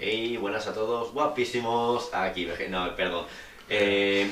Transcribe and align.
Hey, 0.00 0.36
buenas 0.36 0.66
a 0.66 0.74
todos, 0.74 1.12
guapísimos. 1.12 2.12
Aquí, 2.14 2.44
veje- 2.44 2.68
no, 2.68 2.94
perdón. 2.94 3.26
Eh, 3.68 4.30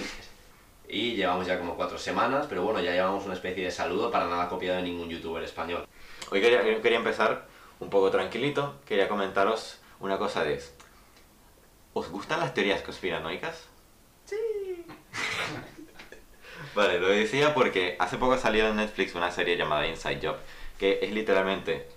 y 0.88 1.14
llevamos 1.14 1.46
ya 1.46 1.58
como 1.58 1.74
cuatro 1.76 1.98
semanas, 1.98 2.46
pero 2.48 2.62
bueno, 2.62 2.80
ya 2.80 2.92
llevamos 2.92 3.24
una 3.24 3.34
especie 3.34 3.64
de 3.64 3.70
saludo 3.70 4.10
para 4.10 4.26
nada 4.26 4.48
copiado 4.48 4.76
de 4.76 4.82
ningún 4.84 5.08
youtuber 5.08 5.42
español. 5.42 5.86
Hoy 6.30 6.40
quería 6.40 6.98
empezar 6.98 7.46
un 7.80 7.90
poco 7.90 8.10
tranquilito, 8.10 8.76
quería 8.86 9.08
comentaros 9.08 9.80
una 10.00 10.18
cosa 10.18 10.44
de... 10.44 10.62
¿Os 11.94 12.08
gustan 12.10 12.40
las 12.40 12.54
teorías 12.54 12.82
conspiranoicas? 12.82 13.66
Sí. 14.26 14.36
vale, 16.74 17.00
lo 17.00 17.08
decía 17.08 17.54
porque 17.54 17.96
hace 17.98 18.18
poco 18.18 18.36
salió 18.38 18.68
en 18.68 18.76
Netflix 18.76 19.14
una 19.14 19.30
serie 19.32 19.56
llamada 19.56 19.86
Inside 19.86 20.20
Job, 20.22 20.36
que 20.78 21.00
es 21.02 21.10
literalmente 21.12 21.88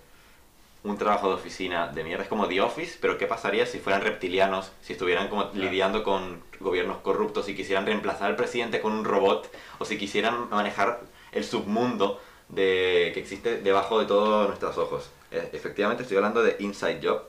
un 0.83 0.97
trabajo 0.97 1.27
de 1.27 1.35
oficina 1.35 1.87
de 1.87 2.03
mierda, 2.03 2.23
es 2.23 2.29
como 2.29 2.47
The 2.47 2.61
Office, 2.61 2.97
pero 3.01 3.17
¿qué 3.17 3.25
pasaría 3.27 3.65
si 3.65 3.79
fueran 3.79 4.01
reptilianos, 4.01 4.71
si 4.81 4.93
estuvieran 4.93 5.27
como 5.27 5.49
lidiando 5.53 6.03
con 6.03 6.41
gobiernos 6.59 6.97
corruptos, 6.97 7.45
si 7.45 7.55
quisieran 7.55 7.85
reemplazar 7.85 8.29
al 8.29 8.35
presidente 8.35 8.79
con 8.79 8.93
un 8.93 9.03
robot, 9.03 9.53
o 9.79 9.85
si 9.85 9.97
quisieran 9.97 10.49
manejar 10.49 11.01
el 11.33 11.43
submundo 11.43 12.21
de, 12.47 13.11
que 13.13 13.19
existe 13.19 13.57
debajo 13.57 13.99
de 13.99 14.05
todos 14.05 14.47
nuestros 14.47 14.77
ojos? 14.77 15.09
Eh, 15.31 15.49
efectivamente 15.53 16.03
estoy 16.03 16.17
hablando 16.17 16.41
de 16.41 16.55
Inside 16.59 17.01
Job, 17.03 17.23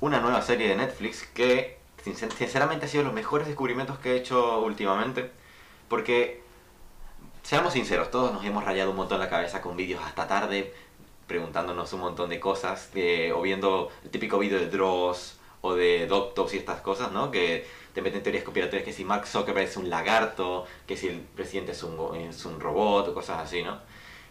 una 0.00 0.20
nueva 0.20 0.42
serie 0.42 0.68
de 0.68 0.76
Netflix 0.76 1.24
que 1.32 1.78
sincer- 2.04 2.32
sinceramente 2.32 2.86
ha 2.86 2.88
sido 2.88 3.04
los 3.04 3.12
mejores 3.12 3.46
descubrimientos 3.46 3.98
que 3.98 4.12
he 4.12 4.16
hecho 4.16 4.60
últimamente, 4.60 5.30
porque 5.88 6.42
seamos 7.42 7.72
sinceros, 7.72 8.10
todos 8.10 8.32
nos 8.32 8.44
hemos 8.44 8.64
rayado 8.64 8.90
un 8.90 8.96
montón 8.96 9.20
la 9.20 9.30
cabeza 9.30 9.60
con 9.62 9.76
vídeos 9.76 10.02
hasta 10.04 10.26
tarde, 10.26 10.74
preguntándonos 11.30 11.92
un 11.92 12.00
montón 12.00 12.28
de 12.28 12.40
cosas, 12.40 12.90
o 13.34 13.40
viendo 13.40 13.88
el 14.02 14.10
típico 14.10 14.36
vídeo 14.36 14.58
de 14.58 14.66
Dross 14.66 15.38
o 15.60 15.74
de 15.74 16.08
Doctos 16.08 16.52
y 16.54 16.56
estas 16.56 16.80
cosas, 16.80 17.12
¿no? 17.12 17.30
Que 17.30 17.68
te 17.94 18.02
meten 18.02 18.24
teorías 18.24 18.42
conspiratorias 18.42 18.84
que 18.84 18.92
si 18.92 19.04
Mark 19.04 19.28
Zuckerberg 19.28 19.68
es 19.68 19.76
un 19.76 19.88
lagarto, 19.88 20.66
que 20.88 20.96
si 20.96 21.06
el 21.06 21.20
presidente 21.20 21.70
es 21.70 21.84
un, 21.84 22.16
es 22.16 22.44
un 22.44 22.58
robot 22.58 23.14
cosas 23.14 23.38
así, 23.44 23.62
¿no? 23.62 23.78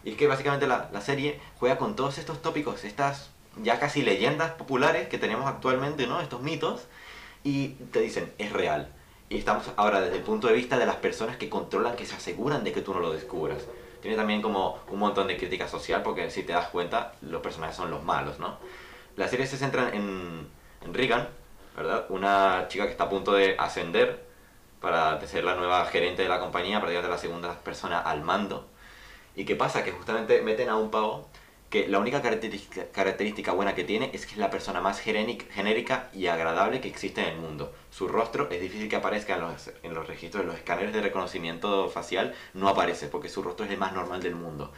Y 0.04 0.10
es 0.10 0.16
que 0.18 0.26
básicamente 0.26 0.66
la, 0.66 0.90
la 0.92 1.00
serie 1.00 1.40
juega 1.58 1.78
con 1.78 1.96
todos 1.96 2.18
estos 2.18 2.42
tópicos, 2.42 2.84
estas 2.84 3.30
ya 3.62 3.80
casi 3.80 4.02
leyendas 4.02 4.50
populares 4.52 5.08
que 5.08 5.16
tenemos 5.16 5.46
actualmente, 5.46 6.06
¿no? 6.06 6.20
Estos 6.20 6.42
mitos, 6.42 6.82
y 7.44 7.68
te 7.92 8.02
dicen, 8.02 8.30
es 8.36 8.52
real. 8.52 8.92
Y 9.30 9.38
estamos 9.38 9.64
ahora 9.76 10.02
desde 10.02 10.18
el 10.18 10.22
punto 10.22 10.48
de 10.48 10.52
vista 10.52 10.76
de 10.76 10.84
las 10.84 10.96
personas 10.96 11.38
que 11.38 11.48
controlan, 11.48 11.96
que 11.96 12.04
se 12.04 12.14
aseguran 12.14 12.62
de 12.62 12.72
que 12.72 12.82
tú 12.82 12.92
no 12.92 13.00
lo 13.00 13.10
descubras. 13.10 13.62
Tiene 14.00 14.16
también 14.16 14.42
como 14.42 14.78
un 14.88 14.98
montón 14.98 15.26
de 15.28 15.36
crítica 15.36 15.68
social, 15.68 16.02
porque 16.02 16.30
si 16.30 16.42
te 16.42 16.52
das 16.52 16.68
cuenta, 16.68 17.12
los 17.22 17.42
personajes 17.42 17.76
son 17.76 17.90
los 17.90 18.02
malos, 18.02 18.38
¿no? 18.38 18.56
La 19.16 19.28
serie 19.28 19.46
se 19.46 19.56
centra 19.56 19.90
en, 19.90 20.48
en 20.84 20.94
Regan, 20.94 21.28
¿verdad? 21.76 22.06
Una 22.08 22.66
chica 22.68 22.84
que 22.84 22.92
está 22.92 23.04
a 23.04 23.10
punto 23.10 23.32
de 23.32 23.56
ascender 23.58 24.24
para 24.80 25.20
ser 25.26 25.44
la 25.44 25.54
nueva 25.54 25.84
gerente 25.86 26.22
de 26.22 26.28
la 26.28 26.40
compañía, 26.40 26.80
prácticamente 26.80 27.14
la 27.14 27.20
segunda 27.20 27.54
persona 27.60 28.00
al 28.00 28.22
mando. 28.22 28.66
¿Y 29.36 29.44
qué 29.44 29.54
pasa? 29.54 29.84
Que 29.84 29.92
justamente 29.92 30.40
meten 30.42 30.68
a 30.68 30.76
un 30.76 30.90
pavo 30.90 31.28
que 31.70 31.86
la 31.86 32.00
única 32.00 32.20
característica, 32.20 32.88
característica 32.90 33.52
buena 33.52 33.76
que 33.76 33.84
tiene 33.84 34.10
es 34.12 34.26
que 34.26 34.32
es 34.32 34.38
la 34.38 34.50
persona 34.50 34.80
más 34.80 35.00
genérica 35.00 36.10
y 36.12 36.26
agradable 36.26 36.80
que 36.80 36.88
existe 36.88 37.22
en 37.22 37.28
el 37.28 37.36
mundo. 37.36 37.72
Su 37.90 38.08
rostro 38.08 38.50
es 38.50 38.60
difícil 38.60 38.88
que 38.88 38.96
aparezca 38.96 39.36
en 39.36 39.42
los, 39.42 39.70
en 39.84 39.94
los 39.94 40.08
registros, 40.08 40.42
en 40.42 40.48
los 40.48 40.56
escáneres 40.56 40.92
de 40.92 41.00
reconocimiento 41.00 41.88
facial, 41.88 42.34
no 42.54 42.68
aparece 42.68 43.06
porque 43.06 43.28
su 43.28 43.42
rostro 43.42 43.64
es 43.66 43.70
el 43.70 43.78
más 43.78 43.92
normal 43.92 44.20
del 44.20 44.34
mundo. 44.34 44.72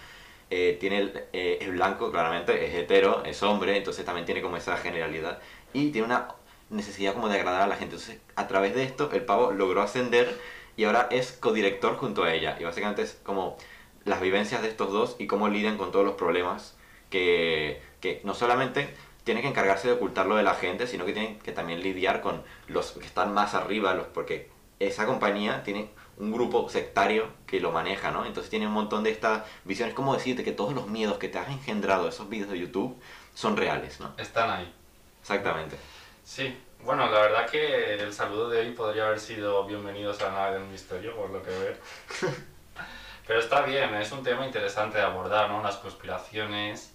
Eh, 0.50 0.76
tiene 0.78 0.98
el- 0.98 1.24
eh, 1.32 1.58
es 1.62 1.70
blanco, 1.70 2.10
claramente, 2.12 2.66
es 2.66 2.74
hetero, 2.74 3.24
es 3.24 3.42
hombre, 3.42 3.78
entonces 3.78 4.04
también 4.04 4.26
tiene 4.26 4.42
como 4.42 4.58
esa 4.58 4.76
generalidad 4.76 5.38
y 5.72 5.92
tiene 5.92 6.08
una 6.08 6.28
necesidad 6.68 7.14
como 7.14 7.30
de 7.30 7.36
agradar 7.36 7.62
a 7.62 7.66
la 7.68 7.76
gente. 7.76 7.96
Entonces, 7.96 8.20
a 8.36 8.48
través 8.48 8.74
de 8.74 8.84
esto, 8.84 9.10
el 9.12 9.24
pavo 9.24 9.52
logró 9.52 9.80
ascender 9.80 10.38
y 10.76 10.84
ahora 10.84 11.08
es 11.10 11.32
codirector 11.32 11.96
junto 11.96 12.24
a 12.24 12.34
ella. 12.34 12.58
Y 12.60 12.64
básicamente 12.64 13.00
es 13.00 13.18
como 13.22 13.56
las 14.04 14.20
vivencias 14.20 14.60
de 14.60 14.68
estos 14.68 14.92
dos 14.92 15.16
y 15.18 15.26
cómo 15.26 15.48
lidian 15.48 15.78
con 15.78 15.90
todos 15.90 16.04
los 16.04 16.16
problemas 16.16 16.76
que, 17.12 17.80
que 18.00 18.20
no 18.24 18.34
solamente 18.34 18.92
tienen 19.22 19.42
que 19.42 19.50
encargarse 19.50 19.86
de 19.86 19.94
ocultarlo 19.94 20.34
de 20.34 20.42
la 20.42 20.54
gente, 20.54 20.86
sino 20.88 21.04
que 21.04 21.12
tienen 21.12 21.38
que 21.38 21.52
también 21.52 21.80
lidiar 21.82 22.20
con 22.22 22.42
los 22.66 22.92
que 22.92 23.06
están 23.06 23.32
más 23.32 23.54
arriba, 23.54 23.94
los, 23.94 24.06
porque 24.06 24.50
esa 24.80 25.06
compañía 25.06 25.62
tiene 25.62 25.90
un 26.16 26.32
grupo 26.32 26.68
sectario 26.68 27.28
que 27.46 27.60
lo 27.60 27.70
maneja, 27.70 28.10
¿no? 28.10 28.26
Entonces 28.26 28.50
tiene 28.50 28.66
un 28.66 28.72
montón 28.72 29.04
de 29.04 29.10
estas 29.10 29.44
visiones, 29.64 29.94
como 29.94 30.14
decirte 30.14 30.42
que 30.42 30.52
todos 30.52 30.74
los 30.74 30.88
miedos 30.88 31.18
que 31.18 31.28
te 31.28 31.38
has 31.38 31.48
engendrado 31.48 32.08
esos 32.08 32.28
vídeos 32.28 32.50
de 32.50 32.58
YouTube 32.58 33.00
son 33.34 33.56
reales, 33.56 34.00
¿no? 34.00 34.12
Están 34.18 34.50
ahí. 34.50 34.74
Exactamente. 35.20 35.76
Sí, 36.24 36.56
bueno, 36.80 37.08
la 37.10 37.20
verdad 37.20 37.48
que 37.48 37.94
el 37.94 38.12
saludo 38.12 38.48
de 38.48 38.60
hoy 38.60 38.72
podría 38.72 39.06
haber 39.06 39.20
sido 39.20 39.64
bienvenidos 39.66 40.20
a 40.20 40.24
la 40.26 40.32
nave 40.32 40.58
del 40.58 40.68
misterio, 40.68 41.14
por 41.14 41.30
lo 41.30 41.42
que 41.42 41.50
veo. 41.50 41.74
Pero 43.26 43.38
está 43.38 43.62
bien, 43.62 43.94
es 43.94 44.10
un 44.10 44.24
tema 44.24 44.44
interesante 44.44 44.98
de 44.98 45.04
abordar, 45.04 45.48
¿no? 45.48 45.62
Las 45.62 45.76
conspiraciones. 45.76 46.92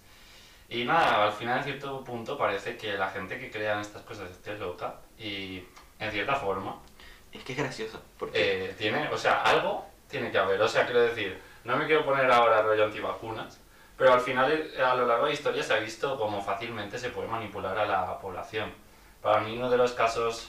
Y 0.68 0.84
nada, 0.84 1.24
al 1.24 1.32
final, 1.32 1.58
en 1.58 1.64
cierto 1.64 2.04
punto, 2.04 2.36
parece 2.36 2.76
que 2.76 2.92
la 2.98 3.08
gente 3.08 3.38
que 3.38 3.50
crea 3.50 3.74
en 3.74 3.80
estas 3.80 4.02
cosas 4.02 4.30
esté 4.30 4.56
loca. 4.58 4.96
Y, 5.18 5.64
en 5.98 6.10
cierta 6.12 6.34
forma, 6.36 6.80
Es 7.32 7.44
que 7.44 7.52
es 7.52 7.58
gracioso, 7.58 8.00
porque 8.18 8.70
eh, 8.70 8.74
tiene, 8.78 9.08
o 9.08 9.18
sea, 9.18 9.42
algo 9.42 9.86
tiene 10.08 10.30
que 10.30 10.38
haber. 10.38 10.60
O 10.62 10.68
sea, 10.68 10.84
quiero 10.86 11.02
decir, 11.02 11.40
no 11.64 11.76
me 11.76 11.86
quiero 11.86 12.04
poner 12.04 12.30
ahora 12.30 12.62
rollo 12.62 12.84
antivacunas, 12.86 13.60
pero 13.96 14.14
al 14.14 14.20
final, 14.20 14.50
eh, 14.52 14.82
a 14.82 14.94
lo 14.94 15.06
largo 15.06 15.24
de 15.24 15.32
la 15.32 15.34
historia 15.34 15.62
se 15.62 15.74
ha 15.74 15.78
visto 15.78 16.18
cómo 16.18 16.42
fácilmente 16.42 16.98
se 16.98 17.10
puede 17.10 17.28
manipular 17.28 17.76
a 17.78 17.84
la 17.84 18.18
población. 18.18 18.72
Para 19.22 19.40
mí, 19.40 19.56
uno 19.58 19.68
de 19.68 19.76
los 19.76 19.92
casos 19.92 20.48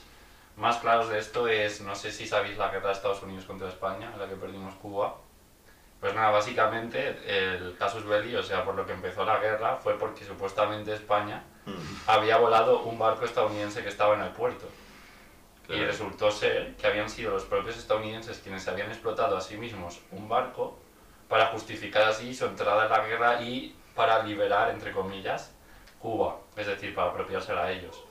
más 0.55 0.77
claros 0.77 1.09
de 1.09 1.19
esto 1.19 1.47
es, 1.47 1.81
no 1.81 1.95
sé 1.95 2.11
si 2.11 2.27
sabéis 2.27 2.57
la 2.57 2.69
guerra 2.69 2.87
de 2.87 2.93
Estados 2.93 3.23
Unidos 3.23 3.45
contra 3.45 3.67
España, 3.67 4.11
en 4.13 4.19
la 4.19 4.27
que 4.27 4.35
perdimos 4.35 4.75
Cuba. 4.75 5.15
Pues 5.99 6.13
nada, 6.15 6.31
básicamente 6.31 7.17
el 7.27 7.75
casus 7.77 8.05
belli, 8.05 8.35
o 8.35 8.43
sea, 8.43 8.63
por 8.63 8.75
lo 8.75 8.85
que 8.85 8.93
empezó 8.93 9.25
la 9.25 9.39
guerra, 9.39 9.75
fue 9.77 9.97
porque 9.97 10.23
supuestamente 10.23 10.93
España 10.93 11.43
mm, 11.65 11.71
había 12.07 12.37
volado 12.37 12.83
un 12.83 12.97
barco 12.97 13.25
estadounidense 13.25 13.83
que 13.83 13.89
estaba 13.89 14.15
en 14.15 14.21
el 14.21 14.31
puerto. 14.31 14.67
Y 15.67 15.83
resultó 15.83 16.31
ser 16.31 16.75
que 16.77 16.87
habían 16.87 17.07
sido 17.11 17.31
los 17.31 17.43
propios 17.43 17.77
estadounidenses 17.77 18.39
quienes 18.39 18.67
habían 18.67 18.89
explotado 18.89 19.37
a 19.37 19.41
sí 19.41 19.55
mismos 19.55 19.99
un 20.09 20.27
barco 20.27 20.79
para 21.27 21.47
justificar 21.47 22.03
así 22.03 22.33
su 22.33 22.45
entrada 22.45 22.85
en 22.85 22.89
la 22.89 23.05
guerra 23.05 23.41
y 23.43 23.75
para 23.93 24.23
liberar, 24.23 24.71
entre 24.71 24.91
comillas, 24.91 25.51
Cuba, 25.99 26.37
es 26.55 26.65
decir, 26.65 26.95
para 26.95 27.11
apropiársela 27.11 27.65
a 27.65 27.71
ellos. 27.71 28.03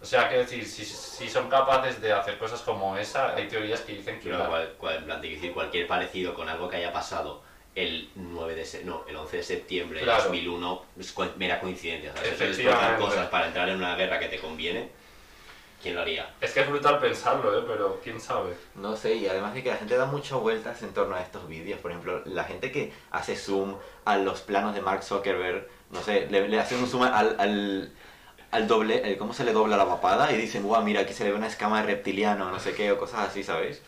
O 0.00 0.04
sea, 0.06 0.28
que 0.28 0.36
decir, 0.38 0.64
si, 0.64 0.84
si 0.84 1.28
son 1.28 1.48
capaces 1.48 2.00
de 2.00 2.12
hacer 2.12 2.38
cosas 2.38 2.60
como 2.62 2.96
esa, 2.96 3.34
hay 3.34 3.48
teorías 3.48 3.80
que 3.80 3.94
dicen 3.94 4.20
que... 4.20 4.30
La- 4.30 4.46
cual- 4.46 4.74
cual- 4.78 4.96
en 4.98 5.04
plan, 5.04 5.20
quiero 5.20 5.34
decir, 5.36 5.52
cualquier 5.52 5.86
parecido 5.86 6.34
con 6.34 6.48
algo 6.48 6.68
que 6.68 6.76
haya 6.76 6.92
pasado 6.92 7.42
el 7.74 8.08
9 8.14 8.54
de 8.54 8.64
se- 8.64 8.84
no, 8.84 9.04
el 9.08 9.16
11 9.16 9.36
de 9.38 9.42
septiembre 9.42 10.00
Claro. 10.02 10.18
de 10.22 10.28
2001 10.28 10.82
es 11.00 11.12
co- 11.12 11.26
mera 11.36 11.60
coincidencia. 11.60 12.12
¿sabes? 12.14 12.40
Explotar 12.40 12.98
cosas 12.98 13.26
para 13.28 13.46
entrar 13.48 13.68
en 13.68 13.76
una 13.76 13.94
guerra 13.96 14.18
que 14.20 14.28
te 14.28 14.38
conviene, 14.38 14.88
¿quién 15.82 15.94
lo 15.96 16.00
haría? 16.02 16.30
Es 16.40 16.52
que 16.52 16.60
es 16.60 16.68
brutal 16.68 16.98
pensarlo, 17.00 17.58
¿eh? 17.58 17.64
pero 17.66 18.00
quién 18.02 18.20
sabe. 18.20 18.54
No 18.76 18.96
sé, 18.96 19.14
y 19.14 19.26
además 19.28 19.54
de 19.54 19.62
que 19.64 19.70
la 19.70 19.76
gente 19.76 19.96
da 19.96 20.06
muchas 20.06 20.38
vueltas 20.40 20.80
en 20.82 20.92
torno 20.94 21.14
a 21.16 21.22
estos 21.22 21.48
vídeos. 21.48 21.78
Por 21.80 21.90
ejemplo, 21.90 22.22
la 22.24 22.44
gente 22.44 22.70
que 22.72 22.92
hace 23.10 23.36
zoom 23.36 23.76
a 24.04 24.16
los 24.16 24.40
planos 24.42 24.74
de 24.74 24.80
Mark 24.80 25.02
Zuckerberg, 25.02 25.68
no 25.90 26.00
sé, 26.02 26.26
le, 26.30 26.48
le 26.48 26.58
hacen 26.60 26.78
un 26.78 26.88
zoom 26.88 27.02
al, 27.04 27.36
al, 27.38 27.92
al 28.50 28.66
doble, 28.66 29.02
el 29.04 29.18
cómo 29.18 29.34
se 29.34 29.44
le 29.44 29.52
dobla 29.52 29.76
la 29.76 29.86
papada 29.86 30.32
y 30.32 30.36
dicen, 30.36 30.62
guau, 30.62 30.82
mira, 30.82 31.02
aquí 31.02 31.12
se 31.12 31.24
le 31.24 31.30
ve 31.30 31.36
una 31.36 31.46
escama 31.46 31.80
de 31.80 31.86
reptiliano, 31.86 32.50
no 32.50 32.58
sé 32.58 32.74
qué, 32.74 32.90
o 32.92 32.98
cosas 32.98 33.28
así, 33.28 33.42
¿sabéis? 33.42 33.82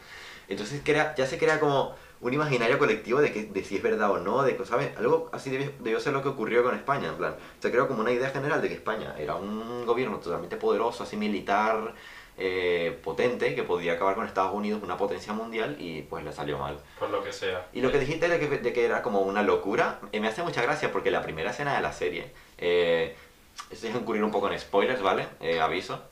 Entonces 0.49 0.83
crea, 0.85 1.15
ya 1.17 1.27
se 1.27 1.39
crea 1.39 1.61
como 1.61 1.95
un 2.21 2.35
imaginario 2.35 2.79
colectivo 2.79 3.21
de, 3.21 3.33
que, 3.33 3.45
de 3.45 3.65
si 3.65 3.77
es 3.77 3.83
verdad 3.83 4.11
o 4.11 4.19
no, 4.19 4.43
de 4.43 4.57
que, 4.57 4.65
¿sabes? 4.67 4.97
Algo 4.99 5.31
así 5.33 5.51
debió, 5.51 5.73
debió 5.79 6.01
ser 6.01 6.13
lo 6.13 6.23
que 6.23 6.29
ocurrió 6.29 6.63
con 6.63 6.75
España, 6.75 7.09
en 7.09 7.17
plan. 7.17 7.37
Se 7.61 7.71
creó 7.71 7.89
como 7.89 8.01
una 8.01 8.13
idea 8.13 8.29
general 8.31 8.61
de 8.61 8.69
que 8.69 8.75
España 8.75 9.15
era 9.19 9.37
un 9.37 9.87
gobierno 9.87 10.19
totalmente 10.19 10.57
poderoso, 10.57 11.05
así 11.05 11.17
militar, 11.17 11.95
eh, 12.37 12.99
potente, 13.03 13.55
que 13.55 13.63
podía 13.63 13.95
acabar 13.95 14.15
con 14.15 14.27
Estados 14.27 14.55
Unidos, 14.55 14.83
una 14.83 14.97
potencia 14.97 15.33
mundial, 15.33 15.77
y 15.79 16.03
pues 16.03 16.25
le 16.25 16.33
salió 16.33 16.59
mal. 16.59 16.79
Por 16.99 17.11
lo 17.11 17.23
que 17.23 17.33
sea. 17.33 17.69
Y 17.73 17.81
lo 17.81 17.91
que 17.91 17.99
dijiste 17.99 18.29
de 18.29 18.39
que, 18.39 18.49
de 18.59 18.73
que 18.73 18.85
era 18.85 19.03
como 19.03 19.21
una 19.21 19.43
locura, 19.43 20.01
eh, 20.13 20.21
me 20.21 20.29
hace 20.29 20.43
mucha 20.43 20.61
gracia 20.63 20.93
porque 20.93 21.11
la 21.11 21.23
primera 21.23 21.51
escena 21.51 21.75
de 21.77 21.83
la 21.83 21.93
serie, 21.93 22.33
eh, 22.59 23.17
esto 23.71 23.89
es 23.89 23.95
incurrir 23.97 24.25
un 24.25 24.31
poco 24.31 24.51
en 24.51 24.59
spoilers, 24.59 25.03
¿vale? 25.03 25.27
Eh, 25.41 25.61
aviso. 25.61 26.03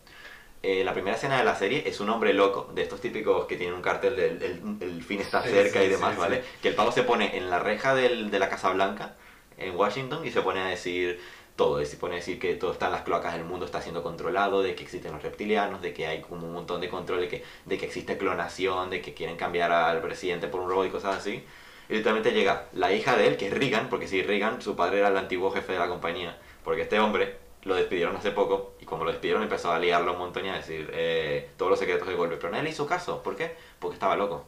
Eh, 0.62 0.82
la 0.85 0.93
primera 0.93 1.17
escena 1.17 1.38
de 1.38 1.44
la 1.44 1.55
serie 1.55 1.85
es 1.87 2.00
un 2.00 2.11
hombre 2.11 2.32
loco, 2.35 2.70
de 2.75 2.82
estos 2.82 3.00
típicos 3.00 3.46
que 3.46 3.56
tienen 3.56 3.76
un 3.76 3.82
cartel 3.82 4.17
del 4.17 4.43
el, 4.43 4.76
el 4.81 5.02
fin 5.05 5.20
está 5.20 5.40
cerca 5.43 5.79
sí, 5.81 5.87
y 5.87 5.88
demás, 5.88 6.14
sí, 6.14 6.20
¿vale? 6.20 6.43
Que 6.61 6.69
el 6.69 6.75
pavo 6.75 6.90
se 6.90 7.05
pone 7.05 7.37
en 7.37 7.49
la 7.49 7.61
reja 7.61 7.94
del- 7.94 8.31
de 8.32 8.38
la 8.40 8.49
Casa 8.49 8.70
Blanca, 8.70 9.14
en 9.56 9.76
Washington, 9.76 10.26
y 10.26 10.32
se 10.32 10.43
pone 10.43 10.61
a 10.61 10.67
decir 10.67 11.20
todo, 11.55 11.81
y 11.81 11.87
se 11.87 11.96
pone 11.96 12.14
a 12.14 12.17
decir 12.19 12.40
que 12.40 12.55
todo 12.56 12.73
está 12.73 12.87
en 12.87 12.93
las 12.93 13.02
cloacas 13.02 13.35
del 13.35 13.44
mundo, 13.44 13.67
está 13.67 13.81
siendo 13.82 14.02
controlado, 14.02 14.62
de 14.62 14.75
que 14.75 14.82
existen 14.82 15.12
los 15.12 15.23
reptilianos, 15.23 15.81
de 15.81 15.93
que 15.93 16.06
hay 16.08 16.23
como 16.23 16.46
un 16.46 16.52
montón 16.52 16.81
de 16.81 16.88
control, 16.88 17.20
de 17.20 17.29
que, 17.29 17.44
de 17.64 17.79
que 17.79 17.87
existe 17.87 18.19
clonación, 18.19 18.91
de 18.91 19.00
que 19.00 19.14
quieren 19.14 19.37
cambiar 19.37 19.70
al 19.73 20.00
presidente 20.00 20.49
por 20.49 20.61
un 20.61 20.69
robot 20.69 20.87
y 20.87 20.91
cosas 20.91 21.17
así. 21.19 21.44
Y 21.88 21.94
literalmente 21.94 22.32
llega 22.32 22.67
la 22.73 22.93
hija 22.93 23.17
de 23.17 23.29
él, 23.29 23.37
que 23.37 23.46
es 23.49 23.55
Reagan, 23.55 23.88
porque 23.88 24.08
sí, 24.08 24.23
Reagan, 24.23 24.61
su 24.61 24.75
padre 24.76 24.99
era 24.99 25.08
el 25.08 25.17
antiguo 25.17 25.50
jefe 25.52 25.73
de 25.73 25.79
la 25.79 25.88
compañía, 25.88 26.37
porque 26.69 26.82
este 26.82 27.00
hombre 27.00 27.35
lo 27.62 27.75
despidieron 27.76 28.15
hace 28.15 28.31
poco 28.31 28.75
y 28.79 28.85
como 28.85 29.03
lo 29.03 29.11
despidieron 29.11 29.43
empezó 29.43 29.73
a 29.73 29.79
liarlo 29.79 30.12
un 30.12 30.19
montón 30.19 30.44
y 30.44 30.50
a 30.50 30.56
decir 30.56 30.91
eh, 30.93 31.49
todos 31.56 31.70
los 31.70 31.79
secretos 31.79 32.06
de 32.06 32.12
golpe. 32.12 32.37
Pero 32.37 32.50
nadie 32.50 32.65
le 32.65 32.69
hizo 32.69 32.87
caso. 32.87 33.23
¿Por 33.23 33.37
qué? 33.37 33.56
Porque 33.79 33.94
estaba 33.94 34.17
loco. 34.17 34.44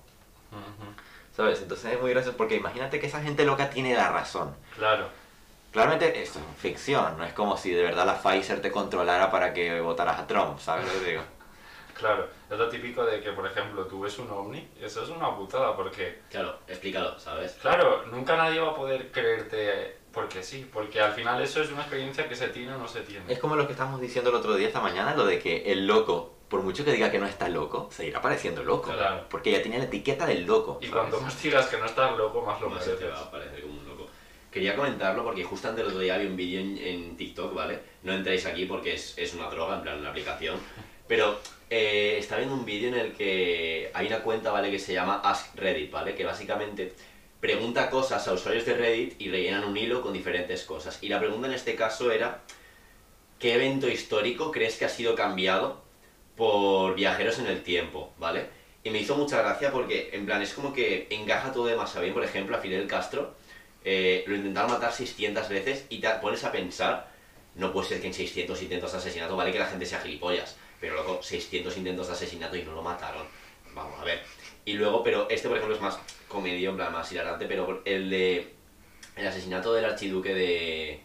Ujú. 0.52 0.90
¿Sabes? 1.34 1.62
Entonces 1.62 1.94
es 1.94 1.98
muy 1.98 2.10
gracioso 2.10 2.36
porque 2.36 2.56
imagínate 2.56 3.00
que 3.00 3.06
esa 3.06 3.22
gente 3.22 3.46
loca 3.46 3.70
tiene 3.70 3.94
la 3.94 4.12
razón. 4.12 4.54
Claro. 4.76 5.06
Claramente 5.72 6.20
esto 6.20 6.40
es 6.40 6.60
ficción, 6.60 7.16
no 7.16 7.24
es 7.24 7.32
como 7.32 7.56
si 7.56 7.70
de 7.72 7.84
verdad 7.84 8.04
la 8.04 8.20
Pfizer 8.20 8.60
te 8.60 8.70
controlara 8.70 9.30
para 9.30 9.54
que 9.54 9.80
votaras 9.80 10.18
a 10.18 10.26
Trump, 10.26 10.58
¿sabes 10.58 10.84
lo 10.92 11.00
que 11.00 11.10
digo? 11.12 11.22
Claro, 11.94 12.26
es 12.50 12.58
lo 12.58 12.66
típico 12.70 13.04
de 13.04 13.20
que, 13.20 13.32
por 13.32 13.46
ejemplo, 13.46 13.84
tú 13.86 14.00
ves 14.00 14.18
un 14.18 14.30
ovni, 14.30 14.66
eso 14.80 15.02
es 15.02 15.10
una 15.10 15.36
putada, 15.36 15.76
porque, 15.76 16.20
Claro, 16.30 16.58
explícalo, 16.66 17.18
¿sabes? 17.18 17.58
claro, 17.60 18.06
nunca 18.06 18.38
nadie 18.38 18.58
va 18.58 18.70
a 18.70 18.74
poder 18.74 19.12
creerte 19.12 19.98
porque 20.12 20.42
sí, 20.42 20.68
porque 20.72 21.00
al 21.00 21.12
final 21.12 21.40
eso 21.42 21.62
es 21.62 21.70
una 21.70 21.82
experiencia 21.82 22.28
que 22.28 22.34
se 22.34 22.48
tiene 22.48 22.72
o 22.74 22.78
no 22.78 22.88
se 22.88 23.00
tiene. 23.02 23.24
Es 23.32 23.38
como 23.38 23.56
lo 23.56 23.66
que 23.66 23.72
estábamos 23.72 24.00
diciendo 24.00 24.30
el 24.30 24.36
otro 24.36 24.54
día, 24.56 24.68
esta 24.68 24.80
mañana, 24.80 25.14
lo 25.14 25.24
de 25.24 25.38
que 25.38 25.72
el 25.72 25.86
loco, 25.86 26.34
por 26.48 26.62
mucho 26.62 26.84
que 26.84 26.92
diga 26.92 27.10
que 27.10 27.18
no 27.18 27.26
está 27.26 27.48
loco, 27.48 27.88
seguirá 27.92 28.20
pareciendo 28.20 28.64
loco. 28.64 28.92
Claro. 28.92 29.26
Porque 29.28 29.52
ya 29.52 29.62
tiene 29.62 29.78
la 29.78 29.84
etiqueta 29.84 30.26
del 30.26 30.44
loco. 30.46 30.78
Y 30.80 30.86
¿sabes? 30.86 31.00
cuanto 31.00 31.20
más 31.20 31.40
digas 31.42 31.66
que 31.68 31.78
no 31.78 31.86
estás 31.86 32.16
loco, 32.16 32.42
más 32.42 32.60
lo 32.60 32.70
Más 32.70 32.84
se 32.84 32.94
te 32.94 33.06
va 33.06 33.20
a 33.20 33.30
parecer 33.30 33.62
como 33.62 33.74
un 33.74 33.86
loco. 33.86 34.08
Quería 34.50 34.74
comentarlo 34.74 35.22
porque 35.22 35.44
justo 35.44 35.68
antes 35.68 35.84
del 35.84 35.92
otro 35.92 36.00
día 36.00 36.18
vi 36.18 36.26
un 36.26 36.36
vídeo 36.36 36.60
en, 36.60 36.76
en 36.76 37.16
TikTok, 37.16 37.54
¿vale? 37.54 37.78
No 38.02 38.12
entréis 38.12 38.46
aquí 38.46 38.64
porque 38.66 38.94
es, 38.94 39.16
es 39.16 39.34
una 39.34 39.48
droga, 39.48 39.76
en 39.76 39.82
plan 39.82 39.98
una 40.00 40.10
aplicación. 40.10 40.56
Pero 41.06 41.38
eh, 41.68 42.16
estaba 42.18 42.38
viendo 42.38 42.56
un 42.56 42.64
vídeo 42.64 42.88
en 42.88 42.96
el 42.96 43.12
que 43.12 43.92
hay 43.94 44.08
una 44.08 44.22
cuenta, 44.22 44.50
¿vale? 44.50 44.72
Que 44.72 44.78
se 44.80 44.92
llama 44.92 45.20
Ask 45.22 45.54
Reddit, 45.54 45.92
¿vale? 45.92 46.16
Que 46.16 46.24
básicamente 46.24 46.94
pregunta 47.40 47.90
cosas 47.90 48.26
a 48.28 48.32
usuarios 48.32 48.66
de 48.66 48.74
Reddit 48.74 49.20
y 49.20 49.30
rellenan 49.30 49.64
un 49.64 49.76
hilo 49.76 50.02
con 50.02 50.12
diferentes 50.12 50.64
cosas. 50.64 50.98
Y 51.02 51.08
la 51.08 51.18
pregunta 51.18 51.46
en 51.48 51.54
este 51.54 51.74
caso 51.74 52.12
era, 52.12 52.42
¿qué 53.38 53.54
evento 53.54 53.88
histórico 53.88 54.50
crees 54.50 54.76
que 54.76 54.84
ha 54.84 54.88
sido 54.88 55.14
cambiado 55.14 55.82
por 56.36 56.94
viajeros 56.94 57.38
en 57.38 57.46
el 57.46 57.62
tiempo, 57.62 58.12
¿vale? 58.18 58.48
Y 58.82 58.90
me 58.90 58.98
hizo 58.98 59.14
mucha 59.14 59.42
gracia 59.42 59.70
porque, 59.70 60.10
en 60.12 60.24
plan, 60.24 60.40
es 60.40 60.54
como 60.54 60.72
que 60.72 61.06
encaja 61.10 61.52
todo 61.52 61.66
demasiado 61.66 62.02
bien. 62.02 62.14
Por 62.14 62.24
ejemplo, 62.24 62.56
a 62.56 62.60
Fidel 62.60 62.86
Castro 62.86 63.34
eh, 63.84 64.24
lo 64.26 64.36
intentaron 64.36 64.70
matar 64.70 64.92
600 64.92 65.48
veces 65.48 65.84
y 65.88 66.00
te 66.00 66.08
pones 66.20 66.44
a 66.44 66.52
pensar, 66.52 67.10
no 67.56 67.72
puede 67.72 67.88
ser 67.88 68.00
que 68.00 68.06
en 68.06 68.14
600 68.14 68.62
intentos 68.62 68.92
de 68.92 68.98
asesinato, 68.98 69.36
vale 69.36 69.52
que 69.52 69.58
la 69.58 69.66
gente 69.66 69.84
sea 69.84 70.00
gilipollas, 70.00 70.56
pero 70.80 70.94
loco, 70.94 71.22
600 71.22 71.76
intentos 71.76 72.06
de 72.06 72.12
asesinato 72.14 72.56
y 72.56 72.62
no 72.62 72.72
lo 72.72 72.82
mataron. 72.82 73.26
Vamos 73.74 73.98
a 74.00 74.04
ver. 74.04 74.22
Y 74.64 74.74
luego, 74.74 75.02
pero 75.02 75.28
este, 75.30 75.48
por 75.48 75.56
ejemplo, 75.56 75.76
es 75.76 75.82
más 75.82 75.98
comedio, 76.28 76.70
en 76.70 76.76
plan, 76.76 76.92
más 76.92 77.10
hilarante, 77.12 77.46
pero 77.46 77.82
el 77.84 78.10
de... 78.10 78.54
El 79.16 79.26
asesinato 79.26 79.72
del 79.74 79.84
archiduque 79.84 80.34
de... 80.34 81.02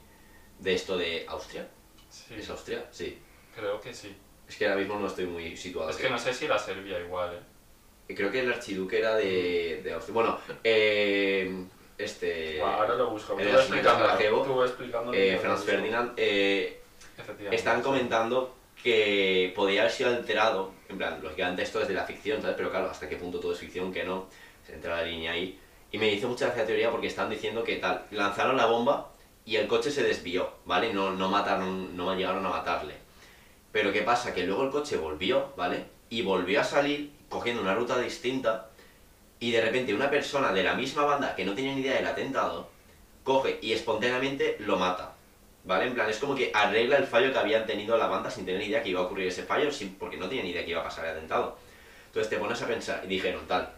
De 0.59 0.73
esto 0.73 0.97
de 0.97 1.25
Austria. 1.27 1.67
Sí, 2.09 2.35
¿Es 2.37 2.49
Austria? 2.49 2.85
Sí. 2.91 3.17
creo 3.55 3.79
que 3.81 3.93
sí. 3.93 4.15
Es 4.47 4.55
que 4.57 4.65
ahora 4.67 4.77
mismo 4.79 4.97
no 4.99 5.07
estoy 5.07 5.25
muy 5.25 5.57
situado. 5.57 5.89
Es 5.89 5.97
que 5.97 6.09
no 6.09 6.17
sé 6.17 6.33
si 6.33 6.45
era 6.45 6.57
Serbia 6.57 6.99
igual, 6.99 7.35
¿eh? 7.35 8.13
Creo 8.15 8.31
que 8.31 8.41
el 8.41 8.53
archiduque 8.53 8.99
era 8.99 9.15
de, 9.15 9.81
de 9.83 9.93
Austria. 9.93 10.13
Bueno, 10.13 10.39
eh, 10.63 11.65
este. 11.97 12.61
Ahora 12.61 12.93
lo 12.95 13.09
busco. 13.09 13.37
El 13.39 13.51
Sarajevo, 13.51 14.43
Tú 14.43 14.63
explicando. 14.63 15.11
eh, 15.13 15.37
Franz 15.41 15.63
Ferdinand, 15.63 16.13
eh, 16.15 16.79
Efectivamente. 17.17 17.55
están 17.55 17.81
comentando 17.81 18.55
que 18.85 19.51
podría 19.55 19.81
haber 19.81 19.91
sido 19.91 20.11
alterado. 20.11 20.71
En 20.89 20.99
plan, 20.99 21.19
lógicamente 21.19 21.63
esto 21.63 21.81
es 21.81 21.87
de 21.87 21.95
la 21.95 22.03
ficción, 22.03 22.39
¿sabes? 22.39 22.55
Pero 22.55 22.69
claro, 22.69 22.87
hasta 22.87 23.09
qué 23.09 23.15
punto 23.15 23.39
todo 23.39 23.53
es 23.53 23.57
ficción, 23.57 23.91
que 23.91 24.03
no. 24.03 24.27
Se 24.63 24.75
entra 24.75 24.97
la 24.97 25.01
línea 25.01 25.31
ahí. 25.31 25.59
Y 25.91 25.97
me 25.97 26.13
hizo 26.13 26.27
mucha 26.27 26.45
gracia 26.45 26.67
teoría 26.67 26.91
porque 26.91 27.07
están 27.07 27.27
diciendo 27.27 27.63
que 27.63 27.77
tal, 27.77 28.05
lanzaron 28.11 28.57
la 28.57 28.67
bomba 28.67 29.09
y 29.43 29.55
el 29.55 29.67
coche 29.67 29.89
se 29.89 30.03
desvió, 30.03 30.51
¿vale? 30.65 30.93
No, 30.93 31.09
no 31.09 31.31
mataron, 31.31 31.97
no 31.97 32.13
llegaron 32.13 32.45
a 32.45 32.49
matarle. 32.49 32.93
Pero 33.71 33.91
¿qué 33.91 34.03
pasa? 34.03 34.35
Que 34.35 34.43
luego 34.45 34.63
el 34.63 34.69
coche 34.69 34.97
volvió, 34.97 35.51
¿vale? 35.57 35.85
Y 36.11 36.21
volvió 36.21 36.61
a 36.61 36.63
salir 36.63 37.11
cogiendo 37.27 37.63
una 37.63 37.73
ruta 37.73 37.97
distinta 37.97 38.69
y 39.39 39.49
de 39.49 39.61
repente 39.61 39.95
una 39.95 40.11
persona 40.11 40.53
de 40.53 40.61
la 40.61 40.75
misma 40.75 41.05
banda 41.05 41.35
que 41.35 41.43
no 41.43 41.55
tenía 41.55 41.73
ni 41.73 41.81
idea 41.81 41.95
del 41.95 42.05
atentado 42.05 42.69
coge 43.23 43.57
y 43.63 43.73
espontáneamente 43.73 44.57
lo 44.59 44.77
mata. 44.77 45.14
¿Vale? 45.65 45.87
En 45.87 45.95
plan, 45.95 46.07
es 46.07 46.19
como 46.19 46.35
que 46.35 46.51
arregla 46.53 46.97
el 46.97 47.05
fallo 47.05 47.33
que 47.33 47.39
habían 47.39 47.65
tenido 47.65 47.97
la 47.97 48.05
banda 48.05 48.29
sin 48.29 48.45
tener 48.45 48.61
idea 48.61 48.83
que 48.83 48.89
iba 48.89 48.99
a 48.99 49.03
ocurrir 49.03 49.27
ese 49.27 49.43
fallo, 49.43 49.69
porque 49.97 50.15
no 50.15 50.29
tenía 50.29 50.43
ni 50.43 50.51
idea 50.51 50.63
que 50.63 50.71
iba 50.71 50.81
a 50.81 50.83
pasar 50.83 51.05
el 51.05 51.11
atentado. 51.11 51.57
Entonces 52.05 52.29
te 52.29 52.37
pones 52.37 52.61
a 52.61 52.67
pensar 52.67 53.01
y 53.03 53.07
dijeron 53.07 53.47
tal, 53.47 53.73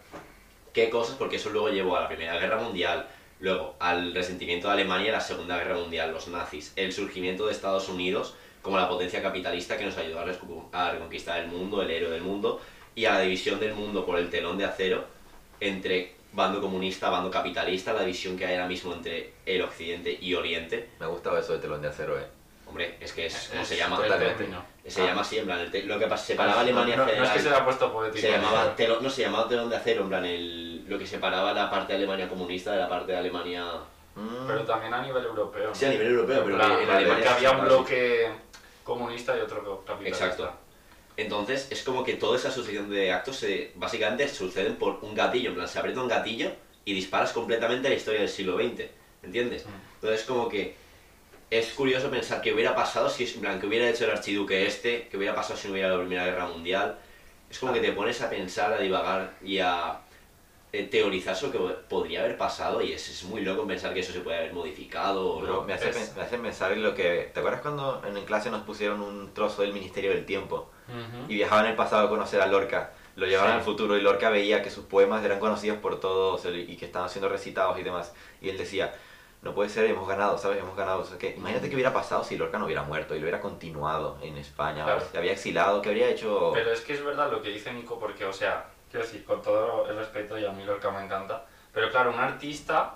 ¿qué 0.74 0.90
cosas? 0.90 1.16
Porque 1.16 1.38
eso 1.38 1.50
luego 1.50 1.70
llevó 1.70 1.96
a 1.96 2.02
la 2.02 2.08
Primera 2.10 2.38
Guerra 2.38 2.58
Mundial, 2.58 3.08
luego 3.40 3.76
al 3.80 4.14
resentimiento 4.14 4.68
de 4.68 4.74
Alemania 4.74 5.14
la 5.14 5.22
Segunda 5.22 5.58
Guerra 5.58 5.76
Mundial, 5.76 6.12
los 6.12 6.28
nazis, 6.28 6.74
el 6.76 6.92
surgimiento 6.92 7.46
de 7.46 7.54
Estados 7.54 7.88
Unidos 7.88 8.36
como 8.62 8.78
la 8.78 8.90
potencia 8.90 9.22
capitalista 9.22 9.78
que 9.78 9.86
nos 9.86 9.98
ayudó 9.98 10.20
a 10.74 10.92
reconquistar 10.92 11.40
el 11.40 11.48
mundo, 11.48 11.82
el 11.82 11.90
héroe 11.90 12.12
del 12.12 12.22
mundo, 12.22 12.60
y 12.96 13.06
a 13.06 13.14
la 13.14 13.22
división 13.22 13.62
del 13.62 13.74
mundo 13.74 14.06
por 14.06 14.20
el 14.20 14.30
telón 14.30 14.58
de 14.58 14.66
acero 14.66 15.06
entre 15.62 16.17
bando 16.38 16.62
comunista, 16.62 17.10
bando 17.10 17.32
capitalista, 17.32 17.94
la 17.94 18.02
división 18.02 18.38
que 18.38 18.46
hay 18.46 18.54
ahora 18.54 18.68
mismo 18.68 18.94
entre 18.94 19.34
el 19.44 19.60
occidente 19.64 20.16
y 20.22 20.36
oriente. 20.36 20.88
Me 21.00 21.08
ha 21.08 21.10
gustado 21.10 21.40
eso 21.40 21.54
de 21.54 21.60
telón 21.60 21.82
de 21.82 21.88
acero, 21.88 22.16
eh. 22.18 22.28
Hombre, 22.68 22.96
es 23.00 23.12
que 23.14 23.26
es 23.26 23.48
como 23.50 23.62
Es 23.64 23.68
se 23.70 23.78
llama. 23.78 24.00
término. 24.04 24.64
Se 24.86 25.02
Ah. 25.02 25.06
llama 25.08 25.22
así, 25.22 25.40
en 25.40 25.46
plan, 25.46 25.60
el 25.60 25.72
te- 25.72 25.84
lo 25.84 25.98
que 25.98 26.06
pasa, 26.06 26.26
separaba 26.28 26.62
Alemania 26.62 26.96
no, 26.96 27.02
no, 27.02 27.06
no 27.06 27.10
Federal. 27.10 27.26
es 27.28 27.32
que 27.34 27.40
se 27.40 27.50
le 27.50 27.56
ha 27.56 27.66
puesto 27.66 27.92
poético. 27.92 28.22
se 28.22 28.32
llamaba 28.32 28.76
telón, 28.76 29.04
no 29.04 29.10
se 29.10 29.22
llamaba 29.24 29.48
telón 29.50 29.70
de 29.70 29.76
acero, 29.78 30.04
en 30.04 30.10
plan, 30.10 30.26
el, 30.26 30.86
lo 30.88 31.00
que 31.00 31.08
separaba 31.08 31.54
la 31.54 31.70
parte 31.72 31.94
de 31.94 31.98
Alemania 31.98 32.30
comunista 32.30 32.72
de 32.72 32.78
la 32.78 32.88
parte 32.88 33.12
de 33.14 33.18
Alemania. 33.18 33.66
Mm. 34.16 34.46
Pero 34.48 34.64
también 34.64 34.94
a 34.94 35.02
nivel 35.02 35.24
europeo. 35.26 35.70
¿no? 35.70 35.76
Sí, 35.76 35.86
a 35.86 35.90
nivel 35.90 36.08
europeo, 36.08 36.44
pero 36.46 36.56
En 36.56 36.60
que 36.60 36.74
Alemania 36.76 37.08
porque 37.08 37.24
se 37.24 37.30
había 37.30 37.52
un 37.52 37.58
así. 37.58 37.66
bloque 37.66 38.30
comunista 38.84 39.38
y 39.38 39.42
otro 39.42 39.84
capitalista. 39.86 40.26
Exacto. 40.26 40.54
Entonces, 41.18 41.68
es 41.72 41.82
como 41.84 42.04
que 42.04 42.14
toda 42.14 42.38
esa 42.38 42.52
sucesión 42.52 42.90
de 42.90 43.12
actos 43.12 43.38
se, 43.38 43.72
básicamente 43.76 44.28
suceden 44.30 44.76
por 44.76 45.00
un 45.02 45.16
gatillo. 45.16 45.50
En 45.50 45.56
plan, 45.56 45.68
se 45.68 45.80
aprieta 45.80 46.02
un 46.02 46.08
gatillo 46.08 46.52
y 46.86 46.94
disparas 46.94 47.34
completamente 47.34 47.90
la 47.90 47.96
historia 47.96 48.22
del 48.22 48.30
siglo 48.30 48.56
XX. 48.58 48.90
¿Entiendes? 49.24 49.66
Mm. 49.66 49.70
Entonces, 49.96 50.26
como 50.26 50.48
que 50.48 50.76
es 51.50 51.74
curioso 51.74 52.10
pensar 52.12 52.42
qué 52.42 52.54
hubiera 52.54 52.76
pasado 52.76 53.10
si, 53.10 53.26
en 53.26 53.42
plan, 53.42 53.60
que 53.60 53.68
hubiera 53.68 53.90
hecho 53.90 54.06
el 54.06 54.12
archiduque 54.12 54.68
este, 54.68 55.08
qué 55.10 55.18
hubiera 55.18 55.34
pasado 55.34 55.58
si 55.58 55.68
no 55.68 55.74
hubiera 55.74 55.90
la 55.90 56.00
Primera 56.00 56.26
Guerra 56.26 56.48
Mundial. 56.48 56.98
Es 57.50 57.58
como 57.60 57.74
que 57.74 57.80
te 57.80 57.94
pones 57.94 58.22
a 58.22 58.30
pensar, 58.30 58.74
a 58.74 58.80
divagar 58.80 59.34
y 59.42 59.60
a 59.60 60.02
eh, 60.74 60.84
teorizar 60.84 61.36
sobre 61.36 61.58
lo 61.60 61.68
que 61.70 61.74
podría 61.90 62.20
haber 62.20 62.38
pasado 62.38 62.82
y 62.82 62.92
es, 62.92 63.10
es 63.10 63.24
muy 63.24 63.42
loco 63.42 63.66
pensar 63.66 63.94
que 63.94 64.02
eso 64.02 64.12
se 64.14 64.20
puede 64.20 64.38
haber 64.38 64.54
modificado 64.54 65.28
o 65.32 65.42
no. 65.42 65.64
me, 65.64 65.74
hace, 65.74 65.90
Es- 65.90 66.16
me 66.16 66.22
hace 66.24 66.38
pensar 66.38 66.74
en 66.74 66.84
lo 66.84 66.94
que... 66.94 67.32
¿Te 67.34 67.40
acuerdas 67.40 67.62
cuando 67.62 68.04
en 68.06 68.24
clase 68.26 68.52
nos 68.52 68.64
pusieron 68.64 69.02
un 69.02 69.34
trozo 69.34 69.62
del 69.62 69.74
Ministerio 69.74 70.12
del 70.12 70.26
Tiempo? 70.26 70.70
Ujú. 70.88 71.26
y 71.32 71.36
viajaba 71.36 71.62
en 71.62 71.68
el 71.68 71.76
pasado 71.76 72.08
a 72.08 72.10
conocer 72.10 72.42
a 72.42 72.48
Lorca. 72.48 72.92
Lo 73.16 73.26
llevaban 73.26 73.54
Sí. 73.54 73.58
al 73.58 73.64
futuro 73.64 73.98
y 73.98 74.02
Lorca 74.02 74.30
veía 74.30 74.62
que 74.62 74.70
sus 74.70 74.86
poemas 74.86 75.24
eran 75.26 75.40
conocidos 75.40 75.80
por 75.80 76.00
todos 76.00 76.46
y 76.46 76.78
que 76.78 76.86
estaban 76.86 77.10
siendo 77.10 77.28
recitados 77.30 77.78
y 77.80 77.84
demás. 77.84 78.14
Y 78.42 78.50
él 78.50 78.58
decía, 78.58 78.94
no 79.42 79.54
puede 79.54 79.70
ser, 79.70 79.86
hemos 79.86 80.08
ganado, 80.08 80.38
¿sabes? 80.38 80.60
Hemos 80.60 80.76
ganado. 80.78 81.00
O 81.02 81.04
sea, 81.06 81.18
que, 81.18 81.32
imagínate 81.36 81.70
qué 81.70 81.76
hubiera 81.76 81.94
pasado 81.94 82.24
si 82.24 82.38
Lorca 82.38 82.58
no 82.60 82.66
hubiera 82.66 82.84
muerto 82.84 83.16
y 83.16 83.20
lo 83.20 83.24
hubiera 83.24 83.40
continuado 83.42 84.18
en 84.22 84.38
España. 84.38 84.84
Claro. 84.84 85.02
Se 85.12 85.18
había 85.18 85.32
exilado, 85.32 85.82
¿qué 85.82 85.90
habría 85.90 86.10
hecho? 86.10 86.52
Pero 86.54 86.72
es 86.72 86.82
que 86.82 86.94
es 86.94 87.04
verdad 87.04 87.32
lo 87.32 87.42
que 87.42 87.50
dice 87.50 87.74
Nico, 87.74 88.00
porque, 88.00 88.24
o 88.26 88.34
sea, 88.34 88.66
quiero 88.92 89.06
decir, 89.06 89.26
con 89.26 89.42
todo 89.42 89.90
el 89.90 89.96
respeto 89.98 90.38
y 90.38 90.46
a 90.46 90.52
mí 90.52 90.64
Lorca 90.64 90.92
me 90.92 91.04
encanta, 91.04 91.46
pero 91.74 91.90
claro, 91.92 92.12
un 92.12 92.20
artista 92.20 92.96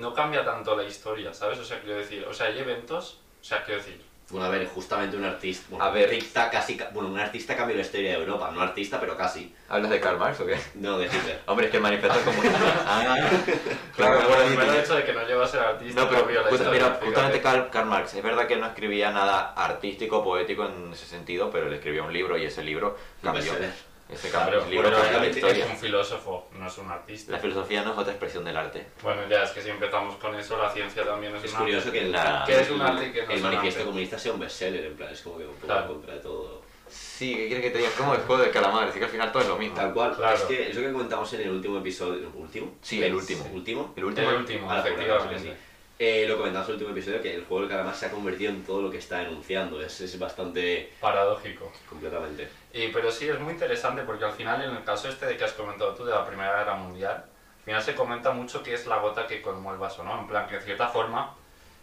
no 0.00 0.14
cambia 0.14 0.44
tanto 0.44 0.74
la 0.76 0.82
historia, 0.84 1.32
¿sabes? 1.34 1.58
O 1.58 1.64
sea, 1.64 1.80
quiero 1.80 1.98
decir, 1.98 2.24
o 2.28 2.32
sea, 2.32 2.46
hay 2.46 2.58
eventos, 2.58 3.20
o 3.40 3.44
sea, 3.44 3.62
quiero 3.64 3.80
decir, 3.80 4.02
Bueno, 4.30 4.44
a 4.46 4.50
ver, 4.50 4.66
justamente 4.66 5.16
un 5.16 5.24
artista. 5.24 5.66
Bueno, 5.70 5.84
A 5.86 5.90
ver. 5.90 6.04
Artista 6.04 6.50
casi. 6.50 6.76
ca- 6.76 6.90
Bueno, 6.92 7.08
un 7.08 7.18
artista 7.18 7.56
cambió 7.56 7.74
la 7.76 7.82
historia 7.82 8.10
de 8.12 8.18
Europa. 8.18 8.50
No 8.52 8.60
artista, 8.60 9.00
pero 9.00 9.16
casi. 9.16 9.54
¿Hablas 9.70 9.90
de 9.90 10.00
Karl 10.00 10.18
Marx 10.18 10.38
o 10.40 10.46
qué? 10.46 10.58
No, 10.74 10.98
de 10.98 11.06
Hitler. 11.06 11.40
Hombre, 11.46 11.66
es 11.66 11.72
que 11.72 11.80
manifiesto 11.80 12.20
comunista... 12.24 12.58
Ah, 12.86 13.16
claro, 13.96 14.18
bueno, 14.28 14.34
bueno, 14.54 14.62
sí, 14.72 14.76
el 14.78 14.84
hecho 14.84 14.94
de 14.96 15.04
que 15.04 15.12
no 15.14 15.26
lleva 15.26 15.44
a 15.44 15.48
ser 15.48 15.60
artista, 15.60 16.00
No, 16.02 16.08
pero 16.08 16.20
cambió 16.22 16.42
la 16.42 16.48
justa- 16.50 16.64
historia, 16.64 16.84
mira, 16.88 17.00
justamente 17.06 17.40
Karl, 17.40 17.70
Karl 17.70 17.86
Marx, 17.88 18.14
es 18.14 18.22
verdad 18.22 18.46
que 18.46 18.56
no 18.56 18.66
escribía 18.66 19.10
nada 19.12 19.52
artístico, 19.54 20.22
poético 20.22 20.66
en 20.66 20.92
ese 20.92 21.06
sentido, 21.06 21.50
pero 21.50 21.66
él 21.68 21.72
escribía 21.72 22.02
un 22.02 22.12
libro 22.12 22.36
y 22.36 22.44
ese 22.44 22.62
libro 22.62 22.96
cambió. 23.22 23.42
bestseller. 23.42 23.87
Ese 24.08 24.30
Claro, 24.30 24.44
cambió, 24.52 24.60
ese 24.60 24.70
libro 24.70 24.90
la 24.90 25.26
es 25.26 25.36
historia. 25.36 25.66
un 25.66 25.76
filósofo, 25.76 26.48
no 26.58 26.66
es 26.66 26.78
un 26.78 26.90
artista. 26.90 27.32
La 27.32 27.38
filosofía 27.38 27.82
no 27.82 27.92
es 27.92 27.98
otra 27.98 28.12
expresión 28.12 28.42
del 28.44 28.56
arte. 28.56 28.86
Bueno, 29.02 29.20
ya 29.28 29.42
es 29.42 29.50
que 29.50 29.60
si 29.60 29.68
empezamos 29.68 30.16
con 30.16 30.34
eso, 30.34 30.56
la 30.56 30.70
ciencia 30.70 31.04
también 31.04 31.36
es, 31.36 31.44
Es 31.44 31.52
un 31.52 31.58
curioso 31.58 31.88
arte. 31.88 31.98
que 31.98 32.04
el, 32.06 32.12
Nah. 32.12 32.44
¿Qué 32.46 32.60
es 32.60 32.70
un 32.70 32.80
arte 32.80 33.06
y 33.06 33.12
qué 33.12 33.18
no 33.22 33.24
el 33.24 33.30
es 33.32 33.36
un 33.36 33.42
manifiesto 33.50 33.80
arte? 33.80 33.86
comunista 33.90 34.18
sea 34.18 34.32
un 34.32 34.40
bestseller, 34.40 34.84
en 34.86 34.96
plan, 34.96 35.12
es 35.12 35.20
como 35.20 35.36
que 35.38 35.44
un 35.44 35.54
poco 35.54 35.66
Claro. 35.66 35.82
en 35.82 35.88
contra 35.88 36.14
de 36.14 36.20
todo. 36.20 36.62
Sí, 36.88 37.34
¿qué 37.36 37.46
quieres 37.48 37.64
que 37.64 37.70
te 37.70 37.78
diga? 37.78 37.90
Es 37.90 37.96
como 37.96 38.14
el 38.14 38.20
juego 38.22 38.42
de 38.42 38.50
calamar, 38.50 38.88
así 38.88 38.98
que 38.98 39.04
al 39.04 39.10
final 39.10 39.30
todo 39.30 39.42
es 39.42 39.48
lo 39.48 39.58
mismo. 39.58 39.76
Tal 39.76 39.92
cual, 39.92 40.16
Claro. 40.16 40.34
es 40.36 40.42
que 40.44 40.70
es 40.70 40.76
lo 40.76 40.82
que 40.82 40.92
comentamos 40.92 41.32
en 41.34 41.40
el 41.42 41.50
último 41.50 41.78
episodio. 41.78 42.28
¿el 42.28 42.34
¿Último? 42.34 42.74
Sí, 42.80 43.02
el 43.04 43.14
último. 43.14 43.44
¿El 43.44 43.52
último? 43.56 43.92
El 43.94 44.04
último. 44.04 44.30
El 44.30 44.36
último, 44.36 44.70
Ah, 44.70 44.78
efectivamente. 44.80 45.54
Eh, 46.00 46.26
lo 46.28 46.36
comentamos 46.36 46.68
en 46.68 46.74
el 46.74 46.80
último 46.80 46.96
episodio 46.96 47.20
que 47.20 47.34
el 47.34 47.44
juego 47.44 47.62
del 47.62 47.70
calamar 47.70 47.94
se 47.94 48.06
ha 48.06 48.10
convertido 48.10 48.52
en 48.52 48.64
todo 48.64 48.82
lo 48.82 48.90
que 48.90 48.98
está 48.98 49.18
denunciando. 49.18 49.80
Es, 49.80 50.00
es 50.00 50.16
bastante. 50.18 50.92
Paradójico. 51.00 51.72
completamente. 51.88 52.48
Y, 52.72 52.88
pero 52.88 53.10
sí, 53.10 53.28
es 53.28 53.40
muy 53.40 53.54
interesante 53.54 54.02
porque 54.02 54.24
al 54.24 54.32
final, 54.32 54.62
en 54.62 54.76
el 54.76 54.84
caso 54.84 55.08
este 55.08 55.26
de 55.26 55.36
que 55.36 55.44
has 55.44 55.52
comentado 55.54 55.94
tú 55.94 56.04
de 56.04 56.12
la 56.12 56.24
Primera 56.24 56.56
Guerra 56.58 56.74
Mundial, 56.76 57.16
al 57.16 57.64
final 57.64 57.82
se 57.82 57.94
comenta 57.96 58.30
mucho 58.30 58.62
que 58.62 58.74
es 58.74 58.86
la 58.86 58.98
gota 58.98 59.26
que 59.26 59.42
colmó 59.42 59.72
el 59.72 59.78
vaso, 59.78 60.04
¿no? 60.04 60.20
En 60.20 60.28
plan, 60.28 60.46
que 60.46 60.56
en 60.56 60.62
cierta 60.62 60.86
forma 60.86 61.34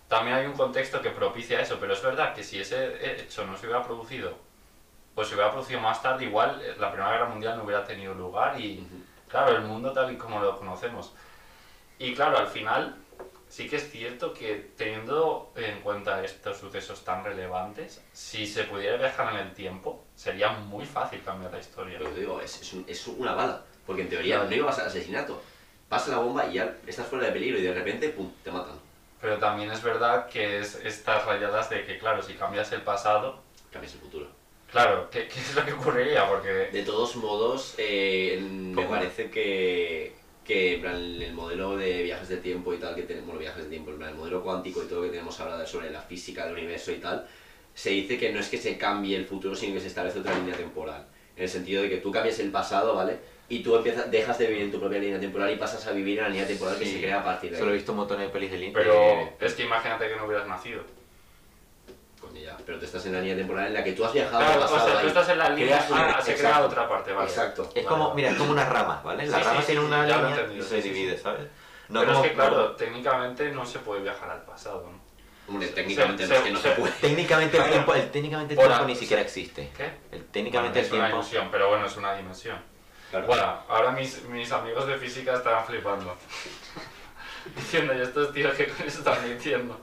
también 0.07 0.38
hay 0.38 0.45
un 0.45 0.53
contexto 0.53 1.01
que 1.01 1.10
propicia 1.10 1.60
eso, 1.60 1.77
pero 1.79 1.91
es 1.93 2.01
verdad 2.01 2.34
que 2.34 2.43
si 2.43 2.60
ese 2.62 3.22
hecho 3.22 3.45
no 3.45 3.57
se 3.57 3.65
hubiera 3.65 3.84
producido, 3.84 4.38
o 5.13 5.24
se 5.25 5.34
hubiera 5.36 5.51
producido 5.51 5.81
más 5.81 6.01
tarde, 6.01 6.25
igual 6.25 6.62
eh, 6.63 6.75
la 6.79 6.89
Primera 6.91 7.12
Guerra 7.12 7.25
Mundial 7.29 7.57
no 7.57 7.63
hubiera 7.65 7.84
tenido 7.84 8.13
lugar 8.13 8.60
y, 8.60 8.79
Ujú. 8.79 9.03
claro, 9.27 9.57
el 9.57 9.63
mundo 9.63 9.91
tal 9.91 10.13
y 10.13 10.15
como 10.17 10.39
lo 10.39 10.57
conocemos. 10.57 11.13
Y 12.00 12.13
claro, 12.13 12.38
al 12.38 12.48
final 12.48 12.95
sí 13.56 13.70
que 13.70 13.78
es 13.78 13.90
cierto 13.90 14.34
que 14.34 14.72
teniendo 14.76 15.52
en 15.56 15.80
cuenta 15.80 16.22
estos 16.26 16.58
sucesos 16.58 17.06
tan 17.06 17.24
relevantes, 17.24 18.02
si 18.12 18.46
se 18.46 18.66
pudiera 18.66 18.98
viajar 18.98 19.34
en 19.34 19.40
el 19.48 19.54
tiempo, 19.54 20.04
sería 20.16 20.50
muy 20.50 20.86
fácil 20.86 21.22
cambiar 21.24 21.54
la 21.54 21.60
historia. 21.60 21.98
Pero 21.98 22.10
te 22.12 22.20
digo, 22.20 22.42
es, 22.42 22.62
es, 22.62 22.74
un- 22.74 22.84
es 22.88 23.08
una 23.08 23.34
bala. 23.34 23.64
Porque 23.88 24.02
en 24.02 24.10
teoría 24.10 24.44
no 24.44 24.54
ibas 24.54 24.78
al 24.80 24.88
asesinato. 24.88 25.42
Pasa 25.88 26.12
la 26.12 26.18
bomba 26.18 26.48
y 26.48 26.54
ya 26.56 26.76
estás 26.86 27.08
fuera 27.08 27.28
de 27.28 27.32
peligro 27.32 27.58
y 27.60 27.62
de 27.62 27.74
repente, 27.74 28.10
pum, 28.10 28.30
te 28.44 28.52
matan. 28.52 28.78
Pero 29.22 29.38
también 29.38 29.72
es 29.72 29.82
verdad 29.82 30.28
que 30.28 30.60
es 30.60 30.76
estas 30.84 31.24
rayadas 31.26 31.70
de 31.70 31.86
que, 31.86 31.98
claro, 31.98 32.22
si 32.22 32.34
cambias 32.34 32.72
el 32.74 32.82
pasado, 32.82 33.40
Cambias 33.72 33.94
el 33.94 34.00
futuro. 34.02 34.28
claro, 34.72 35.10
¿qué, 35.10 35.28
qué 35.30 35.40
es 35.40 35.56
lo 35.56 35.64
que 35.64 35.72
ocurriría? 35.74 36.28
Porque, 36.28 36.50
De 36.74 36.84
todos 36.84 37.16
modos, 37.16 37.76
eh, 37.78 38.38
me 38.42 38.84
parece 38.86 39.30
que, 39.30 40.14
que 40.44 40.76
en 40.76 40.82
plan, 40.82 40.96
el 40.96 41.34
modelo 41.34 41.78
de 41.78 41.95
viajes 42.25 42.29
de 42.29 42.38
tiempo 42.38 42.74
y 42.74 42.77
tal 42.77 42.96
que 42.96 43.03
tenemos, 43.03 43.27
bueno, 43.27 43.39
viajes 43.39 43.63
de 43.63 43.70
tiempo, 43.70 43.91
el 43.91 43.98
modelo 44.15 44.41
cuántico 44.44 44.84
y 44.84 44.88
todo 44.88 45.00
lo 45.00 45.03
que 45.05 45.12
tenemos 45.12 45.39
ahora 45.39 45.65
sobre 45.65 45.91
la 45.91 46.01
física 46.01 46.46
del 46.46 46.53
universo 46.53 46.91
y 46.91 46.96
tal, 46.96 47.27
se 47.74 47.89
dice 47.91 48.17
que 48.17 48.32
no 48.32 48.39
es 48.39 48.50
que 48.50 48.58
se 48.58 48.77
cambie 48.77 49.15
el 49.17 49.25
futuro, 49.25 49.55
sino 49.55 49.75
que 49.75 49.82
se 49.82 49.88
establece 49.88 50.20
otra 50.20 50.34
línea 50.36 50.55
temporal. 50.55 51.05
En 51.36 51.44
el 51.44 51.50
sentido 51.50 51.84
de 51.84 51.89
que 51.89 51.98
tú 51.98 52.12
cambias 52.12 52.39
el 52.39 52.50
pasado, 52.51 52.96
¿vale? 52.96 53.17
Y 53.50 53.60
tú 53.62 53.75
empiezas, 53.75 54.10
dejas 54.10 54.38
de 54.39 54.48
vivir 54.48 54.63
en 54.63 54.72
tu 54.72 54.79
propia 54.79 54.98
línea 55.00 55.20
temporal 55.20 55.51
y 55.51 55.58
pasas 55.58 55.86
a 55.86 55.91
vivir 55.91 56.17
en 56.17 56.24
la 56.24 56.29
línea 56.29 56.48
temporal 56.48 56.77
que 56.79 56.86
Sí. 56.86 56.94
se 56.94 57.01
crea 57.01 57.20
a 57.20 57.24
partir 57.24 57.51
de 57.51 57.58
Solo 57.58 57.70
he 57.70 57.74
ahí. 57.74 57.77
visto 57.77 57.91
un 57.91 57.98
montón 58.00 58.20
de 58.20 58.29
pelis 58.29 58.51
de 58.51 58.72
pero 58.74 59.29
es 59.39 59.53
que 59.53 59.63
imagínate 59.63 60.08
que 60.08 60.15
no 60.15 60.25
hubieras 60.25 60.48
nacido. 60.48 60.82
Coño, 62.20 62.39
ya, 62.41 62.58
pero 62.65 62.79
tú 62.79 62.86
estás 62.86 63.05
en 63.05 63.12
la 63.13 63.20
línea 63.20 63.36
temporal 63.36 63.67
en 63.67 63.74
la 63.74 63.84
que 63.84 63.91
tú 63.91 64.03
has 64.03 64.13
viajado 64.13 64.39
Claro, 64.39 64.53
al 64.53 64.58
o 64.58 64.62
pasado. 64.72 64.86
sea, 64.86 64.94
tú 64.96 65.00
ahí. 65.01 65.08
estás 65.08 65.29
en 65.29 65.38
la 65.38 65.50
línea, 65.50 65.88
ah, 65.91 66.22
se 66.24 66.36
crea 66.36 66.65
otra 66.65 66.89
parte, 66.89 67.12
vale. 67.12 67.29
Exacto. 67.29 67.63
Es 67.75 67.75
Vale, 67.75 67.88
como, 67.88 68.03
vale. 68.10 68.15
mira, 68.15 68.29
es 68.32 68.38
como 68.38 68.51
una 68.51 68.65
rama, 68.67 69.01
¿vale? 69.03 69.27
La 69.27 69.38
Sí, 69.38 69.44
rama 69.44 69.60
sí, 69.60 69.65
tiene 69.67 69.82
sí, 69.82 69.88
una 69.88 70.03
línea 70.08 70.48
y 70.58 70.62
se 70.62 70.67
sí, 70.77 70.82
sí, 70.82 70.89
divide, 70.89 71.17
sí. 71.17 71.22
¿sabes? 71.24 71.41
No 71.89 72.00
pero 72.01 72.13
como- 72.13 72.25
es 72.25 72.30
que, 72.32 72.36
claro, 72.36 72.72
técnicamente 72.75 73.51
no 73.51 73.65
se 73.65 73.80
puede 73.80 74.01
viajar 74.01 74.30
al 74.30 74.42
pasado, 74.44 74.89
¿no? 74.92 75.06
Hombre, 75.48 75.68
técnicamente 75.68 76.25
Se- 76.25 76.30
no 76.34 76.39
es 76.39 76.44
que 76.46 76.51
no 76.51 76.60
se- 76.60 76.70
se 76.74 76.75
puede. 76.82 76.94
Técnicamente 76.94 77.58
el 77.58 77.70
tiempo, 77.70 77.94
el, 77.94 78.10
técnicamente 78.12 78.54
el 78.56 78.60
tiempo 78.60 78.86
ni 78.86 78.96
siquiera 78.96 79.22
existe. 79.22 79.72
¿Qué? 79.77 79.92
El, 80.12 80.25
técnicamente 80.25 80.80
Bueno, 80.80 80.80
el 80.80 80.86
es 80.86 80.92
una 80.92 81.01
tiempo... 81.06 81.18
ilusión, 81.18 81.48
pero 81.51 81.70
bueno, 81.70 81.86
es 81.86 81.98
una 81.98 82.15
dimensión. 82.15 82.58
Claro. 83.12 83.27
Bueno, 83.27 83.60
ahora 83.70 83.92
mis, 83.92 84.24
mis 84.24 84.51
amigos 84.51 84.88
de 84.88 84.98
física 84.98 85.34
estaban 85.36 85.63
flipando. 85.65 86.15
Diciendo, 87.56 87.94
¿y 87.94 88.01
estos 88.01 88.34
tíos 88.34 88.56
qué 88.56 88.68
coño 88.68 88.88
están 88.88 89.24
diciendo? 89.38 89.80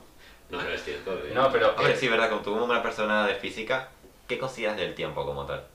No, 0.49 0.59
pero 0.59 0.73
es 0.73 0.83
cierto. 0.83 1.13
eh. 1.13 1.31
No, 1.33 1.49
pero... 1.51 1.69
Hombre, 1.69 1.93
eh, 1.93 1.95
sí, 1.97 2.09
verdad, 2.09 2.29
como 2.29 2.41
tú 2.41 2.51
como 2.51 2.65
una 2.65 2.83
persona 2.83 3.25
de 3.25 3.35
física, 3.35 3.89
¿qué 4.27 4.37
consideras 4.37 4.75
del 4.75 4.93
tiempo 4.93 5.25
como 5.25 5.45
tal? 5.45 5.65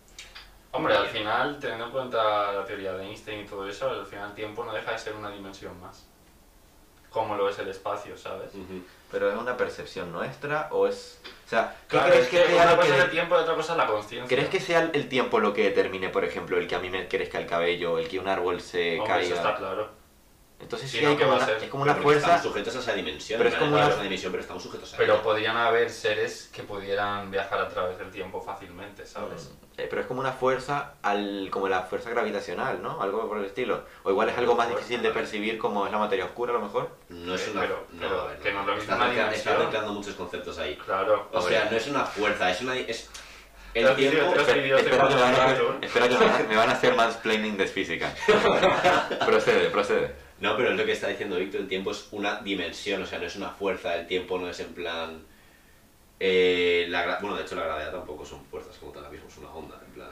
Hombre, 0.70 0.94
al 0.94 1.06
final, 1.08 1.58
teniendo 1.58 1.86
en 1.86 1.90
cuenta 1.92 2.52
la 2.52 2.64
teoría 2.66 2.92
de 2.92 3.04
Einstein 3.06 3.40
y 3.40 3.46
todo 3.46 3.66
eso, 3.66 3.88
al 3.88 4.04
final 4.06 4.28
el 4.28 4.34
tiempo 4.34 4.64
no 4.64 4.72
deja 4.74 4.92
de 4.92 4.98
ser 4.98 5.14
una 5.14 5.30
dimensión 5.30 5.80
más. 5.80 6.06
Como 7.10 7.36
lo 7.36 7.48
es 7.48 7.58
el 7.58 7.68
espacio, 7.68 8.16
¿sabes? 8.16 8.54
Ujú. 8.54 8.82
¿Pero 9.10 9.30
es 9.32 9.38
una 9.38 9.56
percepción 9.56 10.12
nuestra 10.12 10.68
o 10.70 10.86
es...? 10.86 11.18
O 11.46 11.48
sea, 11.48 11.74
¿qué 11.88 11.96
Claro, 11.96 12.10
crees 12.10 12.24
es 12.24 12.30
que, 12.30 12.42
que 12.42 12.48
sea 12.52 12.62
una 12.64 12.76
cosa 12.76 12.88
que... 12.88 12.98
es 12.98 13.04
el 13.04 13.10
tiempo 13.10 13.34
y 13.36 13.38
otra 13.38 13.54
cosa 13.54 13.72
es 13.72 13.78
la 13.78 13.86
conciencia. 13.86 14.28
¿Crees 14.36 14.48
que 14.50 14.60
sea 14.60 14.90
el 14.92 15.08
tiempo 15.08 15.40
lo 15.40 15.54
que 15.54 15.64
determine, 15.64 16.10
por 16.10 16.24
ejemplo, 16.24 16.58
el 16.58 16.66
que 16.68 16.74
a 16.74 16.78
mí 16.78 16.90
me 16.90 17.08
crezca 17.08 17.38
el 17.38 17.46
cabello, 17.46 17.98
el 17.98 18.06
que 18.08 18.18
un 18.18 18.28
árbol 18.28 18.60
se 18.60 19.00
Hombre, 19.00 19.22
eso 19.22 19.34
caiga? 19.34 19.36
está 19.36 19.56
claro. 19.56 19.88
Entonces 20.60 20.90
Sí, 20.90 20.98
sí, 20.98 21.04
no, 21.04 21.10
hay 21.10 21.16
¿qué 21.16 21.22
como 21.22 21.36
va 21.36 21.42
a 21.42 21.44
una, 21.46 21.54
ser? 21.54 21.64
es 21.64 21.70
como 21.70 21.82
una 21.84 21.92
Pero 21.92 22.02
fuerza... 22.02 22.26
Estamos 22.26 22.42
sujetos 22.42 22.76
a 22.76 22.78
esa 22.80 22.92
dimensión. 22.94 23.38
Pero 23.38 23.48
es 23.50 23.54
como 23.56 23.76
una- 23.76 23.88
dimensión, 24.02 24.32
pero 24.32 24.40
estamos 24.42 24.62
sujetos 24.62 24.92
a 24.92 24.96
Pero 24.96 25.14
ella. 25.14 25.22
podrían 25.22 25.56
haber 25.56 25.88
seres 25.88 26.50
que 26.52 26.62
pudieran 26.64 27.30
viajar 27.30 27.60
a 27.60 27.68
través 27.68 27.96
del 27.98 28.10
tiempo 28.10 28.40
fácilmente, 28.42 29.06
¿sabes? 29.06 29.52
Eh, 29.76 29.86
pero 29.88 30.02
es 30.02 30.08
como 30.08 30.18
una 30.18 30.32
fuerza, 30.32 30.94
al, 31.02 31.48
como 31.52 31.68
la 31.68 31.82
fuerza 31.82 32.10
gravitacional, 32.10 32.82
¿no? 32.82 33.00
Algo 33.00 33.28
por 33.28 33.38
el 33.38 33.44
estilo. 33.44 33.84
O 34.02 34.10
igual 34.10 34.28
es 34.30 34.36
algo 34.36 34.56
más 34.56 34.66
Fuerza, 34.66 34.80
difícil 34.84 35.02
de 35.04 35.10
percibir 35.12 35.58
como 35.58 35.86
es 35.86 35.92
la 35.92 35.98
materia 35.98 36.24
oscura 36.24 36.50
a 36.50 36.54
lo 36.56 36.62
mejor. 36.62 36.90
No 37.08 37.36
es 37.36 37.46
Eh, 37.46 37.50
una. 37.52 37.60
pero- 37.60 37.86
no, 37.92 38.00
pero 38.00 38.42
que 38.42 38.52
no 38.52 38.66
lo 38.66 38.74
mismo 38.74 38.94
Estás 39.32 39.58
mezclando 39.60 39.92
muchos 39.92 40.14
conceptos 40.16 40.58
ahí. 40.58 40.76
Claro. 40.84 41.28
O 41.32 41.40
sea, 41.40 41.68
no 41.70 41.76
es 41.76 41.86
una 41.86 42.04
fuerza, 42.04 42.50
es 42.50 42.60
una. 42.62 42.76
Es 42.76 43.08
el 43.74 43.94
tiempo. 43.94 44.34
Espera, 44.34 46.08
que 46.08 46.16
que 46.16 46.44
me 46.48 46.56
van 46.56 46.70
a 46.70 46.72
hacer 46.72 46.94
mansplaining 46.96 47.56
de 47.56 47.66
física. 47.68 48.12
procede, 49.26 49.70
procede. 49.70 50.27
No, 50.40 50.56
pero 50.56 50.70
es 50.70 50.76
lo 50.76 50.84
que 50.84 50.92
está 50.92 51.08
diciendo 51.08 51.36
Víctor, 51.36 51.60
el 51.62 51.68
tiempo 51.68 51.90
es 51.90 52.08
una 52.12 52.40
dimensión, 52.40 53.02
o 53.02 53.06
sea, 53.06 53.18
no 53.18 53.26
es 53.26 53.34
una 53.36 53.50
fuerza, 53.50 53.96
el 53.96 54.06
tiempo 54.06 54.38
no 54.38 54.48
es 54.48 54.60
en 54.60 54.72
plan... 54.72 55.22
eh, 56.20 56.86
la 56.88 57.18
bueno, 57.20 57.36
de 57.36 57.42
hecho 57.42 57.54
la 57.56 57.64
gravedad 57.64 57.92
tampoco 57.92 58.24
son 58.24 58.44
fuerzas 58.46 58.76
como 58.78 58.92
tal, 58.92 59.04
ahora 59.04 59.12
mismo 59.12 59.28
es 59.28 59.36
una 59.38 59.50
onda, 59.50 59.80
en 59.86 59.92
plan... 59.92 60.08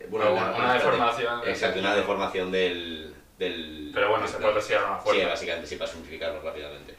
eh, 0.00 0.06
Bueno, 0.08 0.34
la- 0.34 0.52
una 0.56 0.74
deformación 0.74 1.40
Exacto, 1.48 1.80
una 1.80 1.94
deformación 1.94 2.50
del... 2.50 3.14
del 3.38 3.90
Pero 3.94 4.08
bueno, 4.10 4.24
del 4.24 4.32
se 4.32 4.38
puede 4.40 4.52
considerar 4.54 4.86
una 4.90 4.98
Sí, 4.98 5.04
fuerza. 5.04 5.28
básicamente, 5.28 5.66
sí, 5.68 5.76
para 5.76 5.90
simplificarlo 5.90 6.40
rápidamente. 6.42 6.94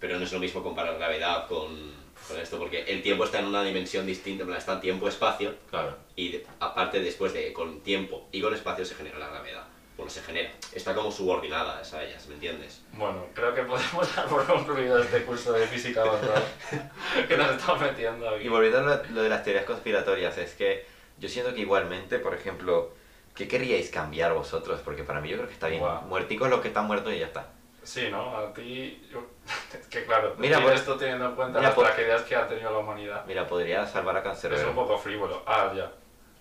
Pero 0.00 0.18
no 0.18 0.24
es 0.24 0.32
lo 0.32 0.38
mismo 0.40 0.62
comparar 0.62 0.96
gravedad 0.96 1.46
con, 1.46 1.92
con 2.26 2.40
esto, 2.40 2.58
porque 2.58 2.82
el 2.84 3.02
tiempo 3.02 3.24
está 3.24 3.38
en 3.38 3.46
una 3.46 3.62
dimensión 3.62 4.06
distinta, 4.06 4.42
en 4.42 4.48
plan, 4.48 4.58
está 4.58 4.80
tiempo-espacio, 4.80 5.54
Claro. 5.70 5.96
y 6.16 6.32
de- 6.32 6.46
aparte 6.58 7.00
después 7.00 7.32
de 7.34 7.52
con 7.52 7.80
tiempo 7.82 8.26
y 8.32 8.40
con 8.40 8.52
espacio 8.54 8.84
se 8.84 8.94
genera 8.96 9.18
la 9.18 9.28
gravedad. 9.28 9.64
Bueno, 10.00 10.10
se 10.10 10.22
genera. 10.22 10.50
Está 10.72 10.94
como 10.94 11.12
subordinada 11.12 11.76
a 11.78 12.02
ellas, 12.02 12.26
¿me 12.26 12.32
entiendes? 12.34 12.80
Bueno, 12.94 13.26
creo 13.34 13.54
que 13.54 13.62
podemos 13.64 14.16
dar 14.16 14.26
por 14.28 14.46
concluido 14.46 14.98
este 14.98 15.24
curso 15.24 15.52
de 15.52 15.66
física 15.66 16.00
avanzada 16.00 16.42
que 17.28 17.36
nos 17.36 17.50
estamos 17.50 17.82
metiendo 17.82 18.26
aquí. 18.30 18.46
Y 18.46 18.48
volviendo 18.48 18.78
a 18.78 18.82
lo, 18.82 19.04
lo 19.10 19.22
de 19.22 19.28
las 19.28 19.44
teorías 19.44 19.66
conspiratorias, 19.66 20.38
es 20.38 20.54
que 20.54 20.86
yo 21.18 21.28
siento 21.28 21.52
que 21.52 21.60
igualmente, 21.60 22.18
por 22.18 22.32
ejemplo, 22.34 22.94
¿qué 23.34 23.46
querríais 23.46 23.90
cambiar 23.90 24.32
vosotros? 24.32 24.80
Porque 24.82 25.04
para 25.04 25.20
mí 25.20 25.28
yo 25.28 25.36
creo 25.36 25.48
que 25.48 25.52
está 25.54 25.68
bien. 25.68 25.80
Guau. 25.80 26.00
Muerticos 26.02 26.48
los 26.48 26.60
que 26.62 26.68
están 26.68 26.86
muertos 26.86 27.12
y 27.12 27.18
ya 27.18 27.26
está. 27.26 27.48
Sí, 27.82 28.08
¿no? 28.10 28.38
A 28.38 28.54
ti... 28.54 29.06
yo- 29.12 29.26
Es 29.78 29.86
que 29.88 30.06
claro, 30.06 30.34
Mira, 30.38 30.62
pues- 30.62 30.76
esto 30.80 30.96
teniendo 30.96 31.26
en 31.26 31.34
cuenta 31.34 31.58
mira, 31.58 31.68
las 31.68 31.74
pues- 31.74 31.88
tragedias 31.88 32.22
que 32.22 32.36
ha 32.36 32.48
tenido 32.48 32.70
la 32.72 32.78
humanidad. 32.78 33.22
Mira, 33.26 33.46
podría 33.46 33.86
salvar 33.86 34.16
a 34.16 34.20
Es 34.20 34.24
un 34.24 34.30
Cancerbero. 34.32 34.74
poco 34.74 34.96
frívolo. 34.96 35.42
Ah, 35.46 35.70
ya. 35.76 35.92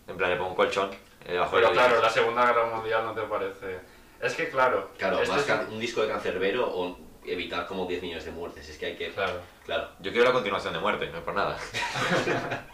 En 0.10 0.18
plan, 0.18 0.30
le 0.32 0.36
pongo 0.38 0.50
un 0.50 0.56
colchón 0.56 0.90
eh, 1.26 1.34
debajo 1.34 1.52
Pero 1.56 1.68
del 1.68 1.76
claro, 1.78 2.02
la 2.02 2.10
Segunda 2.10 2.46
Guerra 2.46 2.66
Mundial 2.66 3.06
no 3.06 3.14
te 3.14 3.22
parece... 3.22 3.80
Es 4.22 4.34
que 4.36 4.50
claro... 4.50 4.90
Claro, 4.98 5.20
esto 5.22 5.34
más 5.34 5.42
es- 5.42 5.48
can- 5.48 5.68
un 5.72 5.80
disco 5.80 6.02
de 6.02 6.10
cancerbero 6.10 6.68
o 6.70 6.98
evitar 7.26 7.68
como 7.68 7.86
10 7.86 8.02
millones 8.02 8.26
de 8.26 8.32
muertes. 8.32 8.68
Es 8.68 8.78
que 8.78 8.88
hay 8.88 8.96
que... 8.98 9.10
Claro. 9.12 9.34
Claro. 9.66 9.90
Yo 10.00 10.12
quiero 10.12 10.26
la 10.28 10.34
continuación 10.34 10.74
de 10.74 10.80
muerte, 10.80 11.08
no 11.12 11.20
es 11.20 11.24
por 11.24 11.36
nada. 11.36 11.58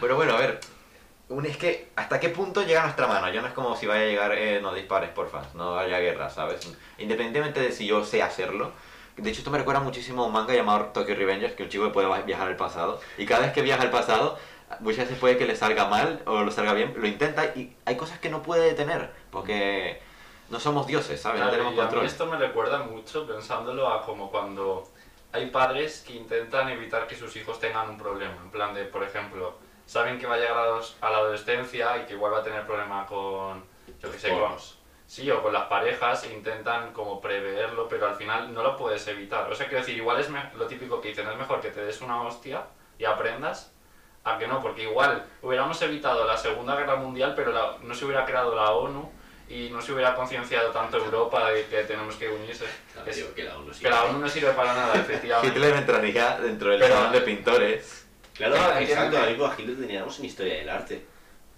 Pero 0.00 0.16
bueno, 0.16 0.34
a 0.34 0.38
ver. 0.38 0.60
Un, 1.28 1.46
es 1.46 1.56
que, 1.56 1.88
¿hasta 1.96 2.20
qué 2.20 2.28
punto 2.28 2.62
llega 2.62 2.80
a 2.80 2.84
nuestra 2.84 3.06
mano? 3.06 3.30
Yo 3.30 3.40
no 3.40 3.48
es 3.48 3.54
como 3.54 3.74
si 3.76 3.86
vaya 3.86 4.02
a 4.02 4.06
llegar, 4.06 4.32
eh, 4.36 4.60
no 4.60 4.74
dispares, 4.74 5.08
porfa, 5.10 5.42
no 5.54 5.78
haya 5.78 5.98
guerra, 5.98 6.28
¿sabes? 6.28 6.70
Independientemente 6.98 7.60
de 7.60 7.72
si 7.72 7.86
yo 7.86 8.04
sé 8.04 8.22
hacerlo. 8.22 8.72
De 9.16 9.30
hecho, 9.30 9.38
esto 9.38 9.50
me 9.50 9.58
recuerda 9.58 9.80
muchísimo 9.80 10.24
a 10.24 10.26
un 10.26 10.32
manga 10.32 10.52
llamado 10.52 10.86
Tokyo 10.86 11.14
Revengers, 11.14 11.54
que 11.54 11.62
un 11.62 11.68
chico 11.70 11.90
puede 11.92 12.22
viajar 12.24 12.48
al 12.48 12.56
pasado. 12.56 13.00
Y 13.16 13.24
cada 13.24 13.42
vez 13.42 13.52
que 13.52 13.62
viaja 13.62 13.82
al 13.82 13.90
pasado, 13.90 14.38
muchas 14.80 15.04
veces 15.06 15.18
puede 15.18 15.36
que 15.38 15.46
le 15.46 15.56
salga 15.56 15.86
mal 15.88 16.22
o 16.26 16.42
lo 16.42 16.50
salga 16.50 16.72
bien, 16.74 16.94
lo 16.96 17.06
intenta 17.06 17.46
y 17.54 17.76
hay 17.84 17.96
cosas 17.96 18.18
que 18.18 18.28
no 18.30 18.42
puede 18.42 18.64
detener, 18.68 19.10
porque 19.30 20.00
no 20.50 20.60
somos 20.60 20.86
dioses, 20.86 21.20
¿sabes? 21.20 21.40
Claro, 21.40 21.50
no 21.52 21.56
tenemos 21.56 21.74
y 21.74 21.78
a 21.78 21.82
mí 21.82 21.86
control. 21.88 22.06
esto 22.06 22.26
me 22.26 22.36
recuerda 22.36 22.78
mucho 22.78 23.26
pensándolo 23.26 23.88
a 23.88 24.04
como 24.04 24.30
cuando 24.30 24.88
hay 25.32 25.46
padres 25.50 26.04
que 26.06 26.14
intentan 26.14 26.68
evitar 26.68 27.06
que 27.06 27.16
sus 27.16 27.34
hijos 27.36 27.58
tengan 27.58 27.88
un 27.88 27.98
problema. 27.98 28.36
En 28.42 28.50
plan 28.50 28.72
de, 28.74 28.84
por 28.84 29.02
ejemplo, 29.02 29.56
saben 29.86 30.18
que 30.18 30.26
va 30.26 30.34
a 30.34 30.38
llegar 30.38 30.56
a, 30.56 30.66
los- 30.66 30.96
a 31.00 31.10
la 31.10 31.18
adolescencia 31.18 31.96
y 31.98 32.06
que 32.06 32.12
igual 32.14 32.32
va 32.34 32.38
a 32.38 32.42
tener 32.44 32.64
problema 32.66 33.04
con, 33.06 33.64
yo 34.00 34.10
que 34.12 34.18
sé, 34.18 34.28
con, 34.28 34.52
sí, 35.08 35.28
o 35.30 35.42
con 35.42 35.52
las 35.52 35.64
parejas 35.64 36.22
e 36.24 36.32
intentan 36.32 36.92
como 36.92 37.20
preverlo, 37.20 37.88
pero 37.88 38.06
al 38.06 38.14
final 38.14 38.54
no 38.54 38.62
lo 38.62 38.76
puedes 38.76 39.06
evitar. 39.08 39.50
O 39.50 39.54
sea, 39.56 39.66
quiero 39.66 39.80
decir, 39.84 39.96
igual 39.96 40.20
es 40.20 40.30
me- 40.30 40.52
lo 40.56 40.66
típico 40.66 41.00
que 41.00 41.08
dicen, 41.08 41.28
es 41.28 41.36
mejor 41.36 41.60
que 41.60 41.70
te 41.70 41.84
des 41.84 42.00
una 42.00 42.22
hostia 42.22 42.66
y 42.96 43.04
aprendas 43.04 43.73
a 44.24 44.38
que 44.38 44.46
no, 44.46 44.60
porque 44.60 44.84
igual 44.84 45.24
hubiéramos 45.42 45.80
evitado 45.82 46.26
la 46.26 46.36
Segunda 46.36 46.74
Guerra 46.76 46.96
Mundial, 46.96 47.34
pero 47.36 47.52
la- 47.52 47.76
no 47.82 47.94
se 47.94 48.04
hubiera 48.06 48.24
creado 48.24 48.54
la 48.54 48.70
ONU 48.72 49.10
y 49.48 49.68
no 49.70 49.82
se 49.82 49.92
hubiera 49.92 50.14
concienciado 50.14 50.70
tanto 50.70 50.96
Europa 50.96 51.50
de 51.50 51.66
que 51.66 51.82
tenemos 51.84 52.16
que 52.16 52.28
unirse. 52.30 52.64
Claro, 52.94 53.10
Es- 53.10 53.16
digo, 53.16 53.34
que 53.34 53.44
la 53.44 53.58
ONU 53.58 53.74
sí. 53.74 53.82
que 53.82 53.90
la 53.90 54.04
ONU 54.04 54.18
no 54.18 54.28
sirve 54.28 54.50
para 54.52 54.74
nada, 54.74 54.94
efectivamente. 54.98 55.54
Hitler 55.56 55.76
entraría 55.76 56.38
dentro 56.38 56.70
del 56.70 56.80
Pero- 56.80 56.94
salón 56.94 57.12
de 57.12 57.20
pintores. 57.20 58.06
Claro, 58.34 58.54
Claro, 58.56 58.78
exacto. 58.80 59.20
mismo 59.28 59.46
a 59.46 59.54
Hitler 59.56 59.76
teníamos 59.78 60.18
en 60.18 60.24
historia 60.24 60.54
del 60.54 60.68
arte. 60.70 61.06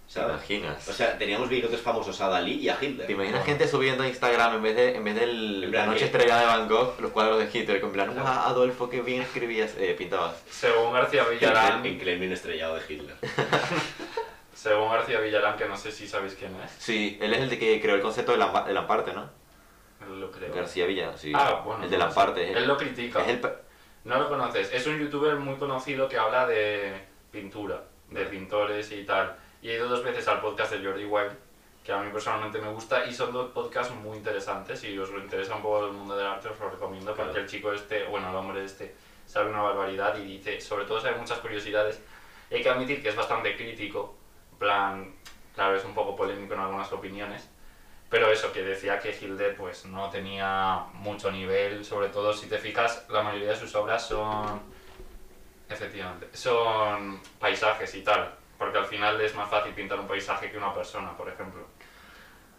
¿Te 0.06 0.12
¿Sabes? 0.12 0.36
imaginas? 0.36 0.88
O 0.88 0.92
sea, 0.92 1.18
teníamos 1.18 1.48
bigotes 1.48 1.80
famosos 1.80 2.20
a 2.20 2.28
Dalí 2.28 2.54
y 2.60 2.68
a 2.68 2.78
Hitler. 2.80 3.06
¿Te 3.06 3.12
imaginas 3.12 3.40
No. 3.40 3.46
gente 3.46 3.66
subiendo 3.66 4.04
a 4.04 4.08
Instagram 4.08 4.54
en 4.54 4.62
vez 4.62 4.76
de 4.76 4.96
en 4.96 5.04
vez 5.04 5.14
del 5.16 5.64
En 5.64 5.72
la 5.72 5.86
noche 5.86 5.98
que- 5.98 6.04
estrellada 6.06 6.40
de 6.42 6.46
Van 6.46 6.68
Gogh, 6.68 7.00
los 7.00 7.10
cuadros 7.10 7.38
de 7.38 7.58
Hitler, 7.58 7.80
con 7.80 7.90
plan. 7.92 8.14
"Guau, 8.14 8.24
Adolfo, 8.26 8.88
qué 8.88 9.00
bien 9.02 9.22
escribías, 9.22 9.74
eh, 9.78 9.94
pintabas. 9.98 10.42
Según 10.48 10.92
García 10.92 11.24
Villarán, 11.24 11.84
en 11.84 11.98
Kremlin 11.98 12.32
estrellado 12.32 12.76
de 12.76 12.82
Hitler. 12.88 13.16
según 14.54 14.90
García 14.90 15.20
Villarán, 15.20 15.56
que 15.56 15.66
no 15.66 15.76
sé 15.76 15.90
si 15.92 16.06
sabéis 16.06 16.34
quién 16.34 16.54
es, 16.64 16.70
Sí, 16.78 17.18
él 17.20 17.34
es 17.34 17.40
el 17.40 17.50
de 17.50 17.58
que 17.58 17.80
creó 17.80 17.96
el 17.96 18.02
concepto 18.02 18.32
de 18.32 18.38
la, 18.38 18.62
de 18.62 18.72
Lamparte, 18.72 19.12
¿no? 19.12 19.28
lo 20.08 20.30
creo. 20.30 20.54
García 20.54 20.86
Villa, 20.86 21.16
sí. 21.16 21.32
Ah, 21.34 21.62
bueno. 21.64 21.82
El 21.84 21.90
de 21.90 21.96
es 21.96 22.50
el- 22.50 22.56
Él 22.58 22.68
lo 22.68 22.76
critica. 22.76 23.22
es 23.22 23.28
el 23.28 23.40
No 24.04 24.20
lo 24.20 24.28
conoces. 24.28 24.72
Es 24.72 24.86
un 24.86 25.00
youtuber 25.00 25.34
muy 25.34 25.56
conocido 25.56 26.08
que 26.08 26.16
habla 26.16 26.46
de 26.46 26.92
pintura, 27.32 27.82
de 28.10 28.24
pintores 28.26 28.92
y 28.92 29.02
tal. 29.04 29.34
Y 29.66 29.70
he 29.70 29.74
ido 29.74 29.88
dos 29.88 30.04
veces 30.04 30.28
al 30.28 30.40
podcast 30.40 30.70
de 30.74 30.86
Jordi 30.86 31.04
Wild, 31.04 31.32
que 31.82 31.90
a 31.90 31.98
mí 31.98 32.08
personalmente 32.12 32.60
me 32.60 32.70
gusta, 32.70 33.04
y 33.04 33.12
son 33.12 33.32
dos 33.32 33.50
podcasts 33.50 33.92
muy 33.96 34.16
interesantes. 34.16 34.78
Si 34.78 34.96
os 34.96 35.10
interesa 35.10 35.56
un 35.56 35.62
poco 35.62 35.86
el 35.86 35.92
mundo 35.92 36.16
del 36.16 36.24
arte, 36.24 36.50
os 36.50 36.60
lo 36.60 36.70
recomiendo, 36.70 37.12
porque 37.16 37.32
Claro. 37.32 37.40
el 37.44 37.50
chico 37.50 37.72
este, 37.72 38.04
bueno, 38.04 38.30
el 38.30 38.36
hombre 38.36 38.64
este, 38.64 38.94
sabe 39.26 39.50
una 39.50 39.62
barbaridad 39.62 40.16
y 40.18 40.38
dice, 40.38 40.60
sobre 40.60 40.84
todo 40.84 41.00
sabe 41.00 41.16
muchas 41.16 41.40
curiosidades. 41.40 42.00
Hay 42.48 42.62
que 42.62 42.68
admitir 42.70 43.02
que 43.02 43.08
es 43.08 43.16
bastante 43.16 43.56
crítico, 43.56 44.14
plan, 44.56 45.12
claro, 45.52 45.74
es 45.74 45.84
un 45.84 45.94
poco 45.94 46.14
polémico 46.14 46.54
en 46.54 46.60
algunas 46.60 46.92
opiniones. 46.92 47.48
Pero 48.08 48.30
eso, 48.30 48.52
que 48.52 48.62
decía 48.62 49.00
que 49.00 49.18
Hilder 49.20 49.56
pues 49.56 49.84
no 49.84 50.08
tenía 50.10 50.84
mucho 50.92 51.32
nivel, 51.32 51.84
sobre 51.84 52.10
todo 52.10 52.32
si 52.32 52.46
te 52.46 52.58
fijas, 52.58 53.04
la 53.08 53.20
mayoría 53.20 53.48
de 53.48 53.56
sus 53.56 53.74
obras 53.74 54.06
son, 54.06 54.62
efectivamente, 55.68 56.28
son 56.36 57.20
paisajes 57.40 57.92
y 57.96 58.02
tal, 58.02 58.32
porque 58.58 58.78
al 58.78 58.86
final 58.86 59.20
es 59.20 59.34
más 59.34 59.48
fácil 59.50 59.72
pintar 59.74 59.98
un 60.00 60.06
paisaje 60.06 60.50
que 60.50 60.58
una 60.58 60.72
persona, 60.74 61.16
por 61.16 61.28
ejemplo. 61.28 61.62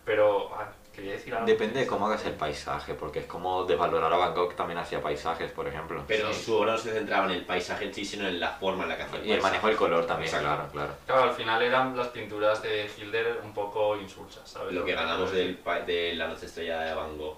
Pero, 0.06 0.50
ah, 0.56 0.70
quería 0.96 1.12
decir 1.14 1.34
algo. 1.34 1.46
Depende 1.46 1.82
de 1.82 1.88
cómo 1.88 2.08
hagas 2.08 2.26
el 2.26 2.34
paisaje, 2.34 2.94
porque 2.94 3.20
es 3.20 3.26
como 3.26 3.66
desvalorar 3.66 4.12
a 4.14 4.16
Van 4.16 4.34
Gogh 4.34 4.56
también 4.56 4.80
hacía 4.80 5.02
paisajes, 5.02 5.52
por 5.52 5.68
ejemplo. 5.68 6.04
Pero 6.08 6.32
Sí. 6.34 6.44
su 6.46 6.56
obra 6.56 6.72
no 6.74 6.78
se 6.78 6.94
centraba 6.94 7.26
en 7.26 7.32
el 7.32 7.46
paisaje 7.46 7.86
en 7.86 7.94
sí, 7.94 8.06
sino 8.06 8.26
en 8.28 8.40
la 8.40 8.52
forma 8.52 8.84
en 8.84 8.90
la 8.90 8.98
que 8.98 9.04
hacía 9.04 9.26
Y 9.26 9.32
el 9.34 9.42
manejo 9.42 9.68
del 9.68 9.76
color 9.76 10.06
también, 10.06 10.28
Exacto. 10.34 10.48
claro, 10.48 10.72
claro. 10.72 10.94
Claro, 11.06 11.24
al 11.24 11.34
final 11.36 11.62
eran 11.62 11.98
las 11.98 12.08
pinturas 12.08 12.62
de 12.62 12.90
Hilder 12.98 13.42
un 13.44 13.54
poco 13.54 13.98
insulsas, 13.98 14.50
¿sabes? 14.50 14.74
Lo 14.74 14.86
que 14.86 14.94
ganamos 14.94 15.32
del, 15.34 15.60
de 15.86 16.14
la 16.16 16.28
noche 16.30 16.46
estrellada 16.46 16.86
de 16.86 16.94
Van 16.96 17.18
Gogh 17.18 17.38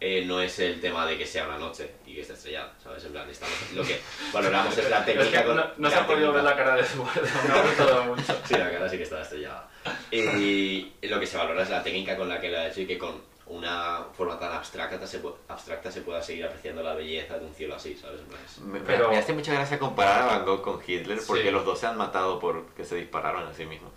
eh, 0.00 0.24
no 0.26 0.40
es 0.42 0.58
el 0.58 0.80
tema 0.80 1.06
de 1.06 1.16
que 1.16 1.24
sea 1.26 1.46
una 1.46 1.58
noche 1.58 1.90
y 2.06 2.14
que 2.14 2.20
esté 2.20 2.34
estrellada, 2.34 2.72
¿sabes? 2.82 3.04
En 3.04 3.12
plan, 3.12 3.28
estamos, 3.30 3.54
lo 3.74 3.82
que 3.82 4.00
valoramos 4.32 4.76
es 4.76 4.90
la 4.90 4.98
Es 5.00 5.06
técnica 5.06 5.40
que 5.40 5.46
con- 5.46 5.56
no, 5.56 5.64
no 5.78 5.90
se 5.90 5.96
ha 5.96 6.06
podido 6.06 6.32
ver 6.32 6.44
la 6.44 6.54
cara 6.56 6.74
de 6.76 6.82
Eduardo, 6.82 7.22
me 7.48 7.54
ha 7.58 7.62
gustado 7.62 8.04
mucho. 8.04 8.36
Sí, 8.44 8.54
la 8.54 8.70
cara 8.70 8.88
sí 8.88 8.96
que 8.98 9.02
está 9.04 9.22
estrellada. 9.22 9.68
Y 10.10 10.92
lo 11.02 11.18
que 11.20 11.26
se 11.26 11.36
valora 11.36 11.62
es 11.62 11.70
la 11.70 11.82
técnica 11.82 12.16
con 12.16 12.28
la 12.28 12.40
que 12.40 12.50
lo 12.50 12.58
ha 12.58 12.66
hecho 12.68 12.80
y 12.82 12.86
que 12.86 12.98
con 12.98 13.20
una 13.46 14.04
forma 14.12 14.38
tan 14.38 14.52
abstracta 14.52 15.06
se, 15.06 15.20
abstracta 15.48 15.90
se 15.92 16.00
pueda 16.00 16.20
seguir 16.20 16.44
apreciando 16.44 16.82
la 16.82 16.94
belleza 16.94 17.38
de 17.38 17.46
un 17.46 17.54
cielo 17.54 17.76
así, 17.76 17.94
¿sabes? 17.96 18.20
En 18.20 18.26
plan, 18.26 18.40
es- 18.44 18.58
Me, 18.58 18.80
me- 18.80 18.84
Pero- 18.84 19.08
me 19.10 19.18
hace 19.18 19.32
mucha 19.32 19.52
gracia 19.54 19.78
comparar 19.78 20.22
a 20.22 20.26
Van 20.26 20.44
Gogh 20.44 20.62
con 20.62 20.80
Hitler, 20.84 21.18
porque 21.26 21.44
Sí. 21.44 21.50
los 21.50 21.64
dos 21.64 21.78
se 21.78 21.86
han 21.86 21.96
matado 21.96 22.38
porque 22.40 22.84
se 22.84 22.96
dispararon 22.96 23.46
a 23.46 23.54
sí 23.54 23.64
mismos. 23.64 23.92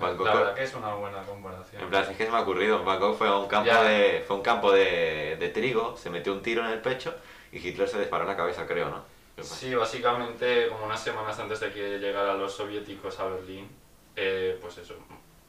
La 0.00 0.34
verdad 0.34 0.54
que 0.54 0.62
es 0.64 0.74
una 0.74 0.94
buena 0.94 1.22
comparación. 1.22 1.82
En 1.82 1.88
plan, 1.90 2.02
es 2.10 2.16
que 2.16 2.24
se 2.24 2.30
me 2.30 2.36
ha 2.38 2.40
ocurrido, 2.40 2.82
Van 2.84 2.98
Gogh 2.98 3.16
fue 3.18 3.28
a 3.28 3.36
un 3.36 3.48
campo, 3.48 3.66
Ya. 3.66 3.82
de, 3.82 4.24
fue 4.26 4.34
a 4.34 4.38
un 4.38 4.42
campo 4.42 4.72
de, 4.72 5.36
de 5.38 5.48
trigo, 5.50 5.96
se 5.96 6.08
metió 6.10 6.32
un 6.32 6.42
tiro 6.42 6.64
en 6.64 6.70
el 6.72 6.80
pecho 6.80 7.14
y 7.52 7.58
Hitler 7.58 7.88
se 7.88 7.98
disparó 7.98 8.22
en 8.24 8.30
la 8.30 8.36
cabeza, 8.36 8.66
creo, 8.66 8.88
¿no? 8.88 9.04
Sí, 9.42 9.74
básicamente 9.74 10.68
como 10.68 10.86
unas 10.86 11.00
semanas 11.02 11.38
antes 11.38 11.60
de 11.60 11.70
que 11.72 11.98
llegaran 11.98 12.38
los 12.40 12.52
soviéticos 12.54 13.18
a 13.20 13.26
Berlín, 13.26 13.68
eh, 14.16 14.58
pues 14.60 14.78
eso, 14.78 14.94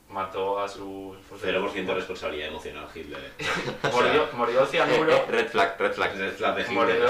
mató 0.10 0.60
a 0.60 0.68
sus... 0.68 1.18
pues, 1.28 1.42
0% 1.44 1.86
de 1.86 1.94
responsabilidad 1.96 2.50
emocional 2.50 2.88
Hitler. 2.94 3.32
Murió, 3.92 4.28
murió 4.34 4.64
Eh, 4.64 4.68
cianuro. 4.68 5.12
eh, 5.12 5.26
red 5.30 5.48
flag, 5.50 5.76
red 5.80 5.92
flag. 5.94 6.14
Es 6.14 6.20
el 6.20 6.32
flap 6.34 6.56
de 6.58 6.62
Hitler. 6.64 7.10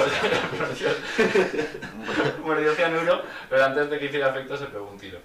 Murió 2.44 2.74
cianuro, 2.76 3.22
pero 3.50 3.66
antes 3.66 3.90
de 3.90 4.00
que 4.00 4.06
hiciera 4.06 4.30
efecto 4.30 4.56
se 4.58 4.66
pegó 4.68 4.86
un 4.90 4.98
tiro. 4.98 5.20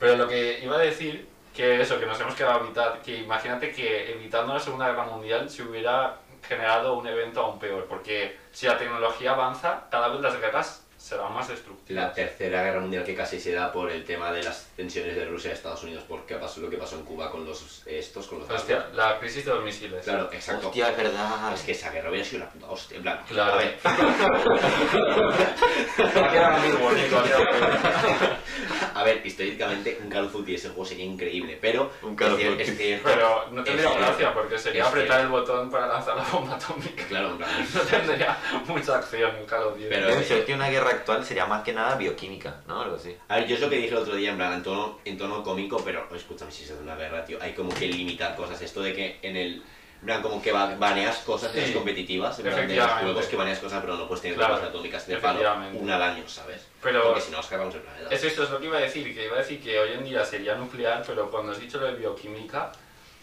Pero 0.00 0.16
lo 0.16 0.26
que 0.26 0.58
iba 0.62 0.76
a 0.76 0.80
decir, 0.80 1.28
que 1.54 1.80
eso, 1.80 2.00
que 2.00 2.06
nos 2.06 2.18
hemos 2.20 2.34
quedado 2.34 2.60
a 2.60 2.64
mitad, 2.64 2.98
que 3.00 3.18
imagínate 3.18 3.70
que 3.70 4.12
evitando 4.12 4.54
la 4.54 4.60
Segunda 4.60 4.88
Guerra 4.88 5.04
Mundial 5.04 5.48
se 5.50 5.62
hubiera 5.62 6.16
generado 6.48 6.94
un 6.96 7.06
evento 7.06 7.40
aún 7.42 7.58
peor, 7.58 7.86
porque 7.86 8.36
si 8.50 8.66
la 8.66 8.78
tecnología 8.78 9.32
avanza, 9.32 9.84
cada 9.90 10.08
vez 10.08 10.20
las 10.20 10.40
guerras 10.40 10.86
serán 10.96 11.32
más 11.32 11.48
destructivas. 11.48 12.04
La 12.04 12.12
tercera 12.12 12.62
guerra 12.62 12.80
mundial 12.80 13.04
que 13.04 13.14
casi 13.14 13.40
se 13.40 13.52
da 13.52 13.72
por 13.72 13.90
el 13.90 14.04
tema 14.04 14.30
de 14.32 14.42
las 14.42 14.66
tensiones 14.76 15.16
de 15.16 15.24
Rusia 15.24 15.50
y 15.50 15.54
Estados 15.54 15.82
Unidos, 15.82 16.04
porque 16.06 16.34
pasó 16.36 16.60
lo 16.60 16.68
que 16.68 16.76
pasó 16.76 16.96
en 16.96 17.04
Cuba 17.04 17.30
con 17.30 17.44
los 17.46 17.82
estos, 17.86 18.26
con 18.26 18.40
los 18.40 18.50
Hostia, 18.50 18.86
la 18.92 19.18
crisis 19.18 19.44
de 19.46 19.54
los 19.54 19.64
misiles. 19.64 20.04
Claro, 20.04 20.28
exacto. 20.32 20.68
Hostia, 20.68 20.90
es 20.90 20.96
verdad. 20.96 21.54
Es 21.54 21.62
que 21.62 21.72
esa 21.72 21.90
guerra 21.90 22.10
hubiera 22.10 22.24
sido 22.24 22.42
una 22.42 22.50
puta 22.52 22.70
hostia. 22.70 22.96
En 22.98 23.02
plan, 23.02 23.20
Claro. 23.28 23.52
a 23.54 23.56
ver, 23.56 23.78
A 29.00 29.04
ver, 29.04 29.22
históricamente 29.24 29.98
un 30.02 30.10
Call 30.10 30.26
of 30.26 30.32
Duty 30.32 30.54
ese 30.56 30.68
juego 30.68 30.84
sería 30.84 31.06
increíble, 31.06 31.56
pero 31.58 31.90
Un 32.02 32.14
Call 32.14 32.34
of 32.34 32.40
es, 32.40 32.48
Duty. 32.50 32.62
es 32.62 32.76
cierto, 32.76 33.08
Pero 33.08 33.46
no 33.50 33.64
tendría 33.64 33.90
es 33.90 33.96
gracia, 33.96 34.34
porque 34.34 34.58
sería 34.58 34.82
Es 34.82 34.88
apretar 34.88 35.16
cierto. 35.20 35.22
el 35.36 35.40
botón 35.40 35.70
para 35.70 35.86
lanzar 35.86 36.16
la 36.18 36.22
bomba 36.24 36.56
atómica. 36.56 37.04
Claro, 37.08 37.30
en 37.30 37.38
plan, 37.38 37.50
No 37.74 37.80
tendría 37.80 38.38
mucha 38.66 38.96
acción 38.98 39.36
en 39.36 39.46
Call 39.46 39.62
of 39.62 39.74
Duty. 39.76 39.86
Pero- 39.88 40.22
ser 40.22 40.44
que 40.44 40.52
una 40.54 40.68
guerra 40.68 40.90
actual 40.90 41.24
sería 41.24 41.46
más 41.46 41.62
que 41.62 41.72
nada 41.72 41.96
bioquímica, 41.96 42.60
¿no? 42.68 42.82
Algo 42.82 42.96
así. 42.96 43.16
A 43.28 43.36
ver, 43.36 43.46
yo 43.46 43.54
es 43.54 43.60
lo 43.62 43.70
que 43.70 43.76
dije 43.76 43.88
el 43.88 43.96
otro 43.96 44.14
día, 44.16 44.30
en 44.32 44.36
plan, 44.36 44.52
en 44.52 44.62
tono, 44.62 44.98
en 45.06 45.16
tono 45.16 45.42
cómico, 45.42 45.80
pero 45.82 46.06
escúchame, 46.14 46.52
si 46.52 46.66
se 46.66 46.74
hace 46.74 46.82
una 46.82 46.94
guerra, 46.96 47.24
tío, 47.24 47.38
hay 47.40 47.54
como 47.54 47.74
que 47.74 47.86
limitar 47.88 48.36
cosas. 48.36 48.60
Esto 48.60 48.82
de 48.82 48.92
que 48.94 49.18
en 49.22 49.36
el. 49.36 49.62
Plan, 50.04 50.22
como 50.22 50.40
que 50.40 50.50
ba- 50.50 50.74
baneas 50.78 51.18
cosas 51.18 51.50
en 51.54 51.60
Sí, 51.60 51.66
las 51.66 51.76
competitivas, 51.76 52.38
en 52.38 52.46
plan, 52.46 52.66
de 52.68 52.74
los 52.76 52.90
juegos 52.90 53.26
que 53.26 53.36
baneas 53.36 53.58
cosas, 53.58 53.80
pero 53.82 53.96
no 53.96 54.08
puedes 54.08 54.22
tener 54.22 54.36
Claro, 54.38 54.54
bombas 54.54 54.70
atómicas 54.70 55.06
de 55.06 55.16
palo 55.18 55.40
una 55.74 55.96
al 55.96 56.02
año, 56.02 56.26
¿sabes? 56.26 56.66
Pero- 56.82 57.02
Porque 57.04 57.20
si 57.20 57.30
no, 57.30 57.36
nos 57.36 57.46
cargamos 57.46 57.74
el 57.74 57.82
planeta. 57.82 58.08
Es 58.14 58.24
esto 58.24 58.44
es 58.44 58.50
lo 58.50 58.58
que 58.60 58.66
iba 58.66 58.78
a 58.78 58.80
decir, 58.80 59.14
que 59.14 59.26
iba 59.26 59.34
a 59.36 59.38
decir 59.40 59.62
que 59.62 59.78
hoy 59.78 59.92
en 59.92 60.04
día 60.04 60.24
sería 60.24 60.54
nuclear, 60.54 61.02
pero 61.06 61.30
cuando 61.30 61.52
has 61.52 61.60
dicho 61.60 61.78
lo 61.78 61.86
de 61.86 61.94
bioquímica, 61.96 62.72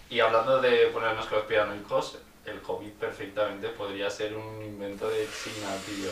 y 0.09 0.19
hablando 0.19 0.61
de 0.61 0.87
ponernos 0.87 1.25
conspiranoicos, 1.25 2.19
el 2.45 2.61
COVID 2.61 2.91
perfectamente 2.91 3.69
podría 3.69 4.09
ser 4.09 4.35
un 4.35 4.61
invento 4.63 5.09
de 5.09 5.27
China, 5.43 5.67
tío. 5.85 6.11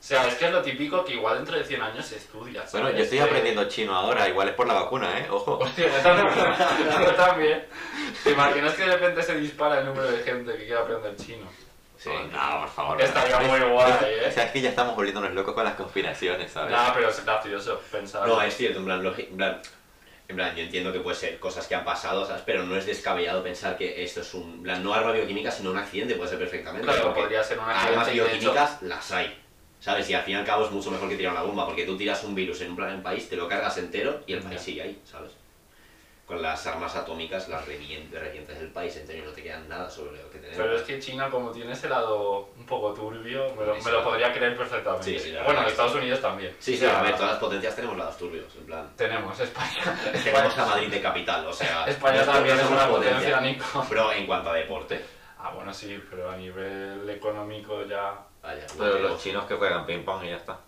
O 0.00 0.02
sea, 0.02 0.26
es 0.26 0.34
que 0.36 0.46
es 0.46 0.50
lo 0.50 0.62
típico 0.62 1.04
que 1.04 1.12
igual 1.12 1.36
dentro 1.36 1.56
de 1.58 1.62
100 1.64 1.82
años 1.82 2.06
se 2.06 2.16
estudia. 2.16 2.62
Bueno, 2.72 2.86
¿sabes? 2.86 2.96
yo 2.96 3.02
estoy 3.04 3.18
Que- 3.18 3.24
aprendiendo 3.24 3.68
chino 3.68 3.94
ahora, 3.94 4.26
igual 4.28 4.48
es 4.48 4.54
por 4.54 4.66
la 4.66 4.72
vacuna, 4.74 5.18
¿eh? 5.20 5.26
Ojo. 5.30 5.58
Hostia, 5.58 5.88
yo 5.92 6.02
también. 6.02 7.04
yo 7.06 7.14
también. 7.14 7.66
¿Te 8.24 8.30
imaginas 8.30 8.74
que 8.74 8.82
de 8.84 8.92
repente 8.96 9.22
se 9.22 9.34
dispara 9.36 9.80
el 9.80 9.86
número 9.86 10.10
de 10.10 10.22
gente 10.22 10.52
que 10.52 10.64
quiere 10.64 10.78
aprender 10.80 11.14
chino? 11.16 11.46
Sí. 11.98 12.08
No, 12.32 12.60
por 12.60 12.68
favor. 12.70 13.02
Estaría 13.02 13.38
muy 13.40 13.60
guay, 13.60 13.92
O 13.92 14.06
¿eh? 14.06 14.32
sea, 14.32 14.44
es 14.44 14.52
que 14.52 14.62
ya 14.62 14.70
estamos 14.70 14.96
volviéndonos 14.96 15.32
locos 15.32 15.52
con 15.54 15.64
las 15.64 15.74
conspiraciones, 15.74 16.50
¿sabes? 16.50 16.70
Nada, 16.72 16.94
pero 16.94 17.10
es 17.10 17.22
gracioso 17.24 17.78
pensar. 17.92 18.26
No, 18.26 18.40
es 18.40 18.56
cierto, 18.56 18.78
en 18.78 18.86
plan, 18.86 19.04
en 19.06 19.36
plan, 19.36 19.60
en 20.28 20.36
plan, 20.36 20.56
yo 20.56 20.62
entiendo 20.62 20.94
que 20.94 21.00
puede 21.00 21.16
ser 21.16 21.38
cosas 21.38 21.66
que 21.66 21.74
han 21.74 21.84
pasado, 21.84 22.24
¿sabes? 22.26 22.42
Pero 22.46 22.62
no 22.62 22.74
es 22.74 22.86
descabellado 22.86 23.42
pensar 23.42 23.76
que 23.76 24.02
esto 24.02 24.22
es 24.22 24.32
un... 24.32 24.50
en 24.54 24.62
plan, 24.62 24.82
no 24.82 24.94
arma 24.94 25.12
bioquímica, 25.12 25.50
sino 25.50 25.72
un 25.72 25.76
accidente, 25.76 26.14
puede 26.14 26.30
ser 26.30 26.38
perfectamente. 26.38 26.86
Claro, 26.88 27.12
podría 27.12 27.44
ser 27.44 27.58
un 27.58 27.64
accidente 27.68 27.90
Armas 27.92 28.06
de 28.06 28.12
hecho- 28.14 28.24
bioquímicas 28.30 28.82
las 28.82 29.12
hay, 29.12 29.38
¿sabes? 29.80 30.08
Y 30.10 30.14
al 30.14 30.22
fin 30.22 30.34
y 30.34 30.38
al 30.38 30.44
cabo 30.44 30.64
es 30.66 30.70
mucho 30.70 30.90
mejor 30.90 31.08
que 31.08 31.16
tirar 31.16 31.32
una 31.32 31.42
bomba, 31.42 31.66
porque 31.66 31.84
tú 31.84 31.96
tiras 31.96 32.22
un 32.24 32.34
virus 32.34 32.60
en 32.60 32.70
un, 32.70 32.76
plan, 32.76 32.90
en 32.90 33.02
país, 33.02 33.28
te 33.28 33.36
lo 33.36 33.48
cargas 33.48 33.76
entero 33.78 34.20
y 34.26 34.34
el 34.34 34.42
país 34.42 34.60
sigue 34.60 34.82
ahí, 34.82 35.00
¿sabes? 35.04 35.32
Con 36.26 36.40
las 36.40 36.64
armas 36.68 36.94
atómicas 36.94 37.48
las 37.48 37.66
revien- 37.66 38.08
revientas 38.12 38.56
el 38.58 38.68
país 38.68 38.94
entero 38.96 39.18
y 39.18 39.26
no 39.26 39.32
te 39.32 39.42
queda 39.42 39.58
nada 39.68 39.90
sobre 39.90 40.22
lo 40.22 40.30
que 40.30 40.38
tenemos. 40.38 40.58
Pero 40.58 40.76
es 40.76 40.82
que 40.82 41.00
China, 41.00 41.28
como 41.28 41.50
tiene 41.50 41.72
ese 41.72 41.88
lado 41.88 42.50
un 42.56 42.64
poco 42.66 42.92
turbio, 42.94 43.52
me 43.56 43.66
lo, 43.66 43.74
me 43.74 43.90
lo 43.90 44.04
podría 44.04 44.32
creer 44.32 44.56
perfectamente. 44.56 45.06
Sí, 45.06 45.18
sí, 45.18 45.34
bueno, 45.44 45.66
Estados 45.66 45.96
Unidos 45.96 46.20
también. 46.20 46.54
Sí, 46.60 46.74
O 46.74 46.74
sí, 46.76 46.80
sea, 46.82 47.00
a 47.00 47.02
ver, 47.02 47.16
todas 47.16 47.32
las 47.32 47.40
potencias 47.40 47.74
tenemos 47.74 47.96
lados 47.98 48.16
turbios, 48.16 48.46
en 48.54 48.64
plan... 48.64 48.88
Tenemos 48.96 49.40
España. 49.40 49.98
Tenemos 50.22 50.56
a 50.56 50.66
Madrid 50.66 50.88
de 50.88 51.00
capital, 51.02 51.46
o 51.48 51.52
sea... 51.52 51.84
España 51.86 52.24
también 52.24 52.60
es 52.60 52.70
una 52.70 52.86
potencia, 52.86 53.40
Nico. 53.40 53.84
Pero 53.88 54.12
en 54.12 54.24
cuanto 54.26 54.50
a 54.50 54.54
deporte, 54.54 55.04
bueno, 55.70 55.74
sí, 55.74 56.02
pero 56.10 56.30
a 56.30 56.36
nivel 56.36 57.08
económico 57.10 57.84
ya. 57.84 58.14
vaya, 58.42 58.66
no 58.76 58.84
Pero 58.84 58.98
los 59.00 59.22
chinos 59.22 59.44
que 59.46 59.54
juegan 59.54 59.86
ping 59.86 60.04
pong 60.04 60.24
y 60.24 60.28
ya 60.30 60.36
está. 60.36 60.58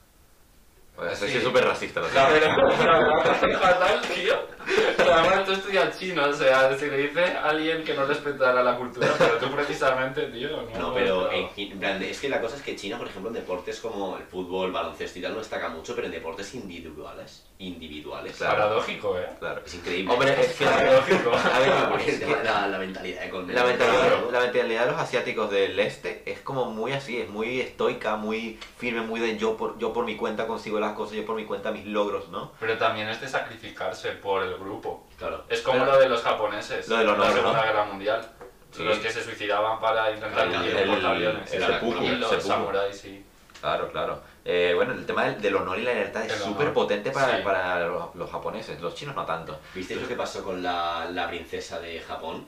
Pues 0.94 1.12
eso 1.14 1.26
Sí. 1.26 1.38
es 1.38 1.42
súper 1.42 1.64
racista, 1.64 2.00
lo 2.00 2.08
La 2.14 2.30
la 2.30 3.40
que 3.40 3.50
es 3.50 3.58
fatal, 3.58 4.00
tío. 4.02 4.34
Pero 4.96 5.14
además 5.14 5.44
tú 5.44 5.52
estudias 5.52 5.98
chino, 5.98 6.24
o 6.24 6.32
sea, 6.32 6.76
si 6.76 6.86
le 6.86 6.98
dice 6.98 7.24
a 7.24 7.48
alguien 7.50 7.82
que 7.84 7.94
no 7.94 8.04
respetará 8.06 8.62
la 8.62 8.76
cultura, 8.76 9.08
pero 9.18 9.36
tú 9.38 9.50
precisamente, 9.50 10.22
tío, 10.26 10.48
no. 10.50 10.78
No, 10.78 10.94
pero 10.94 11.30
en, 11.32 11.48
en 11.56 11.78
plan, 11.78 12.02
es 12.02 12.20
que 12.20 12.28
la 12.28 12.40
cosa 12.40 12.56
es 12.56 12.62
que 12.62 12.76
China, 12.76 12.98
por 12.98 13.08
ejemplo, 13.08 13.28
en 13.30 13.34
deportes 13.34 13.80
como 13.80 14.16
el 14.16 14.22
fútbol, 14.24 14.72
baloncesto 14.72 15.18
y 15.18 15.22
tal, 15.22 15.32
no 15.32 15.38
destaca 15.38 15.68
mucho, 15.68 15.94
pero 15.94 16.06
en 16.06 16.12
deportes 16.12 16.54
individuales, 16.54 17.44
individuales, 17.58 18.36
Claro. 18.36 18.56
Paradójico, 18.56 19.18
¿eh? 19.18 19.26
Claro. 19.38 19.62
es 19.64 19.74
increíble. 19.74 20.12
Hombre, 20.12 20.40
es 20.40 20.52
que 20.54 20.64
Paradójico. 20.64 21.32
A 21.54 21.58
ver, 21.58 21.88
Porque 21.90 22.02
es 22.08 22.14
el 22.14 22.20
tema 22.20 22.32
que 22.34 22.38
de 22.38 22.44
la, 22.44 22.68
la 22.68 22.78
mentalidad 22.78 23.24
económica. 23.24 23.60
la 23.60 23.66
mentalidad, 23.66 24.00
Claro. 24.08 24.30
la 24.30 24.40
mentalidad 24.40 24.84
de 24.86 24.90
los 24.92 25.00
asiáticos 25.00 25.50
del 25.50 25.78
este 25.78 26.22
es 26.30 26.40
como 26.40 26.66
muy 26.66 26.92
así, 26.92 27.20
es 27.20 27.28
muy 27.28 27.60
estoica, 27.60 28.16
muy 28.16 28.58
firme, 28.78 29.02
muy 29.02 29.20
de 29.20 29.36
yo 29.36 29.56
por, 29.56 29.78
yo 29.78 29.92
por 29.92 30.04
mi 30.04 30.16
cuenta 30.16 30.46
consigo 30.46 30.78
las 30.80 30.92
cosas, 30.92 31.16
yo 31.16 31.24
por 31.26 31.36
mi 31.36 31.44
cuenta 31.44 31.70
mis 31.72 31.86
logros, 31.86 32.28
¿no? 32.28 32.52
Pero 32.60 32.78
también 32.78 33.08
es 33.08 33.20
de 33.20 33.28
sacrificarse 33.28 34.10
por 34.12 34.42
el 34.42 34.54
grupo. 34.62 35.06
Claro. 35.18 35.44
Es 35.48 35.60
como 35.62 35.78
Pero- 35.80 35.92
lo 35.92 35.98
de 35.98 36.08
los 36.08 36.22
japoneses, 36.22 36.88
Lo 36.88 36.96
del 36.96 37.08
honor, 37.08 37.26
la 37.26 37.32
Segunda 37.32 37.58
¿no? 37.60 37.62
Guerra 37.64 37.84
Mundial. 37.84 38.28
Sí. 38.70 38.82
Los 38.84 38.98
que 38.98 39.10
se 39.10 39.22
suicidaban 39.22 39.78
para 39.80 40.10
intentar 40.10 40.48
Claro, 40.48 40.58
hundir 40.64 40.76
el- 40.76 40.86
los 40.88 40.96
portaaviones. 40.96 41.52
el 41.52 41.62
Y 41.62 41.66
seppuku, 41.66 42.00
los 42.00 42.30
seppuku. 42.30 42.48
samuráis, 42.48 42.96
sí. 42.98 43.24
Claro, 43.60 43.92
claro. 43.92 44.20
Eh, 44.44 44.72
bueno, 44.74 44.92
el 44.92 45.06
tema 45.06 45.24
del, 45.26 45.40
del 45.40 45.54
honor 45.54 45.78
y 45.78 45.82
la 45.82 45.92
lealtad 45.94 46.24
es 46.24 46.32
El 46.32 46.38
súper 46.38 46.72
potente 46.72 47.10
para, 47.12 47.36
Sí. 47.36 47.42
para 47.44 47.86
los, 47.86 48.14
los 48.16 48.28
japoneses, 48.30 48.80
los 48.80 48.94
chinos 48.94 49.14
no 49.14 49.24
tanto. 49.24 49.56
¿Visteis 49.74 50.00
lo 50.02 50.08
que 50.08 50.16
pasó 50.16 50.42
con 50.42 50.62
la, 50.62 51.06
la 51.12 51.28
princesa 51.28 51.78
de 51.78 52.00
Japón? 52.00 52.44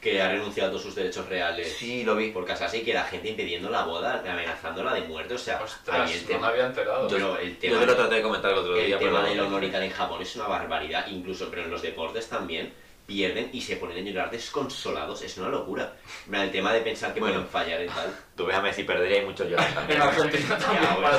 Que 0.00 0.22
ha 0.22 0.30
renunciado 0.30 0.68
a 0.68 0.70
todos 0.70 0.82
sus 0.84 0.94
derechos 0.94 1.28
reales 1.28 1.74
Sí, 1.76 2.04
lo 2.04 2.14
vi. 2.14 2.30
por 2.30 2.44
casarse 2.44 2.78
y 2.78 2.82
que 2.84 2.94
la 2.94 3.02
gente 3.04 3.30
impidiendo 3.30 3.68
la 3.68 3.82
boda, 3.84 4.22
amenazándola 4.28 4.94
de 4.94 5.00
muerte, 5.02 5.34
o 5.34 5.38
sea, 5.38 5.60
Ostras, 5.62 6.10
el 6.14 6.22
no 6.22 6.28
tema, 6.28 6.40
me 6.46 6.46
había 6.52 6.66
enterado. 6.66 7.08
pero 7.08 7.38
el 7.38 7.54
Yo 7.54 7.58
tema, 7.58 7.80
te 7.80 7.86
lo 7.86 7.96
traté 7.96 8.14
de 8.16 8.22
comentar 8.22 8.52
el 8.52 8.58
otro 8.58 8.76
el 8.76 8.86
día, 8.86 8.98
tema 8.98 9.20
pero... 9.22 9.28
del 9.30 9.40
honor 9.40 9.64
y 9.64 9.70
tal 9.70 9.82
en 9.82 9.90
Japón 9.90 10.22
es 10.22 10.36
una 10.36 10.46
barbaridad, 10.46 11.06
incluso, 11.08 11.48
pero 11.50 11.62
en 11.64 11.70
los 11.70 11.82
deportes 11.82 12.28
también 12.28 12.72
pierden 13.12 13.48
y 13.54 13.62
se 13.62 13.76
ponen 13.76 13.96
a 13.96 14.00
llorar 14.10 14.30
desconsolados, 14.30 15.22
es 15.22 15.38
una 15.38 15.48
locura. 15.48 15.96
El 16.30 16.50
tema 16.52 16.74
de 16.74 16.82
pensar 16.82 17.14
que 17.14 17.20
Bueno. 17.20 17.36
pueden 17.36 17.48
fallar 17.48 17.82
y 17.82 17.86
tal. 17.86 18.14
Tú 18.36 18.44
ves 18.44 18.54
a 18.54 18.60
Messi 18.60 18.84
perder 18.84 19.10
y 19.10 19.14
hay 19.14 19.24
mucho 19.24 19.48
llorar 19.48 19.72
también. 19.72 19.98
En 20.02 20.06
Argentina 20.06 20.58
también 20.58 20.82
Ya, 20.84 20.94
bueno, 20.94 21.18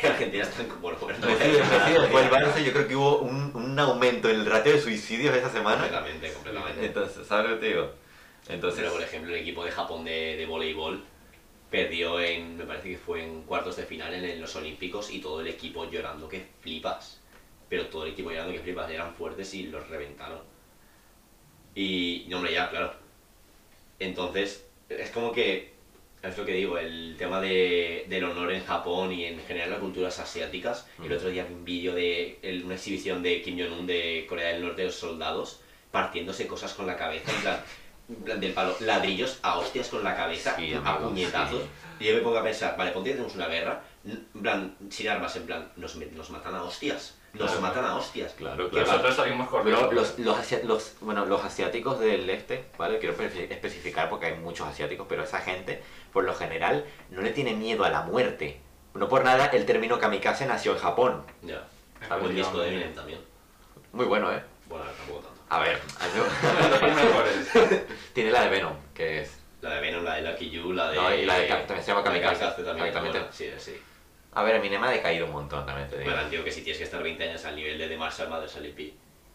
en 0.00 0.10
Argentina 0.12 0.42
están 0.44 0.66
como 0.68 0.80
bueno, 0.82 0.98
después 1.26 1.40
del 1.40 2.30
Barça, 2.30 2.62
yo 2.64 2.72
creo 2.72 2.86
que 2.86 2.94
hubo 2.94 3.18
un, 3.18 3.50
un 3.56 3.76
aumento 3.80 4.30
en 4.30 4.36
el 4.36 4.46
ratio 4.46 4.74
de 4.74 4.80
suicidios 4.80 5.34
esa 5.34 5.50
semana. 5.50 5.82
completamente, 5.82 6.32
completamente. 6.32 6.86
Entonces, 6.86 7.26
¿sabes 7.26 7.50
lo 7.50 7.56
que 7.56 7.60
te 7.66 7.72
digo? 7.74 7.90
Entonces, 8.48 8.80
Pero, 8.80 8.92
por 8.92 9.02
ejemplo, 9.02 9.34
el 9.34 9.40
equipo 9.40 9.64
de 9.64 9.72
Japón 9.72 10.04
de, 10.04 10.36
de 10.36 10.46
voleibol 10.46 11.02
perdió 11.68 12.20
en, 12.20 12.56
me 12.58 12.64
parece 12.64 12.90
que 12.90 12.96
fue 12.98 13.24
en 13.24 13.42
cuartos 13.42 13.74
de 13.74 13.82
final 13.82 14.14
en, 14.14 14.24
en 14.24 14.40
los 14.40 14.54
Olímpicos 14.54 15.10
y 15.10 15.18
todo 15.20 15.40
el 15.40 15.48
equipo 15.48 15.90
llorando 15.90 16.28
que 16.28 16.46
flipas. 16.60 17.20
Pero 17.68 17.86
todo 17.86 18.04
el 18.04 18.12
equipo 18.12 18.30
llorando 18.30 18.52
que 18.52 18.60
flipas, 18.60 18.88
eran 18.88 19.12
fuertes 19.16 19.52
y 19.54 19.64
los 19.64 19.88
reventaron. 19.88 20.54
Y, 21.76 22.24
no, 22.28 22.38
hombre, 22.38 22.52
ya, 22.54 22.68
claro. 22.70 22.92
Entonces, 23.98 24.64
es 24.88 25.10
como 25.10 25.32
que, 25.32 25.74
es 26.22 26.36
lo 26.36 26.44
que 26.44 26.52
digo, 26.52 26.78
el 26.78 27.14
tema 27.18 27.40
de, 27.40 28.06
del 28.08 28.24
honor 28.24 28.52
en 28.52 28.64
Japón 28.64 29.12
y 29.12 29.24
en 29.26 29.38
general 29.40 29.70
las 29.70 29.78
culturas 29.80 30.18
asiáticas. 30.18 30.86
El 31.02 31.12
otro 31.12 31.28
día 31.28 31.44
vi 31.44 31.54
un 31.54 31.64
vídeo 31.64 31.94
de 31.94 32.38
el- 32.42 32.64
una 32.64 32.74
exhibición 32.74 33.22
de 33.22 33.42
Kim 33.42 33.58
Jong-un 33.58 33.86
de 33.86 34.26
Corea 34.28 34.48
del 34.48 34.62
Norte 34.62 34.80
de 34.82 34.86
los 34.88 34.96
soldados 34.96 35.60
partiéndose 35.90 36.46
cosas 36.46 36.74
con 36.74 36.86
la 36.86 36.96
cabeza, 36.96 37.30
en 37.32 37.40
plan, 37.42 38.40
del 38.40 38.52
palo, 38.52 38.76
ladrillos 38.80 39.38
a 39.42 39.58
hostias 39.58 39.88
con 39.88 40.04
la 40.04 40.14
cabeza, 40.16 40.54
Sí, 40.56 40.72
a 40.74 40.98
puñetazos. 40.98 41.62
sí. 41.62 41.68
Y 42.00 42.08
yo 42.08 42.14
me 42.14 42.20
pongo 42.20 42.38
a 42.38 42.42
pensar, 42.44 42.76
vale, 42.76 42.90
ponte 42.92 43.10
que 43.10 43.14
tenemos 43.16 43.34
una 43.34 43.46
guerra, 43.48 43.82
en 44.04 44.42
plan, 44.42 44.76
sin 44.90 45.08
armas, 45.08 45.34
en 45.36 45.46
plan, 45.46 45.72
nos, 45.76 45.96
nos 45.96 46.30
matan 46.30 46.54
a 46.54 46.62
hostias, 46.62 47.16
nos 47.38 47.50
Claro. 47.52 47.60
matan 47.60 47.84
a 47.84 47.96
hostias. 47.96 48.32
Claro, 48.32 48.64
¿Qué 48.64 48.70
claro. 48.70 48.86
Nosotros 48.88 49.16
salimos 49.16 49.48
corriendo. 49.48 49.92
Los, 49.92 50.18
los, 50.18 50.52
los- 50.64 50.94
bueno, 51.00 51.24
los 51.26 51.44
asiáticos 51.44 51.98
del 52.00 52.28
este, 52.30 52.64
¿vale? 52.78 52.98
Quiero 52.98 53.16
espe- 53.16 53.50
especificar 53.50 54.08
porque 54.10 54.26
hay 54.26 54.34
muchos 54.34 54.66
asiáticos, 54.68 55.06
pero 55.08 55.22
esa 55.24 55.40
gente, 55.40 55.82
por 56.12 56.24
lo 56.24 56.34
general, 56.34 56.84
no 57.10 57.22
le 57.22 57.30
tiene 57.30 57.54
miedo 57.54 57.84
a 57.84 57.90
la 57.90 58.02
muerte. 58.02 58.60
No 58.94 59.08
por 59.08 59.24
nada 59.24 59.46
el 59.46 59.66
término 59.66 59.98
kamikaze 59.98 60.46
nació 60.46 60.72
en 60.72 60.78
Japón. 60.78 61.22
Ya. 61.42 61.64
Efectivamente. 61.96 62.24
Buen 62.24 62.36
disco 62.36 62.58
de 62.60 62.68
Eminem 62.68 62.94
también. 62.94 63.20
Muy 63.92 64.06
bueno, 64.06 64.32
¿eh? 64.32 64.42
Bueno, 64.68 64.84
tampoco 64.96 65.20
tanto. 65.20 65.40
A 65.48 65.58
ver, 65.60 65.80
Los 67.54 67.80
tiene 68.12 68.30
la 68.30 68.42
de 68.42 68.48
Venom, 68.50 68.74
que 68.94 69.22
es... 69.22 69.38
La 69.60 69.70
de 69.74 69.80
Venom, 69.80 70.04
la 70.04 70.14
de 70.16 70.22
Lucky 70.30 70.50
You, 70.50 70.72
la 70.72 70.90
de... 70.90 70.96
No, 70.96 71.14
y 71.14 71.24
la 71.24 71.38
de 71.38 71.46
también 71.48 71.82
se 71.82 71.86
llama 71.90 72.02
Kamikaze. 72.04 72.38
Kamikaze 72.40 72.62
también. 72.64 72.86
Exactamente. 72.88 73.18
bueno, 73.18 73.32
sí, 73.32 73.50
sí. 73.58 73.80
A 74.36 74.42
ver, 74.42 74.54
Eminem 74.56 74.82
ha 74.84 74.90
decaído 74.90 75.24
un 75.26 75.32
montón 75.32 75.64
también, 75.64 75.88
te 75.88 75.98
digo. 75.98 76.10
Bueno, 76.10 76.28
tío, 76.28 76.44
que 76.44 76.50
si 76.52 76.60
tienes 76.60 76.76
que 76.78 76.84
estar 76.84 77.02
20 77.02 77.24
años 77.28 77.44
al 77.46 77.56
nivel 77.56 77.78
de 77.78 77.88
The 77.88 77.96
Marshall 77.96 78.28
Mathers 78.28 78.56
LP. 78.56 78.92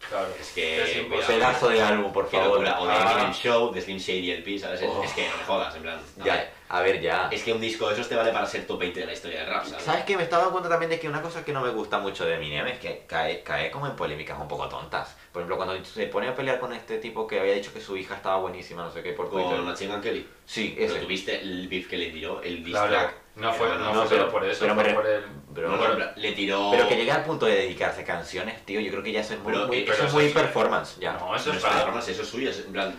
Claro. 0.08 0.26
Es 0.40 0.50
que- 0.52 0.82
es 0.82 0.96
imposible. 0.96 1.36
Pedazo 1.36 1.68
de 1.68 1.80
álbum, 1.82 2.12
por 2.12 2.28
favor. 2.28 2.48
locura. 2.60 2.80
O 2.80 2.86
de 2.86 2.92
Ah. 2.92 3.12
Eminem 3.12 3.32
Show, 3.32 3.72
de 3.72 3.80
Slim 3.80 3.98
Shady 3.98 4.30
LP, 4.32 4.58
¿sabes? 4.58 4.82
Es- 4.82 4.88
Oh. 4.90 5.02
Es 5.04 5.12
que 5.12 5.28
no 5.28 5.36
me 5.36 5.44
jodas, 5.44 5.74
en 5.76 5.82
plan... 5.82 5.94
a 5.98 6.24
ver, 6.24 6.24
Ya, 6.26 6.50
a 6.68 6.80
ver, 6.82 7.00
ya. 7.00 7.28
Es 7.32 7.42
que 7.44 7.52
un 7.52 7.60
disco 7.60 7.86
de 7.88 7.94
esos 7.94 8.08
te 8.08 8.16
vale 8.16 8.32
para 8.32 8.46
ser 8.46 8.66
top 8.66 8.80
20 8.80 8.98
de 9.00 9.06
la 9.06 9.12
historia 9.12 9.40
del 9.40 9.48
rap, 9.48 9.64
¿sabes? 9.64 9.84
¿Sabes 9.84 10.04
qué? 10.04 10.16
Me 10.16 10.24
estaba 10.24 10.42
dando 10.42 10.52
cuenta 10.52 10.68
también 10.68 10.90
de 10.90 10.98
que 10.98 11.08
una 11.08 11.22
cosa 11.22 11.44
que 11.44 11.52
no 11.52 11.60
me 11.62 11.70
gusta 11.70 11.98
mucho 11.98 12.24
de 12.24 12.34
Eminem 12.34 12.66
es 12.68 12.78
que 12.80 13.04
cae, 13.08 13.42
cae 13.44 13.70
como 13.70 13.86
en 13.88 13.94
polémicas 13.96 14.38
un 14.40 14.48
poco 14.48 14.68
tontas. 14.68 15.16
Por 15.32 15.42
ejemplo, 15.42 15.56
cuando 15.56 15.84
se 15.84 16.06
pone 16.06 16.28
a 16.28 16.34
pelear 16.34 16.58
con 16.58 16.72
este 16.72 16.98
tipo 16.98 17.26
que 17.26 17.38
había 17.40 17.54
dicho 17.54 17.72
que 17.72 17.80
su 17.80 17.96
hija 17.96 18.16
estaba 18.16 18.36
buenísima, 18.38 18.82
no 18.84 18.90
sé 18.92 19.02
qué, 19.04 19.12
por 19.12 19.30
Twitter. 19.30 19.56
Con 19.56 19.64
Machine 19.66 19.92
Gun 19.92 20.00
Kelly. 20.00 20.28
Sí, 20.46 20.74
Pero 20.76 20.94
ese. 20.94 21.00
tuviste 21.04 21.40
el 21.40 21.68
beef 21.68 21.88
que 21.88 21.96
le 21.98 22.10
tiró, 22.10 22.40
el 22.42 22.62
diss 22.64 22.72
Claro. 22.74 22.90
track. 22.90 23.14
No 23.34 23.52
fue, 23.54 23.66
Pero 23.68 23.78
no, 23.78 23.86
no, 23.86 24.00
fue 24.00 24.08
pero- 24.10 24.20
solo 24.22 24.32
por 24.32 24.44
eso, 24.44 24.60
pero 24.60 24.74
fue 24.74 24.84
me- 24.84 24.94
por 24.94 25.06
el... 25.06 25.24
pero- 25.54 25.68
No, 25.76 25.98
le 26.16 26.32
tiró... 26.32 26.70
Pero 26.72 26.86
que 26.88 26.96
llegue 26.96 27.10
al 27.12 27.24
punto 27.24 27.46
de 27.46 27.54
dedicarse 27.54 28.02
a 28.02 28.04
canciones, 28.04 28.64
tío, 28.66 28.78
yo 28.80 28.90
creo 28.90 29.02
que 29.02 29.12
ya 29.12 29.20
eso 29.20 29.34
es 29.34 29.40
muy, 29.40 29.52
Pero, 29.52 29.66
muy- 29.66 29.76
eh, 29.78 29.84
eso 29.84 29.92
pero 29.96 30.06
es 30.08 30.12
muy 30.14 30.28
performance, 30.28 30.98
ya. 31.00 31.12
No, 31.14 31.34
eso 31.34 31.46
Pero 31.46 31.56
es 31.58 31.64
performance, 31.64 32.08
eso 32.08 32.22
es 32.22 32.28
suyo, 32.28 32.50
es 32.50 32.58
en 32.66 32.72
plan... 32.72 32.94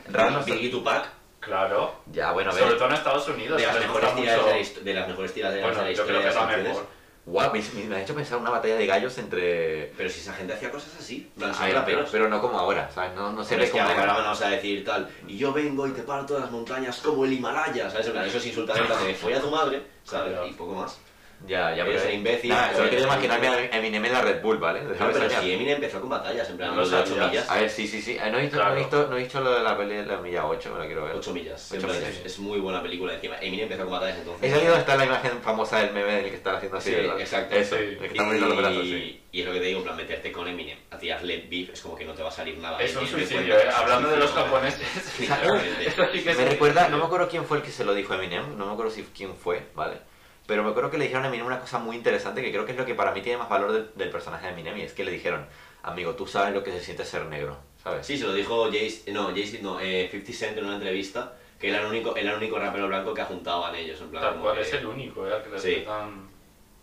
Biggie 0.45 0.69
Tupac, 0.69 1.05
Claro. 1.39 1.93
Ya, 2.11 2.31
bueno, 2.31 2.51
a 2.51 2.53
Sobre 2.53 2.65
ver. 2.69 2.77
todo 2.77 2.87
en 2.87 2.93
Estados 2.95 3.27
Unidos. 3.27 3.59
de 3.59 3.67
las, 3.67 3.77
mejores 3.79 4.15
tiradas 4.15 4.45
de, 4.45 4.51
la 4.51 4.81
de 4.83 4.93
las 4.93 5.07
mejores 5.09 5.33
tiradas 5.33 5.55
de 5.55 5.61
la 5.61 5.67
Bueno, 5.67 5.83
yo 5.83 5.91
historia 5.91 6.05
creo 6.05 6.17
de 6.17 6.21
que 6.21 6.25
las 6.27 6.35
es 6.35 6.41
la 6.41 6.47
canciones. 6.47 6.67
mejor. 6.69 7.02
Guau, 7.25 7.53
me, 7.53 7.61
me 7.85 7.95
ha 7.95 8.01
hecho 8.01 8.13
pensar 8.13 8.37
una 8.37 8.49
batalla 8.49 8.75
de 8.75 8.85
gallos 8.85 9.17
entre... 9.17 9.93
Pero 9.95 10.09
si 10.09 10.19
esa 10.19 10.33
gente 10.33 10.53
hacía 10.53 10.69
cosas 10.69 10.93
así, 10.99 11.31
A 11.41 11.85
pero, 12.11 12.27
no 12.27 12.41
como 12.41 12.59
ahora, 12.59 12.91
¿sabes? 12.91 13.13
No, 13.15 13.31
no 13.31 13.43
se 13.45 13.55
ve 13.55 13.69
como... 13.69 13.83
ahora 13.83 14.13
vamos 14.13 14.41
a 14.41 14.49
decir 14.49 14.83
tal, 14.83 15.09
y 15.25 15.37
yo 15.37 15.53
vengo 15.53 15.87
y 15.87 15.91
te 15.91 16.03
paro 16.03 16.25
todas 16.25 16.43
las 16.43 16.51
montañas 16.51 16.97
como 16.97 17.23
el 17.23 17.31
Himalaya, 17.31 17.89
¿sabes? 17.89 18.07
En 18.07 18.13
plan, 18.13 18.25
eso 18.25 18.37
es 18.37 18.55
de 18.55 19.05
me 19.05 19.13
folla 19.13 19.39
tu 19.39 19.49
madre, 19.49 19.83
¿sabes? 20.03 20.33
Claro. 20.33 20.47
Y 20.47 20.53
poco 20.53 20.73
más. 20.75 20.97
Ya, 21.45 21.75
ya, 21.75 21.83
pero... 21.83 22.01
un 22.01 22.11
imbécil, 22.11 22.49
Nada, 22.51 22.73
solo 22.73 22.89
quería 22.89 23.03
imaginarme 23.05 23.47
a 23.47 23.77
Eminem 23.77 24.05
en 24.05 24.13
la 24.13 24.21
Red 24.21 24.41
Bull, 24.41 24.57
¿vale? 24.59 24.79
Déjame 24.85 25.13
No, 25.13 25.19
pero 25.19 25.41
si 25.41 25.51
Eminem 25.51 25.75
empezó 25.75 25.99
con 25.99 26.09
batallas, 26.09 26.49
en 26.49 26.55
plan, 26.57 26.73
No 26.75 26.87
de 26.87 26.95
8 26.95 27.05
sabías. 27.05 27.29
millas. 27.31 27.49
A 27.49 27.55
ver, 27.59 27.69
sí, 27.69 27.85
sí, 27.87 28.01
sí. 28.01 28.13
Eh, 28.17 28.31
No 28.31 28.37
he 28.37 28.41
visto, 28.43 28.55
Claro. 28.57 28.69
no 28.71 28.75
he 28.77 28.79
visto, 28.79 29.07
no 29.09 29.17
he 29.17 29.19
visto 29.19 29.41
lo 29.41 29.51
de 29.55 29.61
la 29.63 29.77
pelea 29.77 30.01
de 30.03 30.05
la 30.07 30.17
milla 30.19 30.45
8, 30.47 30.71
me 30.73 30.79
la 30.79 30.85
quiero 30.85 31.03
ver. 31.03 31.15
8 31.15 31.33
millas. 31.33 31.65
Ocho 31.71 31.75
en 31.75 31.81
plan, 31.85 31.97
millas. 31.97 32.09
Es, 32.19 32.25
es 32.25 32.39
muy 32.39 32.59
buena 32.59 32.81
película 32.81 33.13
encima. 33.13 33.35
Eminem 33.41 33.63
empezó 33.63 33.83
con 33.83 33.91
batallas 33.91 34.17
entonces. 34.19 34.49
Es 34.51 34.57
ahí 34.57 34.65
donde 34.65 34.79
está 34.79 34.95
la 34.95 35.05
imagen 35.05 35.41
famosa 35.41 35.79
del 35.79 35.91
meme 35.93 36.13
del 36.13 36.29
que 36.29 36.35
está 36.37 36.55
haciendo 36.55 36.77
así, 36.77 36.89
Sí, 36.91 36.95
¿verdad? 36.95 37.19
exacto. 37.19 37.55
Eso, 37.55 37.75
Sí. 37.75 37.81
el 37.83 37.97
que 37.97 38.05
está 38.07 38.23
moviendo 38.23 38.47
los 38.47 38.57
brazos, 38.57 38.83
sí. 38.83 39.21
y, 39.33 39.39
es 39.41 39.45
lo 39.45 39.51
que 39.53 39.59
te 39.59 39.65
digo, 39.65 39.79
en 39.79 39.83
plan, 39.83 39.97
meterte 39.97 40.31
con 40.31 40.47
Eminem 40.47 40.77
a 40.91 40.97
tirarle 40.97 41.45
beef 41.49 41.71
es 41.73 41.81
como 41.81 41.95
que 41.97 42.05
no 42.05 42.13
te 42.13 42.23
va 42.23 42.29
a 42.29 42.31
salir 42.31 42.57
nada. 42.57 42.79
Es 42.81 42.95
un 42.95 43.05
suicidio, 43.05 43.57
¿eh? 43.57 43.63
Hablando 43.75 44.09
de 44.11 44.17
los 44.17 44.31
japoneses. 44.31 44.79
Es 46.13 46.37
Me 46.37 46.45
recuerda, 46.45 46.87
no 46.87 46.97
me 46.99 47.03
acuerdo 47.03 47.27
quién 47.27 47.43
fue 47.45 47.57
el 47.57 47.63
que 47.63 47.71
se 47.71 47.83
lo 47.83 47.93
dijo 47.93 48.13
a 48.13 48.15
Eminem, 48.15 48.57
no 48.57 48.65
me 48.67 48.71
acuerdo 48.71 48.91
si 48.91 49.03
quién 49.15 49.35
fue, 49.35 49.61
¿vale? 49.75 49.97
Pero 50.45 50.63
me 50.63 50.69
acuerdo 50.71 50.91
que 50.91 50.97
le 50.97 51.05
dijeron 51.05 51.23
a 51.23 51.27
Eminem 51.29 51.45
una 51.45 51.59
cosa 51.59 51.79
muy 51.79 51.95
interesante 51.95 52.41
que 52.41 52.51
creo 52.51 52.65
que 52.65 52.73
es 52.73 52.77
lo 52.77 52.85
que 52.85 52.95
para 52.95 53.11
mí 53.13 53.21
tiene 53.21 53.37
más 53.37 53.49
valor 53.49 53.71
del, 53.71 53.91
del 53.95 54.09
personaje 54.09 54.47
de 54.47 54.53
Eminem 54.53 54.77
y 54.77 54.81
es 54.81 54.93
que 54.93 55.05
le 55.05 55.11
dijeron, 55.11 55.45
amigo, 55.83 56.15
tú 56.15 56.27
sabes 56.27 56.53
lo 56.53 56.63
que 56.63 56.71
se 56.71 56.81
siente 56.81 57.05
ser 57.05 57.25
negro, 57.27 57.57
¿sabes? 57.81 58.05
Sí, 58.05 58.17
se 58.17 58.25
lo 58.25 58.33
dijo 58.33 58.69
Jay, 58.69 59.03
no, 59.13 59.27
Jay, 59.29 59.59
no, 59.61 59.79
eh, 59.79 60.09
50 60.11 60.33
Cent 60.33 60.57
en 60.57 60.65
una 60.65 60.75
entrevista, 60.75 61.33
que 61.59 61.69
él 61.69 61.75
era 61.75 61.83
el 61.85 61.89
único, 61.89 62.15
él 62.15 62.23
era 62.25 62.31
el 62.31 62.37
único 62.39 62.59
rapero 62.59 62.87
blanco 62.87 63.13
que 63.13 63.21
ajuntaba 63.21 63.75
ellos, 63.77 64.01
en 64.01 64.09
plan. 64.09 64.21
Tal 64.23 64.39
cual, 64.41 64.55
que- 64.55 64.61
es 64.63 64.73
el 64.73 64.85
único, 64.85 65.25
¿eh? 65.27 65.33
al 65.33 65.43
Que 65.43 65.49
le 65.49 65.59
Sí. 65.59 65.67
respetan- 65.75 66.27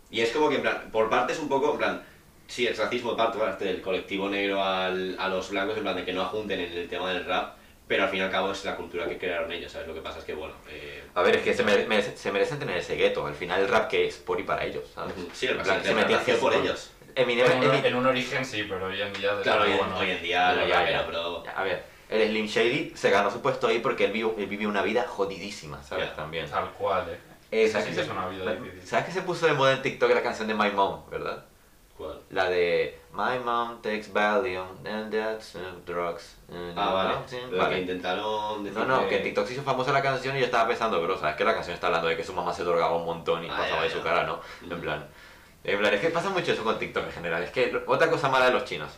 Y 0.09 0.21
es 0.21 0.31
como 0.31 0.49
que, 0.49 0.55
en 0.55 0.61
plan, 0.63 0.89
por 0.91 1.09
parte 1.09 1.33
es 1.33 1.39
un 1.39 1.47
poco, 1.47 1.71
en 1.73 1.77
plan, 1.77 2.03
sí, 2.47 2.65
el 2.65 2.75
racismo 2.75 3.15
parte, 3.15 3.37
parte 3.37 3.63
del 3.65 3.81
colectivo 3.81 4.27
negro 4.27 4.61
al, 4.63 5.15
a 5.19 5.29
los 5.29 5.51
blancos, 5.51 5.77
en 5.77 5.83
plan, 5.83 5.95
de 5.95 6.03
que 6.03 6.11
no 6.13 6.23
ajunten 6.23 6.59
en 6.59 6.73
el 6.73 6.87
tema 6.89 7.13
del 7.13 7.25
rap, 7.25 7.55
pero 7.91 8.03
al 8.03 8.09
fin 8.09 8.19
y 8.19 8.21
al 8.21 8.31
cabo 8.31 8.53
es 8.53 8.63
la 8.63 8.77
cultura 8.77 9.05
que 9.05 9.17
crearon 9.17 9.51
ellos, 9.51 9.69
¿sabes? 9.69 9.85
Lo 9.85 9.93
que 9.93 9.99
pasa 9.99 10.19
es 10.19 10.23
que, 10.23 10.33
bueno, 10.33 10.53
eh, 10.69 11.03
A 11.13 11.21
ver, 11.23 11.35
es 11.35 11.41
que 11.41 11.53
se, 11.53 11.61
mere- 11.61 11.85
merece- 11.89 12.15
se 12.15 12.31
merecen 12.31 12.57
tener 12.57 12.77
ese 12.77 12.95
gueto, 12.95 13.27
al 13.27 13.35
final 13.35 13.59
el 13.59 13.67
rap 13.67 13.89
que 13.89 14.07
es 14.07 14.15
por 14.15 14.39
y 14.39 14.43
para 14.43 14.63
ellos, 14.63 14.85
¿sabes? 14.95 15.13
sí, 15.33 15.47
el 15.47 15.57
plan, 15.57 15.83
se 15.83 15.89
se 15.89 15.93
nació 15.93 16.39
por 16.39 16.53
con- 16.53 16.63
ellos. 16.63 16.91
Eminem, 17.15 17.51
En 17.51 17.57
un, 17.57 17.63
Eminem- 17.65 17.85
en 17.85 17.95
un 17.95 18.05
origen 18.05 18.45
sí, 18.45 18.63
pero 18.69 18.85
hoy 18.85 19.01
en 19.01 19.11
día... 19.11 19.31
Claro, 19.43 19.63
hoy, 19.63 19.67
luego, 19.71 19.83
en- 19.83 19.89
no. 19.89 19.97
hoy 19.97 20.09
en 20.11 20.23
día, 20.23 20.45
Bueno, 20.47 20.61
no, 20.61 20.67
ya, 20.69 20.75
rapero, 20.79 20.99
ya. 20.99 21.05
pero... 21.05 21.43
A 21.57 21.63
ver, 21.65 21.83
el 22.07 22.27
Slim 22.29 22.45
Shady 22.45 22.93
se 22.95 23.09
ganó 23.09 23.29
su 23.29 23.41
puesto 23.41 23.67
ahí 23.67 23.79
porque 23.79 24.05
él 24.05 24.13
vivió, 24.13 24.33
él 24.37 24.45
vivió 24.47 24.69
una 24.69 24.83
vida 24.83 25.03
jodidísima, 25.05 25.83
¿sabes? 25.83 26.05
Ya. 26.07 26.15
También. 26.15 26.49
Tal 26.49 26.71
cual, 26.71 27.09
¿eh? 27.09 27.17
Esa 27.65 27.81
sí 27.81 27.93
que 27.93 27.99
es 27.99 28.07
una 28.07 28.29
vida 28.29 28.49
difícil. 28.53 28.87
¿Sabes 28.87 29.07
que 29.07 29.11
se 29.11 29.21
puso 29.23 29.47
de 29.47 29.51
moda 29.53 29.73
en 29.73 29.81
TikTok 29.81 30.09
la 30.11 30.23
canción 30.23 30.47
de 30.47 30.53
My 30.53 30.71
Mom, 30.71 31.09
verdad? 31.09 31.43
¿Cuál? 32.01 32.19
La 32.31 32.49
de 32.49 32.97
My 33.13 33.37
mom 33.43 33.81
takes 33.81 34.07
Valium 34.11 34.67
and 34.85 35.11
that's 35.13 35.53
uh, 35.55 35.59
drugs. 35.85 36.35
uh, 36.49 36.73
Ah, 36.75 36.93
vale. 36.93 37.13
mountain". 37.15 37.49
Pero 37.49 37.61
Vale. 37.61 37.75
que 37.75 37.81
intentaron 37.81 38.63
decir 38.63 38.79
No, 38.79 38.85
no, 38.85 39.07
que 39.07 39.17
en 39.17 39.23
TikTok 39.23 39.45
se 39.47 39.53
hizo 39.53 39.61
famosa 39.63 39.91
la 39.91 40.01
canción 40.01 40.35
y 40.35 40.39
yo 40.39 40.45
estaba 40.45 40.67
pensando, 40.67 40.99
bro, 41.01 41.17
¿sabes 41.19 41.35
que 41.35 41.43
la 41.43 41.53
canción 41.53 41.75
está 41.75 41.87
hablando 41.87 42.07
de 42.07 42.17
que 42.17 42.23
su 42.23 42.33
mamá 42.33 42.53
se 42.53 42.63
drogaba 42.63 42.95
un 42.95 43.05
montón 43.05 43.43
y 43.45 43.49
Ah, 43.49 43.55
pasaba 43.57 43.75
ya, 43.77 43.83
de 43.83 43.89
ya. 43.89 43.95
su 43.95 44.01
cara, 44.01 44.23
¿no? 44.23 44.39
En 44.63 44.77
Mm. 44.77 44.81
plan, 44.81 45.07
en 45.63 45.79
plan, 45.79 45.93
es 45.93 45.99
que 46.01 46.09
pasa 46.09 46.29
mucho 46.29 46.51
eso 46.53 46.63
con 46.63 46.79
TikTok 46.79 47.05
en 47.05 47.11
general. 47.11 47.43
Es 47.43 47.51
que 47.51 47.83
otra 47.85 48.09
cosa 48.09 48.29
mala 48.29 48.45
de 48.47 48.51
los 48.53 48.65
chinos. 48.65 48.91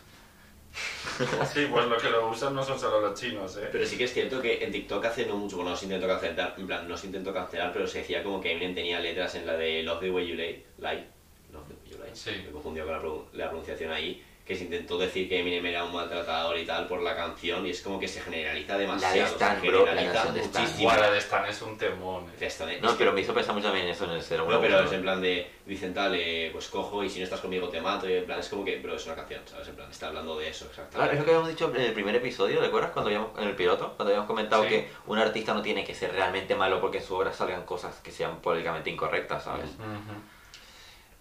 Sí, 1.53 1.67
pues 1.69 1.85
lo 1.85 1.97
que 1.97 2.09
lo 2.09 2.29
usan 2.29 2.55
no 2.55 2.63
son 2.63 2.79
solo 2.79 2.99
los 3.01 3.19
chinos, 3.19 3.57
¿eh? 3.57 3.69
Pero 3.71 3.85
sí 3.85 3.97
que 3.97 4.05
es 4.05 4.13
cierto 4.13 4.41
que 4.41 4.63
en 4.63 4.71
TikTok 4.71 5.05
hace 5.05 5.25
no 5.27 5.35
mucho, 5.37 5.57
bueno, 5.57 5.71
no 5.71 5.75
se 5.77 5.85
intentó 5.85 6.07
cancelar, 6.07 6.55
en 6.57 6.65
plan, 6.67 6.87
no 6.87 6.97
se 6.97 7.07
intentó 7.07 7.31
cancelar, 7.33 7.71
pero 7.71 7.85
se 7.85 7.99
decía 7.99 8.23
como 8.23 8.41
que 8.41 8.51
Eminem 8.53 8.73
tenía 8.73 8.99
letras 8.99 9.35
en 9.35 9.45
la 9.45 9.53
de 9.53 9.83
Love 9.83 9.99
the 9.99 10.09
Way 10.11 10.27
You 10.27 10.35
Lie, 10.35 10.65
lie 10.79 11.05
Love 11.51 11.67
the 11.67 11.73
Way 11.75 11.91
You 11.91 11.97
Lie, 12.02 12.02
Sí. 12.13 12.31
me 12.45 12.51
confundió 12.51 12.85
con 12.85 12.93
la, 12.93 13.43
la 13.43 13.49
pronunciación 13.49 13.91
ahí, 13.91 14.23
que 14.45 14.57
se 14.57 14.65
intentó 14.65 14.97
decir 14.97 15.29
que 15.29 15.39
Eminem 15.39 15.65
era 15.67 15.85
un 15.85 15.93
maltratador 15.93 16.57
y 16.57 16.65
tal 16.65 16.85
por 16.85 17.01
la 17.01 17.15
canción, 17.15 17.65
y 17.65 17.69
es 17.69 17.79
como 17.81 17.97
que 17.97 18.09
se 18.09 18.19
generaliza 18.19 18.77
demasiado, 18.77 19.15
Stan, 19.35 19.61
se 19.61 19.67
bro, 19.69 19.85
la 19.85 19.95
canción 19.95 20.33
de 20.33 20.41
Stan. 20.41 20.61
muchísimo. 20.63 20.81
Igual 20.81 20.99
la 20.99 21.11
de 21.11 21.17
Stan 21.19 21.45
es 21.45 21.61
un 21.61 21.77
temón, 21.77 22.25
¿eh? 22.25 22.33
De 22.37 22.45
Stan, 22.47 22.69
¿eh? 22.69 22.77
No, 22.81 22.87
Es 22.89 22.93
que- 22.95 22.97
pero 22.99 23.13
me 23.13 23.21
hizo 23.21 23.33
pensar 23.33 23.55
mucho 23.55 23.67
también 23.67 23.87
eso 23.87 24.03
en 24.03 24.11
el 24.11 24.21
ser 24.21 24.39
no, 24.39 24.59
pero 24.59 24.81
es 24.83 24.91
en 24.91 25.01
plan 25.01 25.21
de, 25.21 25.49
dicen 25.65 25.93
tal, 25.93 26.13
eh, 26.15 26.49
pues 26.51 26.67
cojo 26.67 27.01
y 27.05 27.09
si 27.09 27.19
no 27.19 27.23
estás 27.23 27.39
conmigo 27.39 27.69
te 27.69 27.79
mato, 27.79 28.09
y 28.09 28.15
en 28.15 28.25
plan, 28.25 28.37
es 28.41 28.49
como 28.49 28.65
que, 28.65 28.79
pero 28.81 28.95
es 28.97 29.05
una 29.05 29.15
canción, 29.15 29.41
¿sabes? 29.45 29.69
En 29.69 29.75
plan, 29.77 29.89
está 29.89 30.07
hablando 30.07 30.37
de 30.37 30.49
eso, 30.49 30.65
Claro, 30.65 30.71
exactamente. 30.83 31.13
es 31.13 31.19
lo 31.19 31.25
que 31.25 31.31
habíamos 31.31 31.49
dicho 31.49 31.71
en 31.73 31.81
el 31.81 31.93
primer 31.93 32.15
episodio, 32.17 32.59
¿recuerdas? 32.59 32.91
Cuando 32.91 33.07
habíamos, 33.11 33.29
en 33.39 33.47
el 33.47 33.55
piloto, 33.55 33.93
cuando 33.95 34.07
habíamos 34.11 34.27
comentado 34.27 34.63
Sí. 34.63 34.69
que 34.69 34.89
un 35.07 35.19
artista 35.19 35.53
no 35.53 35.61
tiene 35.61 35.85
que 35.85 35.95
ser 35.95 36.11
realmente 36.11 36.53
malo 36.53 36.81
porque 36.81 36.97
en 36.97 37.03
su 37.05 37.15
obra 37.15 37.31
salgan 37.31 37.63
cosas 37.63 37.95
que 38.01 38.11
sean 38.11 38.41
políticamente 38.41 38.89
incorrectas, 38.89 39.45
¿sabes? 39.45 39.69
Ujú. 39.75 40.19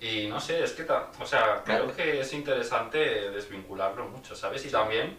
Y 0.02 0.26
no 0.26 0.40
sé, 0.40 0.64
es 0.64 0.72
que, 0.72 0.82
o 0.90 1.24
sea, 1.26 1.62
creo 1.64 1.94
que 1.94 2.20
es 2.20 2.32
interesante 2.32 2.98
desvincularlo 3.30 4.04
mucho, 4.06 4.34
¿sabes? 4.34 4.66
Y 4.66 4.70
también 4.70 5.16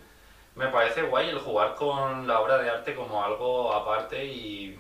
me 0.56 0.68
parece 0.68 1.04
guay 1.04 1.30
el 1.30 1.40
jugar 1.40 1.74
con 1.76 2.28
la 2.28 2.42
obra 2.42 2.58
de 2.58 2.70
arte 2.70 2.94
como 2.94 3.24
algo 3.24 3.74
aparte 3.74 4.26
y, 4.26 4.78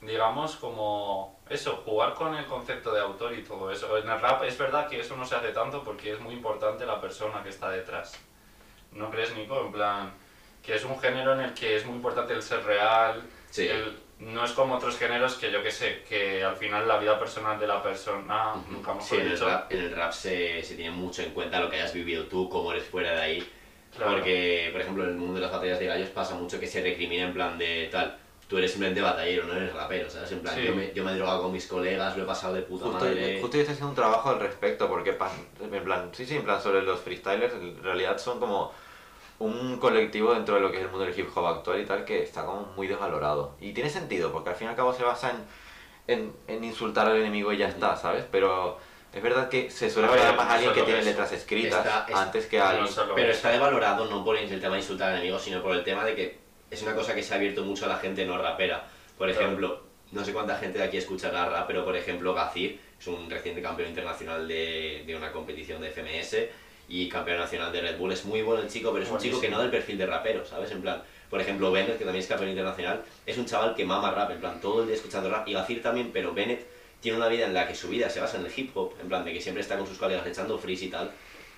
digamos, 0.00 0.54
como 0.54 1.40
eso, 1.50 1.82
jugar 1.84 2.14
con 2.14 2.36
el 2.36 2.46
concepto 2.46 2.92
de 2.92 3.00
autor 3.00 3.34
y 3.34 3.42
todo 3.42 3.72
eso. 3.72 3.98
En 3.98 4.08
el 4.08 4.20
rap 4.20 4.44
es 4.44 4.56
verdad 4.56 4.88
que 4.88 5.00
eso 5.00 5.16
no 5.16 5.26
se 5.26 5.34
hace 5.34 5.48
tanto 5.50 5.82
porque 5.82 6.12
es 6.12 6.20
muy 6.20 6.34
importante 6.34 6.86
la 6.86 7.00
persona 7.00 7.42
que 7.42 7.48
está 7.48 7.68
detrás. 7.70 8.16
¿No 8.92 9.10
crees, 9.10 9.34
Nico? 9.34 9.60
En 9.60 9.72
plan, 9.72 10.12
que 10.62 10.76
es 10.76 10.84
un 10.84 11.00
género 11.00 11.32
en 11.34 11.40
el 11.40 11.52
que 11.54 11.74
es 11.74 11.84
muy 11.84 11.96
importante 11.96 12.32
el 12.32 12.42
ser 12.42 12.62
real, 12.64 13.22
Sí. 13.50 13.66
el- 13.66 14.05
no 14.18 14.44
es 14.44 14.52
como 14.52 14.76
otros 14.76 14.96
géneros 14.98 15.34
que 15.34 15.50
yo 15.52 15.62
que 15.62 15.70
sé, 15.70 16.02
que 16.08 16.42
al 16.42 16.56
final 16.56 16.88
la 16.88 16.96
vida 16.98 17.18
personal 17.18 17.58
de 17.60 17.66
la 17.66 17.82
persona, 17.82 18.54
nunca 18.70 18.92
hemos 18.92 19.04
Sí, 19.06 19.16
en 19.16 19.22
el 19.22 19.32
dicho. 19.32 19.46
rap, 19.46 19.70
en 19.72 19.80
el 19.80 19.94
rap 19.94 20.12
se, 20.12 20.62
se 20.62 20.74
tiene 20.74 20.90
mucho 20.90 21.22
en 21.22 21.30
cuenta 21.32 21.60
lo 21.60 21.68
que 21.68 21.76
hayas 21.76 21.92
vivido 21.92 22.24
tú, 22.24 22.48
cómo 22.48 22.72
eres 22.72 22.84
fuera 22.84 23.12
de 23.12 23.20
ahí. 23.20 23.52
Claro. 23.94 24.12
Porque, 24.12 24.68
por 24.72 24.80
ejemplo, 24.80 25.04
en 25.04 25.10
el 25.10 25.16
mundo 25.16 25.34
de 25.34 25.40
las 25.40 25.50
batallas 25.52 25.78
de 25.78 25.86
gallos 25.86 26.08
pasa 26.10 26.34
mucho 26.34 26.58
que 26.60 26.66
se 26.66 26.82
recrimina 26.82 27.24
en 27.24 27.32
plan 27.34 27.56
de 27.58 27.88
tal. 27.92 28.16
Tú 28.48 28.58
eres 28.58 28.70
simplemente 28.70 29.00
batallero, 29.02 29.44
no 29.44 29.54
eres 29.54 29.72
rapero, 29.74 30.08
¿sabes? 30.08 30.30
En 30.32 30.40
plan, 30.40 30.54
Sí. 30.54 30.62
yo, 30.64 30.74
me, 30.74 30.92
yo 30.94 31.02
me 31.04 31.12
he 31.12 31.16
drogado 31.16 31.42
con 31.42 31.52
mis 31.52 31.66
colegas, 31.66 32.16
lo 32.16 32.22
he 32.22 32.26
pasado 32.26 32.54
de 32.54 32.62
puta 32.62 32.84
Justo, 32.86 33.04
madre. 33.04 33.40
justo 33.40 33.56
yo 33.56 33.60
estoy 33.62 33.72
haciendo 33.72 33.88
un 33.90 33.94
trabajo 33.96 34.30
al 34.30 34.38
respecto 34.40 34.88
porque, 34.88 35.12
pa- 35.14 35.32
en 35.60 35.84
plan, 35.84 36.10
sí, 36.12 36.24
sí, 36.24 36.36
en 36.36 36.44
plan, 36.44 36.60
sobre 36.62 36.82
los 36.82 37.00
freestylers, 37.00 37.54
en 37.54 37.82
realidad 37.82 38.16
son 38.18 38.38
como 38.38 38.72
un 39.38 39.78
colectivo 39.78 40.32
dentro 40.34 40.54
de 40.54 40.60
lo 40.62 40.70
que 40.70 40.78
es 40.78 40.82
el 40.84 40.88
mundo 40.90 41.04
del 41.04 41.18
hip 41.18 41.28
hop 41.34 41.46
actual 41.46 41.80
y 41.80 41.84
tal 41.84 42.04
que 42.04 42.22
está 42.22 42.44
como 42.44 42.72
muy 42.76 42.86
desvalorado. 42.86 43.54
Y 43.60 43.72
tiene 43.72 43.90
sentido 43.90 44.32
porque 44.32 44.50
al 44.50 44.56
fin 44.56 44.66
y 44.68 44.70
al 44.70 44.76
cabo 44.76 44.92
se 44.94 45.02
basa 45.04 45.30
en, 45.30 46.14
en, 46.18 46.32
en 46.48 46.64
insultar 46.64 47.06
al 47.06 47.16
enemigo 47.16 47.52
y 47.52 47.58
ya 47.58 47.68
está, 47.68 47.96
¿sabes? 47.96 48.24
Pero 48.32 48.78
es 49.12 49.22
verdad 49.22 49.48
que 49.48 49.70
se 49.70 49.90
suele 49.90 50.08
valorar 50.08 50.36
más 50.36 50.46
a 50.48 50.54
alguien 50.54 50.72
que 50.72 50.82
tiene 50.82 51.00
eso. 51.00 51.10
letras 51.10 51.32
escritas 51.32 51.78
Está- 51.84 52.06
es- 52.08 52.14
antes 52.16 52.46
que 52.46 52.58
a 52.60 52.70
alguien... 52.70 52.88
Pero 53.14 53.30
está 53.32 53.50
devalorado 53.50 54.06
no 54.06 54.24
por 54.24 54.36
el 54.36 54.48
tema 54.60 54.74
de 54.74 54.80
insultar 54.80 55.10
al 55.10 55.16
enemigo, 55.16 55.38
sino 55.38 55.62
por 55.62 55.74
el 55.76 55.84
tema 55.84 56.04
de 56.04 56.14
que 56.14 56.38
es 56.70 56.82
una 56.82 56.94
cosa 56.94 57.14
que 57.14 57.22
se 57.22 57.34
ha 57.34 57.36
abierto 57.36 57.62
mucho 57.64 57.84
a 57.84 57.88
la 57.88 57.96
gente 57.98 58.24
no 58.24 58.38
rapera. 58.38 58.86
Por 59.18 59.28
Claro. 59.30 59.44
ejemplo, 59.46 59.80
no 60.12 60.24
sé 60.24 60.32
cuánta 60.32 60.56
gente 60.56 60.78
de 60.78 60.84
aquí 60.84 60.96
escuchará 60.96 61.46
rap, 61.48 61.66
pero 61.66 61.84
por 61.84 61.94
ejemplo 61.96 62.32
Gazir 62.34 62.80
es 62.98 63.06
un 63.06 63.28
reciente 63.28 63.60
campeón 63.60 63.88
internacional 63.90 64.46
de, 64.48 65.04
de 65.06 65.16
una 65.16 65.30
competición 65.32 65.80
de 65.82 65.90
FMS 65.90 66.36
y 66.88 67.08
campeón 67.08 67.38
nacional 67.38 67.72
de 67.72 67.80
Red 67.80 67.98
Bull. 67.98 68.12
Es 68.12 68.24
muy 68.24 68.42
bueno 68.42 68.62
el 68.62 68.68
chico, 68.68 68.92
pero 68.92 69.04
es 69.04 69.10
un 69.10 69.18
chico 69.18 69.40
que 69.40 69.48
no 69.48 69.60
del 69.60 69.70
perfil 69.70 69.98
de 69.98 70.06
rapero, 70.06 70.44
¿sabes? 70.44 70.70
En 70.70 70.82
plan, 70.82 71.02
por 71.30 71.40
ejemplo, 71.40 71.72
Bennett, 71.72 71.98
que 71.98 72.04
también 72.04 72.22
es 72.22 72.28
campeón 72.28 72.50
internacional, 72.50 73.02
es 73.24 73.38
un 73.38 73.46
chaval 73.46 73.74
que 73.74 73.84
mama 73.84 74.10
rap, 74.12 74.30
en 74.30 74.40
plan, 74.40 74.60
todo 74.60 74.82
el 74.82 74.86
día 74.86 74.96
escuchando 74.96 75.30
rap. 75.30 75.46
Y 75.48 75.52
Gazir 75.54 75.82
también, 75.82 76.10
pero 76.12 76.32
Bennett 76.32 76.66
tiene 77.00 77.18
una 77.18 77.28
vida 77.28 77.46
en 77.46 77.54
la 77.54 77.66
que 77.66 77.74
su 77.74 77.88
vida 77.88 78.08
se 78.08 78.20
basa 78.20 78.38
en 78.38 78.46
el 78.46 78.52
hip 78.56 78.76
hop, 78.76 78.94
en 79.00 79.08
plan, 79.08 79.24
de 79.24 79.32
que 79.32 79.40
siempre 79.40 79.62
está 79.62 79.76
con 79.76 79.86
sus 79.86 79.98
colegas 79.98 80.26
echando 80.26 80.58
freeze 80.58 80.86
y 80.86 80.88
tal 80.88 81.10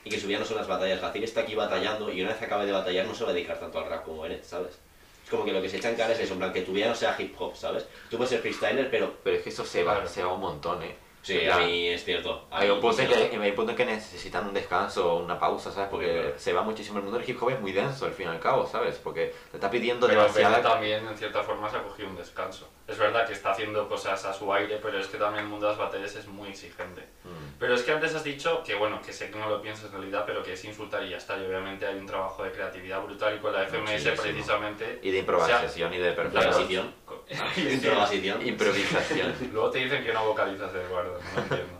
y 0.04 0.10
que 0.10 0.20
su 0.20 0.26
vida 0.26 0.38
no 0.38 0.44
son 0.44 0.56
las 0.56 0.66
batallas. 0.66 1.00
Gazir 1.00 1.24
está 1.24 1.40
aquí 1.40 1.54
batallando 1.54 2.12
y 2.12 2.20
una 2.22 2.32
vez 2.32 2.42
acabe 2.42 2.66
de 2.66 2.72
batallar 2.72 3.06
no 3.06 3.14
se 3.14 3.24
va 3.24 3.30
a 3.30 3.32
dedicar 3.32 3.58
tanto 3.58 3.78
al 3.78 3.88
rap 3.88 4.04
como 4.04 4.22
Bennett, 4.22 4.44
¿sabes? 4.44 4.78
Es 5.24 5.30
como 5.30 5.44
que 5.44 5.52
lo 5.52 5.60
que 5.60 5.68
se 5.68 5.76
echa 5.76 5.90
en 5.90 5.96
cara 5.96 6.14
es 6.14 6.20
eso, 6.20 6.32
en 6.32 6.38
plan 6.38 6.52
que 6.52 6.62
tu 6.62 6.72
vida 6.72 6.88
no 6.88 6.94
sea 6.94 7.14
hip 7.18 7.34
hop, 7.38 7.54
¿sabes? 7.54 7.86
Tú 8.10 8.16
puedes 8.16 8.30
ser 8.30 8.40
freestyler, 8.40 8.90
pero 8.90 9.14
Pero 9.22 9.36
es 9.36 9.42
que 9.42 9.50
eso 9.50 9.64
se 9.64 9.84
va, 9.84 10.06
se 10.06 10.22
va 10.22 10.32
un 10.32 10.40
montón, 10.40 10.82
¿eh? 10.82 10.94
Sí, 11.22 11.48
a 11.48 11.58
mí 11.58 11.88
es 11.88 12.04
cierto. 12.04 12.46
Hay 12.50 12.70
un, 12.70 12.80
punto 12.80 13.02
en 13.02 13.08
sí, 13.08 13.14
que, 13.14 13.36
hay 13.36 13.50
un 13.50 13.54
punto 13.54 13.72
en 13.72 13.76
que 13.76 13.86
necesitan 13.86 14.46
un 14.46 14.54
descanso 14.54 15.12
o 15.12 15.24
una 15.24 15.38
pausa, 15.38 15.70
¿sabes? 15.70 15.88
Porque 15.90 16.08
Claro. 16.08 16.38
se 16.38 16.52
va 16.52 16.62
muchísimo. 16.62 16.98
El 16.98 17.04
mundo 17.04 17.18
del 17.18 17.28
hip 17.28 17.42
hop 17.42 17.50
es 17.50 17.60
muy 17.60 17.72
denso 17.72 18.06
al 18.06 18.12
fin 18.12 18.26
y 18.26 18.30
al 18.30 18.40
cabo, 18.40 18.66
¿sabes? 18.66 18.96
Porque 18.96 19.34
te 19.50 19.56
está 19.56 19.70
pidiendo 19.70 20.06
Pero 20.06 20.22
demasiada... 20.22 20.62
También, 20.62 21.06
en 21.06 21.16
cierta 21.16 21.42
forma, 21.42 21.70
se 21.70 21.76
ha 21.76 21.82
cogido 21.82 22.08
un 22.08 22.16
descanso. 22.16 22.68
Es 22.86 22.96
verdad 22.96 23.26
que 23.26 23.34
está 23.34 23.50
haciendo 23.50 23.86
cosas 23.88 24.24
a 24.24 24.32
su 24.32 24.52
aire, 24.52 24.78
pero 24.82 24.98
es 24.98 25.06
que 25.08 25.18
también 25.18 25.44
el 25.44 25.50
mundo 25.50 25.66
de 25.66 25.72
las 25.72 25.78
batallas 25.78 26.16
es 26.16 26.26
muy 26.26 26.48
exigente. 26.48 27.02
Mm. 27.24 27.58
Pero 27.58 27.74
es 27.74 27.82
que 27.82 27.92
antes 27.92 28.14
has 28.14 28.24
dicho 28.24 28.62
que, 28.64 28.74
bueno, 28.74 29.02
que 29.02 29.12
sé 29.12 29.30
que 29.30 29.38
no 29.38 29.48
lo 29.48 29.60
piensas 29.60 29.86
en 29.86 29.92
realidad, 29.92 30.24
pero 30.26 30.42
que 30.42 30.54
es 30.54 30.64
insultar 30.64 31.04
y 31.04 31.10
ya 31.10 31.18
está. 31.18 31.36
Y 31.36 31.44
obviamente 31.44 31.86
hay 31.86 31.96
un 31.96 32.06
trabajo 32.06 32.44
de 32.44 32.52
creatividad 32.52 33.02
brutal 33.02 33.36
y 33.36 33.38
con 33.40 33.52
la 33.52 33.66
FMS 33.66 33.90
Muchísimo. 33.90 34.22
precisamente... 34.22 35.00
Y 35.02 35.10
de 35.10 35.18
improvisación 35.18 35.92
y 35.92 35.98
de 35.98 36.12
perfección. 36.12 36.94
Improvisación. 37.56 38.46
Improvisación. 38.46 39.34
Luego 39.52 39.70
te 39.70 39.78
dicen 39.78 40.02
que 40.04 40.12
no 40.12 40.24
vocalizas, 40.26 40.74
Eduardo, 40.74 41.18
no 41.34 41.42
entiendo. 41.42 41.78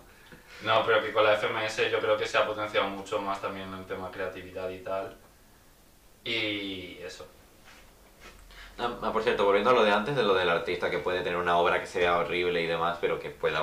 No, 0.65 0.85
pero 0.85 1.01
que 1.03 1.13
con 1.13 1.25
la 1.25 1.37
FMS 1.37 1.91
yo 1.91 2.01
creo 2.01 2.17
que 2.17 2.27
se 2.27 2.37
ha 2.37 2.47
potenciado 2.47 2.89
mucho 2.89 3.21
más 3.21 3.41
también 3.41 3.73
el 3.73 3.87
tema 3.87 4.11
creatividad 4.11 4.69
y 4.71 4.79
tal. 4.81 5.17
Y 6.25 6.99
eso. 7.05 7.27
Ah, 8.79 8.97
ah, 9.03 9.13
por 9.13 9.23
cierto, 9.23 9.45
volviendo 9.45 9.71
a 9.71 9.73
lo 9.73 9.85
de 9.85 9.91
antes, 9.91 10.15
de 10.17 10.23
lo 10.23 10.35
del 10.35 10.49
artista 10.49 10.91
que 10.91 10.99
puede 10.99 11.21
tener 11.23 11.39
una 11.39 11.57
obra 11.59 11.81
que 11.81 11.87
sea 11.87 12.19
horrible 12.19 12.61
y 12.63 12.67
demás, 12.67 12.99
pero 13.01 13.19
que 13.19 13.31
pueda 13.31 13.63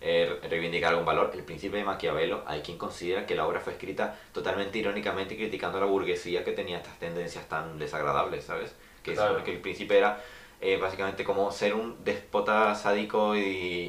eh, 0.00 0.38
reivindicar 0.50 0.90
algún 0.90 1.06
valor, 1.06 1.30
el 1.34 1.44
príncipe 1.44 1.76
de 1.78 1.84
Maquiavelo, 1.84 2.42
hay 2.46 2.60
quien 2.60 2.76
considera 2.76 3.24
que 3.24 3.34
la 3.34 3.46
obra 3.46 3.60
fue 3.60 3.72
escrita 3.74 4.18
totalmente 4.32 4.78
irónicamente 4.78 5.36
criticando 5.36 5.78
a 5.78 5.82
la 5.82 5.86
burguesía 5.86 6.42
que 6.44 6.52
tenía 6.52 6.78
estas 6.78 6.98
tendencias 6.98 7.48
tan 7.48 7.78
desagradables, 7.78 8.44
¿sabes? 8.44 8.74
Que, 9.02 9.14
Claro. 9.14 9.38
es- 9.38 9.44
que 9.44 9.52
el 9.52 9.60
príncipe 9.60 9.96
era 9.96 10.20
eh, 10.62 10.78
básicamente 10.78 11.24
como 11.24 11.50
ser 11.52 11.74
un 11.74 12.02
déspota 12.04 12.74
sádico 12.74 13.36
y, 13.36 13.40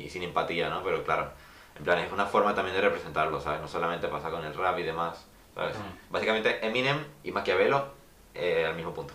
y 0.05 0.09
sin 0.09 0.23
empatía, 0.23 0.69
¿no? 0.69 0.83
Pero 0.83 1.03
claro, 1.03 1.31
en 1.77 1.83
plan, 1.83 1.99
es 1.99 2.12
una 2.12 2.25
forma 2.25 2.53
también 2.53 2.75
de 2.75 2.81
representarlo, 2.81 3.39
¿sabes? 3.39 3.62
No 3.62 3.67
solamente 3.67 4.07
pasa 4.07 4.29
con 4.29 4.43
el 4.43 4.53
rap 4.53 4.77
y 4.79 4.83
demás, 4.83 5.25
¿sabes? 5.55 5.77
Mm. 5.77 6.12
Básicamente 6.12 6.65
Eminem 6.65 6.97
y 7.23 7.31
Maquiavelo 7.31 7.88
eh, 8.36 8.65
al 8.67 8.75
mismo 8.75 8.93
punto. 8.93 9.13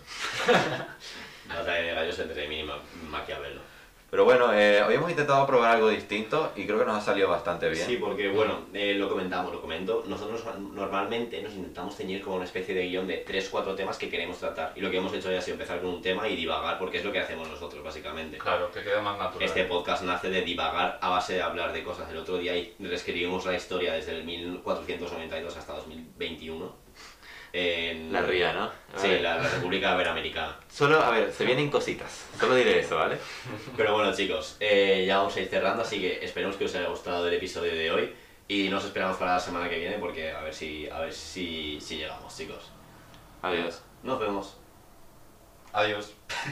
La 1.47 1.55
batalla 1.55 1.81
de 1.81 1.93
gallos 1.93 2.19
entre 2.19 2.47
mí 2.47 2.59
y 2.59 2.63
Ma- 2.63 2.79
Maquiavelo. 3.09 3.61
Pero 4.09 4.25
bueno, 4.25 4.51
eh, 4.53 4.81
hoy 4.81 4.95
hemos 4.95 5.11
intentado 5.11 5.45
probar 5.45 5.75
algo 5.75 5.89
distinto 5.89 6.51
y 6.55 6.65
creo 6.65 6.79
que 6.79 6.85
nos 6.85 6.97
ha 6.97 7.01
salido 7.01 7.29
bastante 7.29 7.69
bien. 7.69 7.85
Sí, 7.85 7.97
porque 7.97 8.29
bueno, 8.29 8.61
eh, 8.73 8.95
lo 8.95 9.07
comentamos, 9.07 9.53
lo 9.53 9.61
comento. 9.61 10.03
Nosotros 10.07 10.43
normalmente 10.73 11.41
nos 11.43 11.53
intentamos 11.53 11.95
ceñir 11.95 12.23
como 12.23 12.37
una 12.37 12.45
especie 12.45 12.73
de 12.73 12.87
guion 12.87 13.05
de 13.05 13.23
3-4 13.23 13.75
temas 13.75 13.97
que 13.97 14.09
queremos 14.09 14.39
tratar. 14.39 14.73
Y 14.75 14.81
lo 14.81 14.89
que 14.89 14.97
hemos 14.97 15.13
hecho 15.13 15.31
ya 15.31 15.37
ha 15.37 15.41
sido 15.41 15.55
empezar 15.55 15.79
con 15.79 15.91
un 15.91 16.01
tema 16.01 16.27
y 16.27 16.35
divagar, 16.35 16.79
porque 16.79 16.97
es 16.97 17.05
lo 17.05 17.11
que 17.11 17.19
hacemos 17.19 17.47
nosotros, 17.47 17.83
básicamente. 17.83 18.39
Claro, 18.39 18.71
que 18.71 18.81
quede 18.81 18.99
más 18.99 19.19
natural. 19.19 19.47
Este 19.47 19.65
podcast 19.65 20.03
nace 20.03 20.29
de 20.29 20.41
divagar 20.41 20.97
a 21.01 21.09
base 21.09 21.35
de 21.35 21.43
hablar 21.43 21.71
de 21.71 21.83
cosas. 21.83 22.09
El 22.09 22.17
otro 22.17 22.37
día 22.37 22.57
y 22.57 22.75
reescribimos 22.79 23.45
la 23.45 23.55
historia 23.55 23.93
desde 23.93 24.13
el 24.17 24.23
1492 24.23 25.55
hasta 25.55 25.73
2021. 25.73 26.88
En 27.51 28.11
La 28.13 28.21
ría, 28.21 28.53
¿no? 28.53 28.63
A 28.65 28.71
Sí, 28.99 29.07
la, 29.19 29.37
la 29.37 29.49
República 29.49 29.93
Iberoamericana. 29.95 30.55
Solo, 30.71 31.01
a 31.01 31.09
ver, 31.11 31.31
se 31.33 31.45
vienen 31.45 31.69
cositas. 31.71 32.25
Solo 32.39 32.55
diré 32.55 32.79
eso, 32.79 32.97
¿vale? 32.97 33.17
Pero 33.77 33.93
bueno, 33.93 34.13
chicos, 34.15 34.57
eh, 34.59 35.05
ya 35.07 35.17
vamos 35.17 35.35
a 35.35 35.41
ir 35.41 35.47
cerrando, 35.47 35.81
así 35.83 35.99
que 35.99 36.23
esperemos 36.23 36.55
que 36.57 36.65
os 36.65 36.75
haya 36.75 36.87
gustado 36.89 37.27
el 37.27 37.33
episodio 37.33 37.73
de 37.73 37.91
hoy. 37.91 38.15
Y 38.47 38.67
nos 38.69 38.83
esperamos 38.85 39.17
para 39.17 39.33
la 39.33 39.39
semana 39.39 39.69
que 39.69 39.77
viene, 39.79 39.97
porque 39.99 40.31
a 40.31 40.41
ver 40.41 40.53
si, 40.53 40.89
a 40.89 40.99
ver 40.99 41.13
si, 41.13 41.79
si 41.81 41.97
llegamos, 41.97 42.35
chicos. 42.35 42.71
Adiós. 43.41 43.81
Nos 44.03 44.19
vemos. 44.19 44.57
Adiós. 45.73 46.13